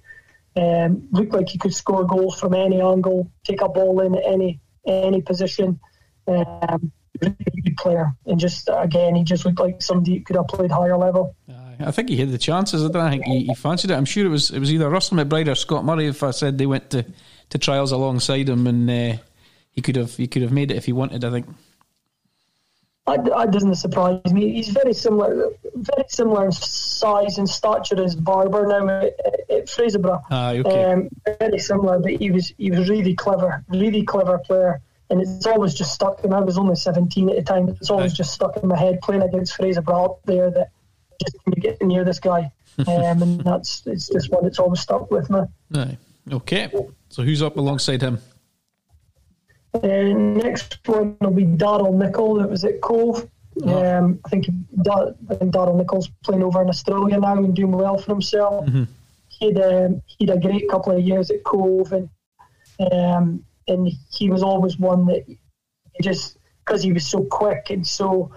[0.56, 4.24] Um, looked like he could score goals from any angle, take a ball in at
[4.26, 5.78] any any position.
[6.26, 6.90] Um,
[7.20, 10.70] really good player, and just again, he just looked like somebody who could have played
[10.72, 11.36] higher level.
[11.80, 12.84] I think he had the chances.
[12.84, 13.94] I don't think he, he, fancied it.
[13.94, 16.06] I'm sure it was it was either Russell McBride or Scott Murray.
[16.06, 17.04] If I said they went to,
[17.50, 19.16] to trials alongside him, and uh,
[19.72, 21.24] he could have he could have made it if he wanted.
[21.24, 21.46] I think.
[23.06, 24.52] That, doesn't surprise me.
[24.52, 29.14] He's very similar, very similar in size and stature as Barber now at,
[29.48, 30.22] at Fraserburgh.
[30.30, 30.84] Ah, okay.
[30.84, 35.46] Um, very similar, but he was he was really clever, really clever player and it's
[35.46, 36.22] always just stuck.
[36.24, 37.68] And I was only 17 at the time.
[37.68, 40.70] It's always just stuck in my head playing against Fraserburgh up there that
[41.20, 42.50] just can you get near this guy,
[42.86, 45.40] um, and that's it's just one that's always stuck with me.
[45.74, 45.98] Aye.
[46.30, 46.70] Okay,
[47.08, 48.18] so who's up alongside him?
[49.74, 53.28] Uh, next one will be Daryl Nicol that was at Cove.
[53.64, 53.98] Oh.
[53.98, 54.46] Um, I think
[54.76, 58.66] Daryl Nicol's playing over in Australia now and doing well for himself.
[58.66, 58.84] Mm-hmm.
[59.28, 62.08] He had um, he'd a great couple of years at Cove and
[62.92, 65.24] um, and he was always one that
[66.00, 68.30] just because he was so quick and so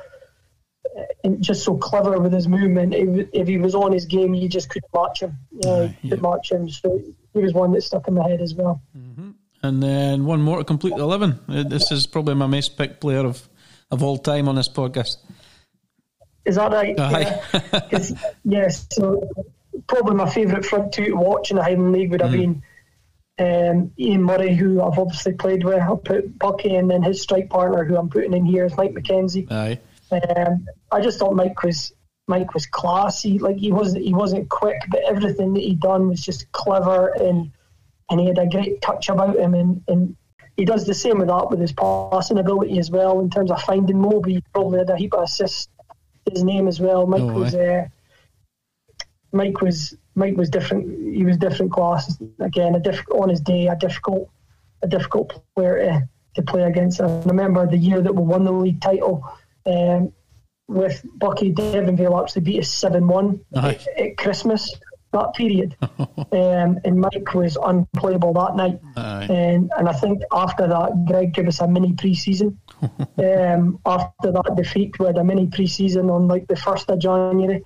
[1.40, 2.94] just so clever with his movement.
[2.94, 5.38] If, he was on his game, you just couldn't match him.
[5.52, 6.70] Yeah, you couldn't match him.
[6.70, 7.02] So
[7.34, 8.82] he was one that stuck in my head as well.
[8.98, 9.32] Mm-hmm.
[9.64, 11.40] And then one more to complete the eleven.
[11.48, 13.48] Uh, this is probably my most picked player of,
[13.92, 15.18] of all time on this podcast.
[16.46, 17.00] Is that right?
[17.00, 17.40] Uh,
[17.92, 18.00] yeah.
[18.44, 18.88] yes.
[18.92, 19.30] So
[19.88, 22.62] probably my favourite front two to watch in the Highland League would have mm.
[23.38, 25.80] been um, Ian Murray, who I've obviously played with.
[25.80, 28.94] I'll put Buckie, and then his strike partner, who I'm putting in here, is Mike
[28.94, 29.52] McKenzie.
[29.52, 29.80] Aye.
[30.12, 31.94] Um, I just thought Mike was
[32.28, 33.40] Mike was classy.
[33.40, 37.52] Like he wasn't he wasn't quick, but everything that he done was just clever and
[38.10, 40.16] and he had a great touch about him and, and
[40.58, 43.62] he does the same with that with his passing ability as well in terms of
[43.62, 44.36] finding Moby.
[44.36, 45.70] He probably had a heap of assists
[46.30, 47.08] his name as well.
[47.08, 47.88] Mike was uh,
[49.32, 51.16] Mike was Mike was different.
[51.16, 52.76] He was different class again.
[52.76, 54.30] A diff- on his day, a difficult
[54.84, 57.02] a difficult player to, to play against.
[57.02, 59.28] I remember the year that we won the league title
[59.66, 60.12] um,
[60.68, 64.70] with Buckie Deveronvale actually beat us 7 1 at, at Christmas
[65.12, 65.76] that period.
[65.82, 68.80] um, and Mike was unplayable that night.
[69.30, 72.60] And, and I think after that, Greg gave us a mini pre season.
[72.82, 77.00] um, after that defeat, we had a mini pre season on like the 1st of
[77.00, 77.64] January.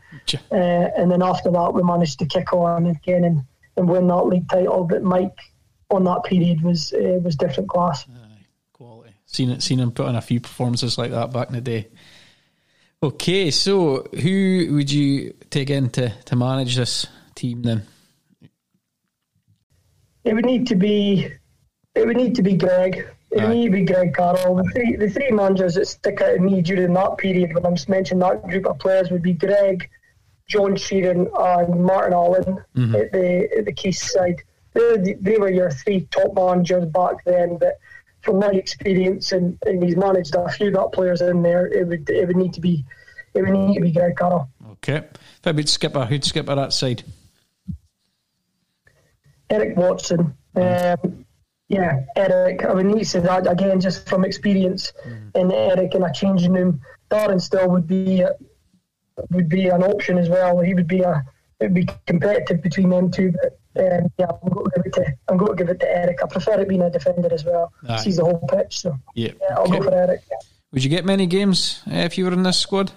[0.52, 3.44] Uh, and then after that, we managed to kick on again and,
[3.78, 4.84] and win that league title.
[4.84, 5.38] But Mike
[5.90, 8.06] on that period was uh, was different class.
[8.06, 8.25] quality.
[9.36, 11.90] Seen it, seen him put on a few performances like that back in the day.
[13.04, 17.06] Okay, so who would you take in to, to manage this
[17.36, 17.84] team then?
[20.24, 21.30] It would need to be
[21.94, 23.08] it would need to be Greg.
[23.30, 24.56] It would need to be Greg Carroll.
[24.56, 27.76] The three the three managers that stick out to me during that period when I'm
[27.90, 29.90] mentioning that group of players would be Greg,
[30.48, 32.96] John Sheran and Martin Allen mm-hmm.
[32.96, 34.42] at the at the Keith side.
[34.74, 37.80] They, they were your three top managers back then, but
[38.26, 42.10] from my experience, and, and he's managed a few that players in there, it would
[42.10, 42.84] it would need to be
[43.36, 44.50] it would need to be Greg Carroll.
[44.72, 47.04] Okay, if I would skipper, who'd skipper that side?
[49.50, 50.36] Eric Watson.
[50.56, 51.26] Um,
[51.70, 52.66] yeah, Eric.
[52.66, 54.92] I would need to say that again, just from experience.
[55.08, 55.32] Mm.
[55.36, 56.82] And Eric in a changing room,
[57.12, 58.34] Darren still would be uh,
[59.30, 60.60] would be an option as well.
[60.60, 61.24] He would be a
[61.60, 63.32] it would be competitive between them two.
[63.32, 65.90] But um, yeah, I'm going to give it to I'm going to give it to
[65.90, 66.20] Eric.
[66.24, 67.72] I prefer it being a defender as well.
[67.88, 67.98] Aye.
[67.98, 69.80] Sees the whole pitch, so yeah, yeah I'll okay.
[69.80, 70.22] go for Eric.
[70.72, 72.92] Would you get many games uh, if you were in this squad?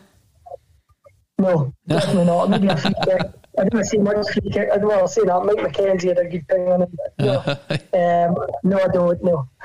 [1.39, 2.51] No, definitely not.
[2.51, 3.23] Maybe a free kick.
[3.59, 4.69] I didn't see much free kick.
[4.73, 5.45] I don't want to say that.
[5.45, 6.97] Mike McKenzie had a good thing on him.
[7.19, 7.39] no,
[7.93, 9.23] um, no, I don't.
[9.23, 9.49] No.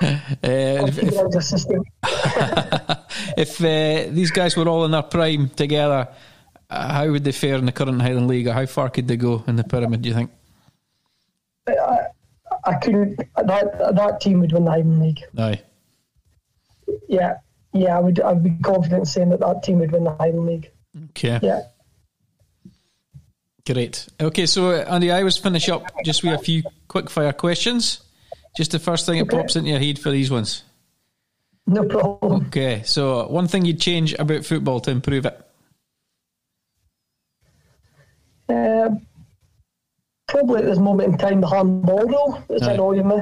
[0.43, 0.97] Uh, if,
[3.37, 6.07] if uh, these guys were all in their prime together,
[6.69, 8.47] uh, how would they fare in the current Highland League?
[8.47, 10.01] Or how far could they go in the pyramid?
[10.01, 10.31] Do you think?
[11.67, 12.07] I,
[12.65, 13.17] I couldn't.
[13.35, 15.23] That that team would win the Highland League.
[15.37, 15.61] Aye.
[17.07, 17.37] Yeah,
[17.73, 17.97] yeah.
[17.97, 18.19] I would.
[18.19, 20.71] I'd be confident saying that that team would win the Highland League.
[21.09, 21.39] Okay.
[21.41, 21.61] Yeah.
[23.65, 24.07] Great.
[24.19, 28.01] Okay, so Andy, I was finish up just with a few quick fire questions.
[28.57, 30.63] Just the first thing that pops into your head for these ones.
[31.65, 32.47] No problem.
[32.47, 35.39] Okay, so one thing you'd change about football to improve it?
[38.49, 38.89] Uh,
[40.33, 43.15] probably at this moment in time, the handball rule is annoying me.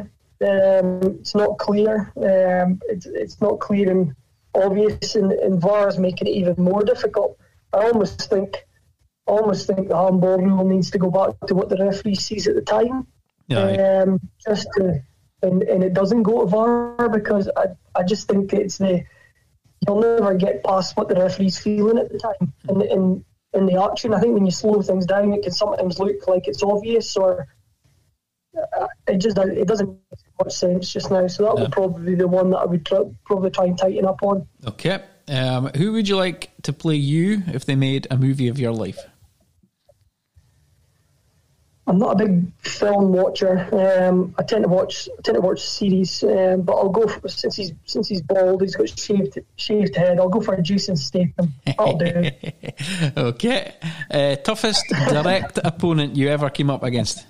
[0.47, 2.11] Um, it's not clear.
[2.15, 4.15] Um, it's, it's not clear and
[4.55, 7.37] obvious, and, and VAR is making it even more difficult.
[7.73, 8.65] I almost think,
[9.27, 12.55] almost think the handball rule needs to go back to what the referee sees at
[12.55, 13.07] the time.
[13.47, 14.03] Yeah.
[14.05, 15.03] Um, just to,
[15.43, 19.03] and, and it doesn't go to VAR because I, I just think it's the
[19.85, 22.53] you'll never get past what the referee's feeling at the time.
[22.69, 25.99] And in in the action, I think when you slow things down, it can sometimes
[25.99, 27.47] look like it's obvious or
[28.57, 31.27] uh, it just it doesn't make much sense just now.
[31.27, 31.61] So that Yeah.
[31.61, 34.47] would probably be the one that I would try, probably try and tighten up on.
[34.65, 35.01] Okay.
[35.27, 38.71] Um, who would you like to play you if they made a movie of your
[38.71, 39.05] life?
[41.87, 43.67] I'm not a big film watcher.
[43.71, 47.27] Um, I tend to watch I tend to watch series, um, but I'll go for,
[47.27, 50.19] since he's since he's bald, he's got shaved shaved head.
[50.19, 51.53] I'll go for Jason Statham.
[51.65, 52.29] That'll do.
[53.17, 53.73] okay.
[54.09, 57.25] Uh, toughest direct opponent you ever came up against?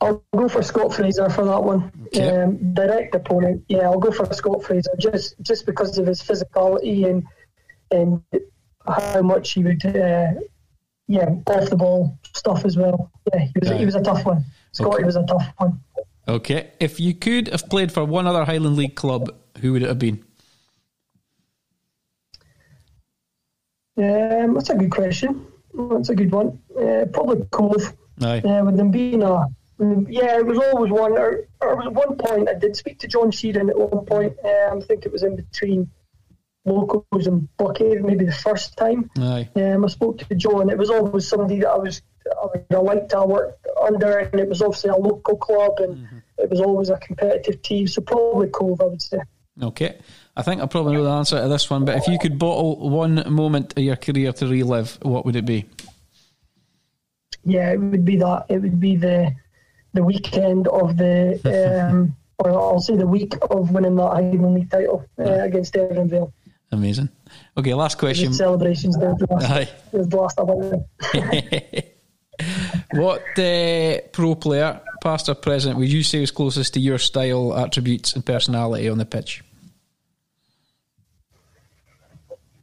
[0.00, 1.90] I'll go for Scott Fraser for that one.
[2.08, 2.42] Okay.
[2.42, 7.08] Um, direct opponent, yeah, I'll go for Scott Fraser just just because of his physicality
[7.08, 7.24] and
[7.90, 8.22] and
[8.86, 10.34] how much he would, uh,
[11.08, 13.10] yeah, off the ball stuff as well.
[13.32, 13.80] Yeah, he was Right.
[13.80, 14.44] he was a tough one.
[14.72, 15.04] Scotty Okay.
[15.04, 15.80] was a tough one.
[16.28, 16.70] Okay.
[16.80, 19.98] If you could have played for one other Highland League club, who would it have
[19.98, 20.24] been?
[23.98, 25.46] Um, that's a good question.
[25.72, 26.58] That's a good one.
[26.78, 27.92] Uh, probably Cove.
[28.22, 28.40] Aye.
[28.40, 29.46] Uh, with them being a
[30.08, 31.12] yeah, it was always one.
[31.12, 34.32] Or, or at one point, I did speak to John Sheran at one point.
[34.42, 35.90] Um, I think it was in between
[36.66, 39.10] Locos and Buckie, maybe the first time.
[39.18, 39.48] Aye.
[39.56, 40.68] Um, I spoke to John.
[40.68, 42.02] It was always somebody that I was
[42.42, 46.50] I, I liked to work under, and it was obviously a local club, and it
[46.50, 47.86] was always a competitive team.
[47.86, 49.18] So probably Cove, I would say.
[49.62, 49.96] Okay.
[50.36, 52.90] I think I probably know the answer to this one, but if you could bottle
[52.90, 55.64] one moment of your career to relive, what would it be?
[57.44, 58.46] Yeah, it would be that.
[58.48, 59.34] It would be the
[59.94, 64.70] the weekend of the, um, or I'll say the week of winning that Highland League
[64.70, 66.32] title uh, against Deveronvale.
[66.72, 67.08] Amazing.
[67.56, 68.32] Okay, last question.
[68.32, 69.14] Celebrations there.
[69.18, 69.68] The last, Aye.
[69.92, 71.86] it was the last I went.
[72.92, 77.56] What uh, pro player, past or present, would you say is closest to your style,
[77.56, 79.42] attributes, and personality on the pitch?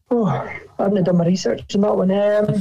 [0.09, 2.11] Oh, I haven't done my research on that one.
[2.11, 2.17] Um,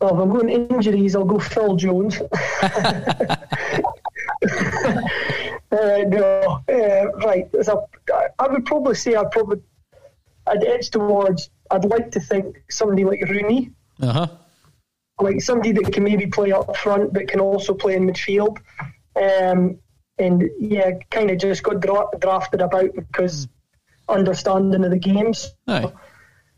[0.00, 2.16] well, if I'm going injuries, I'll go Phil Jones.
[5.72, 7.48] uh, no, uh, right.
[7.62, 7.88] So
[8.38, 9.60] I- would probably say I'd probably
[10.46, 11.50] I'd edge towards.
[11.70, 14.26] I'd like to think somebody like Rooney, Uh huh.
[15.20, 18.58] like somebody that can maybe play up front but can also play in midfield.
[19.20, 19.78] Um,
[20.18, 23.48] and yeah, kind of just got dra- drafted about because
[24.08, 25.90] understanding of the games Aye.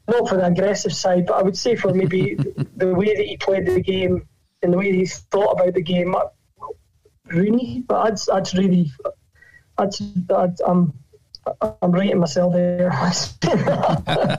[0.06, 2.34] not for the aggressive side, but I would say for maybe
[2.76, 4.28] the way that he played the game
[4.62, 6.14] and the way he thought about the game,
[7.30, 7.84] Rooney.
[7.86, 8.90] But that's that's really
[9.76, 10.94] that's that I'm
[11.60, 12.90] I'm rating myself there.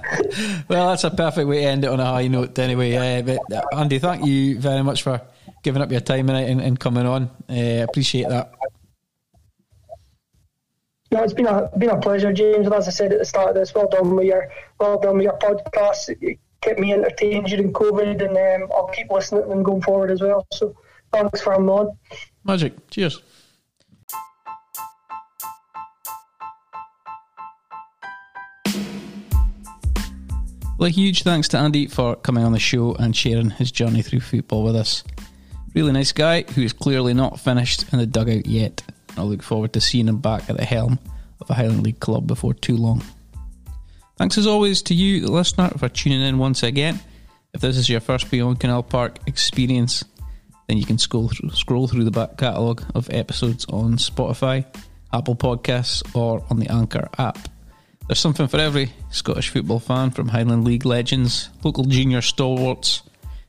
[0.69, 2.95] Well, that's a perfect way to end it on a high note, anyway.
[2.95, 5.19] Uh, but uh, Andy, thank you very much for
[5.63, 7.23] giving up your time tonight and, and coming on.
[7.49, 8.51] Uh, appreciate that.
[11.11, 12.67] no, it's been a been a pleasure, James.
[12.67, 15.17] And as I said at the start of this, well done with your well done
[15.17, 16.15] with your podcast.
[16.21, 20.11] It kept me entertained during COVID, and um, I'll keep listening to them going forward
[20.11, 20.45] as well.
[20.53, 20.75] So
[21.11, 21.97] thanks for me on.
[22.43, 22.89] Magic.
[22.89, 23.21] Cheers.
[30.79, 34.01] Well, a huge thanks to Andy for coming on the show and sharing his journey
[34.01, 35.03] through football with us.
[35.73, 38.81] Really nice guy who is clearly not finished in the dugout yet.
[39.17, 40.97] I look forward to seeing him back at the helm
[41.41, 43.03] of a Highland League club before too long.
[44.17, 47.01] Thanks as always to you, the listener, for tuning in once again.
[47.53, 50.05] If this is your first Beyond Canal Park experience,
[50.69, 54.63] then you can scroll through, scroll through the back catalogue of episodes on Spotify,
[55.11, 57.39] Apple Podcasts, or on the Anchor app.
[58.07, 63.01] There's something for every Scottish football fan, from Highland League legends, local junior stalwarts,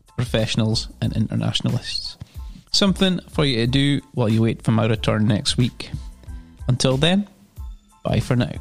[0.06, 2.16] to professionals and internationalists.
[2.72, 5.90] Something for you to do while you wait for my return next week.
[6.68, 7.28] Until then,
[8.02, 8.52] bye for now.